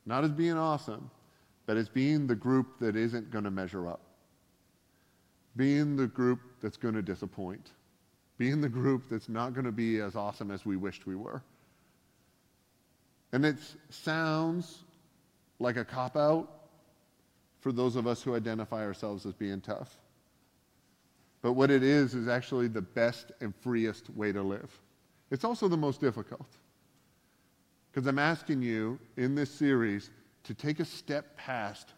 not 0.05 0.23
as 0.23 0.31
being 0.31 0.57
awesome, 0.57 1.09
but 1.67 1.77
as 1.77 1.87
being 1.87 2.25
the 2.25 2.35
group 2.35 2.79
that 2.79 2.95
isn't 2.95 3.29
going 3.29 3.43
to 3.43 3.51
measure 3.51 3.87
up 3.87 4.08
being 5.59 5.97
the 5.97 6.07
group 6.07 6.39
that's 6.61 6.77
going 6.77 6.93
to 6.93 7.01
disappoint, 7.01 7.71
being 8.37 8.61
the 8.61 8.69
group 8.69 9.09
that's 9.09 9.27
not 9.27 9.53
going 9.53 9.65
to 9.65 9.73
be 9.73 9.99
as 9.99 10.15
awesome 10.15 10.51
as 10.51 10.65
we 10.65 10.77
wished 10.77 11.05
we 11.05 11.17
were. 11.17 11.43
And 13.33 13.45
it 13.45 13.57
sounds 13.89 14.85
like 15.59 15.75
a 15.75 15.83
cop 15.83 16.15
out 16.15 16.49
for 17.59 17.73
those 17.73 17.97
of 17.97 18.07
us 18.07 18.23
who 18.23 18.37
identify 18.37 18.85
ourselves 18.85 19.25
as 19.25 19.33
being 19.33 19.59
tough. 19.59 19.97
But 21.41 21.53
what 21.53 21.71
it 21.71 21.83
is, 21.83 22.15
is 22.15 22.29
actually 22.29 22.69
the 22.69 22.81
best 22.81 23.33
and 23.41 23.53
freest 23.53 24.09
way 24.11 24.31
to 24.31 24.41
live. 24.41 24.71
It's 25.29 25.43
also 25.43 25.67
the 25.67 25.75
most 25.75 25.99
difficult. 25.99 26.55
Because 27.91 28.07
I'm 28.07 28.17
asking 28.17 28.61
you 28.61 28.97
in 29.17 29.35
this 29.35 29.51
series 29.51 30.09
to 30.45 30.53
take 30.53 30.79
a 30.79 30.85
step 30.85 31.35
past 31.35 31.89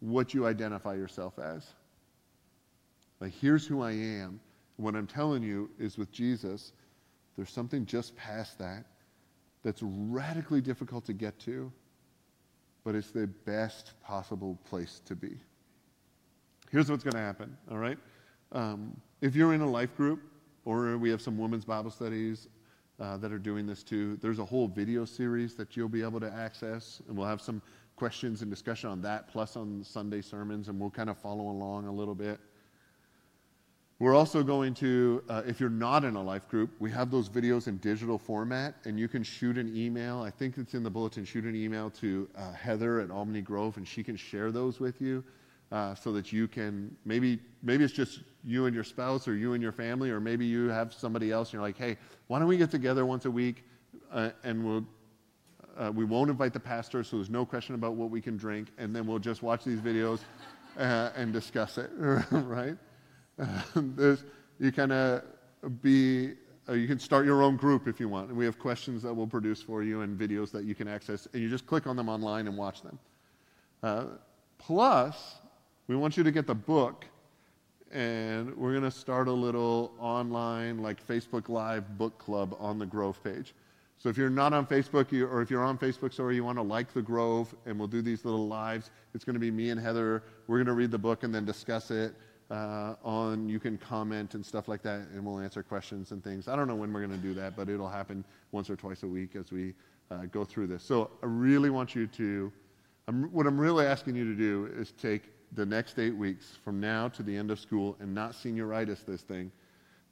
what 0.00 0.32
you 0.32 0.46
identify 0.46 0.94
yourself 0.94 1.38
as. 1.38 1.66
Like, 3.20 3.32
here's 3.32 3.66
who 3.66 3.82
I 3.82 3.92
am. 3.92 4.40
What 4.76 4.94
I'm 4.94 5.06
telling 5.06 5.42
you 5.42 5.70
is 5.78 5.96
with 5.96 6.12
Jesus, 6.12 6.72
there's 7.36 7.50
something 7.50 7.86
just 7.86 8.14
past 8.16 8.58
that 8.58 8.84
that's 9.62 9.82
radically 9.82 10.60
difficult 10.60 11.04
to 11.06 11.12
get 11.12 11.38
to, 11.40 11.72
but 12.84 12.94
it's 12.94 13.10
the 13.10 13.26
best 13.26 13.92
possible 14.02 14.58
place 14.68 15.00
to 15.06 15.16
be. 15.16 15.36
Here's 16.70 16.90
what's 16.90 17.04
going 17.04 17.14
to 17.14 17.20
happen, 17.20 17.56
all 17.70 17.78
right? 17.78 17.98
Um, 18.52 19.00
if 19.20 19.34
you're 19.34 19.54
in 19.54 19.60
a 19.60 19.68
life 19.68 19.96
group, 19.96 20.20
or 20.64 20.98
we 20.98 21.10
have 21.10 21.22
some 21.22 21.38
women's 21.38 21.64
Bible 21.64 21.90
studies 21.90 22.48
uh, 23.00 23.16
that 23.18 23.32
are 23.32 23.38
doing 23.38 23.66
this 23.66 23.82
too, 23.82 24.16
there's 24.20 24.38
a 24.38 24.44
whole 24.44 24.68
video 24.68 25.04
series 25.04 25.54
that 25.54 25.76
you'll 25.76 25.88
be 25.88 26.02
able 26.02 26.20
to 26.20 26.32
access, 26.32 27.00
and 27.08 27.16
we'll 27.16 27.26
have 27.26 27.40
some 27.40 27.62
questions 27.96 28.42
and 28.42 28.50
discussion 28.50 28.90
on 28.90 29.00
that, 29.02 29.26
plus 29.28 29.56
on 29.56 29.82
Sunday 29.82 30.20
sermons, 30.20 30.68
and 30.68 30.78
we'll 30.78 30.90
kind 30.90 31.08
of 31.08 31.16
follow 31.18 31.48
along 31.48 31.86
a 31.86 31.92
little 31.92 32.14
bit. 32.14 32.38
We're 33.98 34.14
also 34.14 34.42
going 34.42 34.74
to, 34.74 35.22
uh, 35.26 35.42
if 35.46 35.58
you're 35.58 35.70
not 35.70 36.04
in 36.04 36.16
a 36.16 36.22
life 36.22 36.46
group, 36.48 36.70
we 36.80 36.90
have 36.90 37.10
those 37.10 37.30
videos 37.30 37.66
in 37.66 37.78
digital 37.78 38.18
format, 38.18 38.74
and 38.84 39.00
you 39.00 39.08
can 39.08 39.22
shoot 39.22 39.56
an 39.56 39.74
email. 39.74 40.20
I 40.20 40.28
think 40.28 40.58
it's 40.58 40.74
in 40.74 40.82
the 40.82 40.90
bulletin. 40.90 41.24
Shoot 41.24 41.44
an 41.44 41.56
email 41.56 41.88
to 42.00 42.28
uh, 42.36 42.52
Heather 42.52 43.00
at 43.00 43.10
Albany 43.10 43.40
Grove, 43.40 43.78
and 43.78 43.88
she 43.88 44.04
can 44.04 44.14
share 44.14 44.52
those 44.52 44.80
with 44.80 45.00
you, 45.00 45.24
uh, 45.72 45.94
so 45.94 46.12
that 46.12 46.30
you 46.30 46.46
can 46.46 46.94
maybe 47.06 47.38
maybe 47.62 47.84
it's 47.84 47.94
just 47.94 48.20
you 48.44 48.66
and 48.66 48.74
your 48.74 48.84
spouse, 48.84 49.26
or 49.26 49.34
you 49.34 49.54
and 49.54 49.62
your 49.62 49.72
family, 49.72 50.10
or 50.10 50.20
maybe 50.20 50.44
you 50.44 50.68
have 50.68 50.92
somebody 50.92 51.32
else. 51.32 51.48
And 51.48 51.54
you're 51.54 51.62
like, 51.62 51.78
hey, 51.78 51.96
why 52.26 52.38
don't 52.38 52.48
we 52.48 52.58
get 52.58 52.70
together 52.70 53.06
once 53.06 53.24
a 53.24 53.30
week, 53.30 53.64
uh, 54.12 54.30
and 54.44 54.62
we'll. 54.62 54.84
Uh, 55.78 55.92
we 55.94 56.06
won't 56.06 56.30
invite 56.30 56.54
the 56.54 56.60
pastor, 56.60 57.04
so 57.04 57.16
there's 57.16 57.28
no 57.28 57.44
question 57.44 57.74
about 57.74 57.94
what 57.94 58.08
we 58.08 58.18
can 58.18 58.38
drink, 58.38 58.68
and 58.78 58.96
then 58.96 59.06
we'll 59.06 59.18
just 59.18 59.42
watch 59.42 59.62
these 59.62 59.78
videos 59.78 60.20
uh, 60.78 61.10
and 61.14 61.34
discuss 61.34 61.76
it, 61.76 61.90
right? 62.30 62.78
There's, 63.74 64.24
you 64.58 64.72
kind 64.72 64.92
of 64.92 65.22
be, 65.82 66.32
uh, 66.68 66.72
you 66.72 66.86
can 66.86 66.98
start 66.98 67.26
your 67.26 67.42
own 67.42 67.56
group 67.56 67.86
if 67.86 68.00
you 68.00 68.08
want. 68.08 68.28
And 68.28 68.36
we 68.36 68.44
have 68.44 68.58
questions 68.58 69.02
that 69.02 69.14
we'll 69.14 69.26
produce 69.26 69.62
for 69.62 69.82
you 69.82 70.00
and 70.00 70.18
videos 70.18 70.50
that 70.52 70.64
you 70.64 70.74
can 70.74 70.88
access. 70.88 71.28
And 71.32 71.42
you 71.42 71.48
just 71.48 71.66
click 71.66 71.86
on 71.86 71.96
them 71.96 72.08
online 72.08 72.46
and 72.46 72.56
watch 72.56 72.82
them. 72.82 72.98
Uh, 73.82 74.04
plus, 74.58 75.36
we 75.86 75.96
want 75.96 76.16
you 76.16 76.24
to 76.24 76.30
get 76.30 76.46
the 76.46 76.54
book. 76.54 77.04
And 77.92 78.56
we're 78.56 78.72
going 78.72 78.82
to 78.82 78.90
start 78.90 79.28
a 79.28 79.32
little 79.32 79.92
online, 79.98 80.82
like 80.82 81.06
Facebook 81.06 81.48
Live 81.48 81.96
book 81.96 82.18
club 82.18 82.56
on 82.58 82.78
the 82.78 82.86
Grove 82.86 83.22
page. 83.22 83.54
So 83.98 84.08
if 84.08 84.18
you're 84.18 84.28
not 84.28 84.52
on 84.52 84.66
Facebook, 84.66 85.10
you, 85.12 85.26
or 85.26 85.40
if 85.40 85.50
you're 85.50 85.64
on 85.64 85.78
Facebook, 85.78 86.12
sorry, 86.12 86.34
you 86.34 86.44
want 86.44 86.58
to 86.58 86.62
like 86.62 86.92
the 86.92 87.00
Grove, 87.00 87.54
and 87.64 87.78
we'll 87.78 87.88
do 87.88 88.02
these 88.02 88.24
little 88.24 88.46
lives. 88.46 88.90
It's 89.14 89.24
going 89.24 89.34
to 89.34 89.40
be 89.40 89.50
me 89.50 89.70
and 89.70 89.80
Heather. 89.80 90.22
We're 90.46 90.58
going 90.58 90.66
to 90.66 90.74
read 90.74 90.90
the 90.90 90.98
book 90.98 91.22
and 91.22 91.34
then 91.34 91.44
discuss 91.44 91.90
it 91.90 92.14
uh, 92.50 92.94
on 93.02 93.48
you 93.48 93.58
can 93.58 93.76
comment 93.76 94.34
and 94.34 94.44
stuff 94.44 94.68
like 94.68 94.82
that, 94.82 95.00
and 95.12 95.24
we'll 95.24 95.40
answer 95.40 95.62
questions 95.62 96.12
and 96.12 96.22
things. 96.22 96.48
I 96.48 96.56
don't 96.56 96.68
know 96.68 96.76
when 96.76 96.92
we're 96.92 97.04
going 97.04 97.18
to 97.20 97.26
do 97.26 97.34
that, 97.34 97.56
but 97.56 97.68
it'll 97.68 97.88
happen 97.88 98.24
once 98.52 98.70
or 98.70 98.76
twice 98.76 99.02
a 99.02 99.06
week 99.06 99.34
as 99.36 99.50
we 99.50 99.74
uh, 100.10 100.26
go 100.26 100.44
through 100.44 100.68
this. 100.68 100.82
So 100.82 101.10
I 101.22 101.26
really 101.26 101.70
want 101.70 101.94
you 101.94 102.06
to, 102.06 102.52
I'm, 103.08 103.24
what 103.32 103.46
I'm 103.46 103.58
really 103.58 103.86
asking 103.86 104.14
you 104.16 104.24
to 104.24 104.34
do 104.34 104.70
is 104.76 104.92
take 104.92 105.22
the 105.52 105.66
next 105.66 105.98
eight 105.98 106.16
weeks 106.16 106.56
from 106.64 106.80
now 106.80 107.08
to 107.08 107.22
the 107.22 107.36
end 107.36 107.50
of 107.50 107.58
school 107.58 107.96
and 108.00 108.14
not 108.14 108.32
senioritis 108.32 109.04
this 109.04 109.22
thing, 109.22 109.50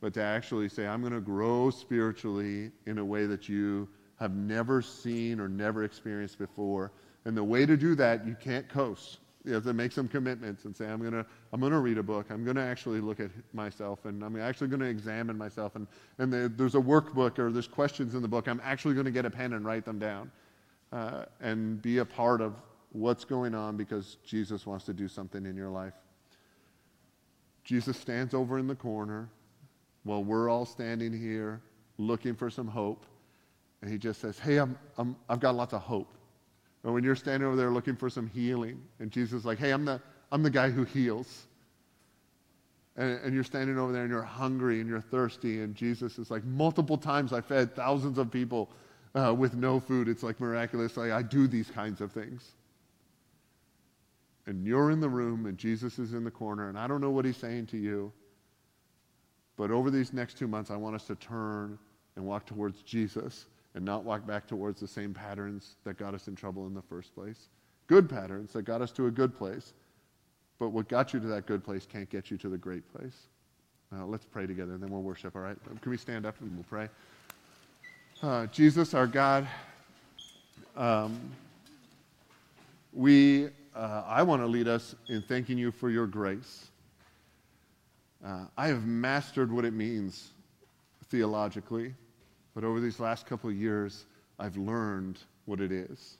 but 0.01 0.14
to 0.14 0.22
actually 0.22 0.68
say, 0.68 0.87
I'm 0.87 1.01
going 1.01 1.12
to 1.12 1.20
grow 1.20 1.70
spiritually 1.70 2.72
in 2.87 2.99
a 2.99 3.05
way 3.05 3.26
that 3.26 3.49
you 3.49 3.89
have 4.18 4.35
never 4.35 4.82
seen 4.82 5.41
or 5.41 5.49
never 5.49 5.85
experienced 5.85 6.39
before. 6.39 6.93
And 7.24 7.37
the 7.37 7.45
way 7.45 7.64
to 7.66 7.76
do 7.76 7.95
that, 7.97 8.26
you 8.26 8.37
can't 8.41 8.68
coast 8.68 9.18
you 9.45 9.53
have 9.53 9.64
to 9.64 9.74
make 9.74 9.92
some 9.92 10.09
commitments 10.09 10.64
and 10.64 10.74
say, 10.74 10.86
I'm 10.86 11.01
going 11.01 11.12
to 11.12 11.26
I'm 11.53 11.61
gonna 11.61 11.80
read 11.80 11.99
a 11.99 12.03
book. 12.03 12.26
I'm 12.30 12.45
going 12.45 12.57
to 12.57 12.62
actually 12.62 13.01
look 13.01 13.20
at 13.20 13.30
myself 13.53 14.07
and 14.07 14.22
I'm 14.22 14.40
actually 14.40 14.68
going 14.68 14.80
to 14.80 14.86
examine 14.86 15.36
myself. 15.36 15.76
And, 15.76 15.86
and 16.18 16.32
there's 16.32 16.74
a 16.74 16.80
workbook 16.80 17.38
or 17.38 17.53
there's 17.53 17.68
questions 17.68 18.14
in 18.14 18.22
the 18.22 18.28
book. 18.28 18.49
I'm 18.49 18.61
actually 18.64 18.95
going 18.95 19.05
to 19.05 19.11
get 19.11 19.26
a 19.26 19.30
pen 19.30 19.53
and 19.53 19.64
write 19.64 19.84
them 19.84 19.99
down 19.99 20.30
uh, 20.92 21.26
and 21.40 21.82
be 21.82 21.99
a 21.99 22.05
part 22.05 22.40
of 22.40 22.55
what's 22.92 23.24
going 23.24 23.55
on 23.55 23.76
because 23.76 24.16
Jesus 24.24 24.66
wants 24.66 24.86
to 24.86 24.95
do 24.95 25.09
something 25.09 25.45
in 25.45 25.57
your 25.57 25.70
life. 25.70 25.95
Jesus 27.64 27.99
stands 27.99 28.32
over 28.34 28.59
in 28.59 28.66
the 28.66 28.74
corner 28.74 29.28
while 30.05 30.24
we're 30.24 30.49
all 30.49 30.64
standing 30.64 31.12
here 31.12 31.61
looking 31.99 32.34
for 32.34 32.49
some 32.49 32.68
hope. 32.68 33.05
And 33.82 33.90
he 33.90 33.99
just 33.99 34.20
says, 34.20 34.38
Hey, 34.38 34.57
I'm, 34.59 34.78
I'm, 34.97 35.16
I've 35.28 35.40
got 35.40 35.55
lots 35.55 35.74
of 35.74 35.82
hope. 35.82 36.14
Or 36.85 36.93
when 36.93 37.03
you're 37.03 37.16
standing 37.16 37.47
over 37.47 37.57
there 37.57 37.70
looking 37.70 37.97
for 37.97 38.11
some 38.11 38.28
healing, 38.28 38.80
and 39.01 39.11
Jesus 39.11 39.41
is 39.41 39.45
like, 39.47 39.59
hey, 39.59 39.70
I'm 39.70 39.87
the, 39.87 40.01
I'm 40.30 40.43
the 40.43 40.51
guy 40.51 40.70
who 40.70 40.85
heals. 40.85 41.47
And, 42.97 43.18
and, 43.24 43.35
you're 43.35 43.43
standing 43.43 43.76
over 43.76 43.91
there 43.91 44.03
and 44.03 44.11
you're 44.11 44.22
hungry 44.22 44.80
and 44.80 44.89
you're 44.89 45.01
thirsty, 45.01 45.62
and 45.62 45.74
Jesus 45.74 46.18
is 46.18 46.30
like, 46.30 46.45
multiple 46.45 46.97
times 46.97 47.32
I 47.32 47.41
fed 47.41 47.74
thousands 47.74 48.18
of 48.18 48.30
people 48.30 48.70
uh, 49.16 49.35
with 49.37 49.55
no 49.55 49.80
food. 49.80 50.09
It's 50.09 50.22
like 50.22 50.39
miraculous. 50.39 50.97
Like, 50.97 51.11
I 51.11 51.22
do 51.22 51.49
these 51.49 51.70
kinds 51.70 52.01
of 52.01 52.12
things. 52.12 52.53
And 54.47 54.64
you're 54.64 54.91
in 54.91 55.01
the 55.01 55.09
room, 55.09 55.47
and 55.47 55.57
Jesus 55.57 55.99
is 55.99 56.12
in 56.12 56.22
the 56.22 56.30
corner, 56.30 56.68
and 56.68 56.78
I 56.78 56.87
don't 56.87 57.01
know 57.01 57.11
what 57.11 57.24
he's 57.24 57.39
saying 57.39 57.66
to 57.68 57.78
you. 57.78 58.12
But 59.57 59.70
over 59.70 59.91
these 59.91 60.12
next 60.12 60.37
two 60.37 60.47
months, 60.47 60.70
I 60.70 60.76
want 60.76 60.95
us 60.95 61.07
to 61.07 61.14
turn 61.14 61.78
and 62.14 62.24
walk 62.26 62.47
towards 62.47 62.82
Jesus 62.82 63.47
and 63.74 63.84
not 63.84 64.04
walk 64.04 64.26
back 64.26 64.46
towards 64.46 64.80
the 64.80 64.86
same 64.86 65.12
patterns 65.12 65.76
that 65.84 65.98
got 65.98 66.14
us 66.14 66.28
in 66.28 66.36
trouble 66.36 66.66
in 66.66 66.74
the 66.74 66.82
first 66.82 67.14
place. 67.14 67.48
Good 67.86 68.08
patterns 68.08 68.52
that 68.52 68.62
got 68.62 68.80
us 68.80 68.92
to 68.92 69.06
a 69.06 69.10
good 69.10 69.36
place. 69.36 69.72
But 70.58 70.70
what 70.70 70.88
got 70.88 71.12
you 71.12 71.20
to 71.20 71.26
that 71.26 71.46
good 71.46 71.64
place 71.64 71.86
can't 71.86 72.08
get 72.08 72.30
you 72.30 72.38
to 72.38 72.48
the 72.48 72.56
great 72.56 72.90
place. 72.92 73.26
Uh, 73.92 74.06
let's 74.06 74.24
pray 74.24 74.46
together 74.46 74.74
and 74.74 74.82
then 74.82 74.90
we'll 74.90 75.02
worship, 75.02 75.34
all 75.36 75.42
right? 75.42 75.56
Can 75.82 75.90
we 75.90 75.96
stand 75.96 76.24
up 76.24 76.40
and 76.40 76.54
we'll 76.54 76.64
pray? 76.64 76.88
Uh, 78.22 78.46
Jesus, 78.46 78.94
our 78.94 79.06
God, 79.06 79.46
um, 80.76 81.18
we, 82.92 83.48
uh, 83.74 84.04
I 84.06 84.22
want 84.22 84.40
to 84.42 84.46
lead 84.46 84.68
us 84.68 84.94
in 85.08 85.22
thanking 85.22 85.58
you 85.58 85.72
for 85.72 85.90
your 85.90 86.06
grace. 86.06 86.68
Uh, 88.24 88.46
I 88.56 88.68
have 88.68 88.86
mastered 88.86 89.52
what 89.52 89.64
it 89.64 89.74
means 89.74 90.30
theologically 91.10 91.94
but 92.55 92.64
over 92.64 92.80
these 92.80 93.00
last 93.00 93.26
couple 93.26 93.50
of 93.50 93.57
years, 93.57 94.07
I've 94.38 94.57
learned 94.57 95.18
what 95.44 95.61
it 95.61 95.72
is. 95.72 96.18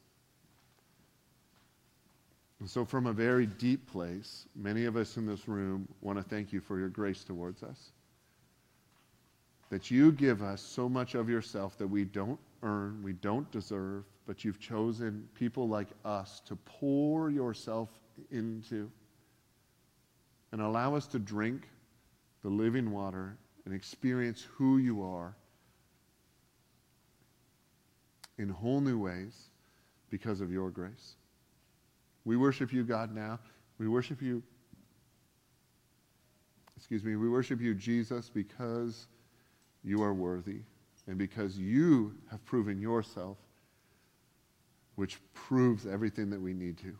And 2.61 2.69
so, 2.69 2.85
from 2.85 3.07
a 3.07 3.13
very 3.13 3.47
deep 3.47 3.91
place, 3.91 4.47
many 4.57 4.85
of 4.85 4.97
us 4.97 5.17
in 5.17 5.27
this 5.27 5.49
room 5.49 5.89
want 6.01 6.19
to 6.19 6.25
thank 6.25 6.53
you 6.53 6.61
for 6.61 6.79
your 6.79 6.89
grace 6.89 7.23
towards 7.25 7.63
us. 7.63 7.93
That 9.71 9.91
you 9.91 10.13
give 10.13 10.43
us 10.43 10.61
so 10.63 10.89
much 10.89 11.15
of 11.15 11.29
yourself 11.29 11.77
that 11.79 11.87
we 11.87 12.05
don't 12.05 12.39
earn, 12.63 13.03
we 13.03 13.13
don't 13.13 13.51
deserve, 13.51 14.05
but 14.27 14.45
you've 14.45 14.61
chosen 14.61 15.29
people 15.35 15.69
like 15.69 15.89
us 16.05 16.41
to 16.47 16.57
pour 16.57 17.31
yourself 17.31 17.91
into 18.31 18.91
and 20.53 20.63
allow 20.63 20.95
us 20.95 21.07
to 21.09 21.19
drink 21.19 21.69
the 22.43 22.49
living 22.49 22.93
water 22.93 23.37
and 23.65 23.75
experience 23.75 24.47
who 24.57 24.79
you 24.79 25.03
are 25.03 25.35
in 28.39 28.49
whole 28.49 28.81
new 28.81 28.99
ways 28.99 29.51
because 30.11 30.41
of 30.41 30.51
your 30.51 30.71
grace. 30.71 31.17
We 32.25 32.37
worship 32.37 32.73
you, 32.73 32.85
God, 32.85 33.15
now. 33.15 33.39
We 33.79 33.89
worship 33.89 34.23
you, 34.23 34.43
excuse 36.77 37.05
me, 37.05 37.17
we 37.17 37.29
worship 37.29 37.61
you, 37.61 37.75
Jesus, 37.75 38.31
because 38.31 39.09
you 39.83 40.03
are 40.03 40.15
worthy 40.15 40.61
and 41.07 41.19
because 41.19 41.59
you 41.59 42.15
have 42.31 42.45
proven 42.45 42.81
yourself, 42.81 43.37
which 44.95 45.19
proves 45.35 45.87
everything 45.87 46.31
that 46.31 46.41
we 46.41 46.55
need 46.55 46.79
to. 46.79 46.97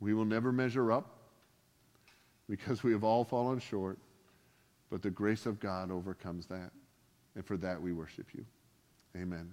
We 0.00 0.14
will 0.14 0.24
never 0.24 0.50
measure 0.50 0.90
up 0.90 1.18
because 2.48 2.82
we 2.82 2.92
have 2.92 3.04
all 3.04 3.24
fallen 3.24 3.60
short, 3.60 3.98
but 4.90 5.02
the 5.02 5.10
grace 5.10 5.46
of 5.46 5.60
God 5.60 5.90
overcomes 5.90 6.46
that. 6.46 6.70
And 7.36 7.46
for 7.46 7.56
that 7.58 7.80
we 7.80 7.92
worship 7.92 8.26
you. 8.34 8.44
Amen. 9.16 9.52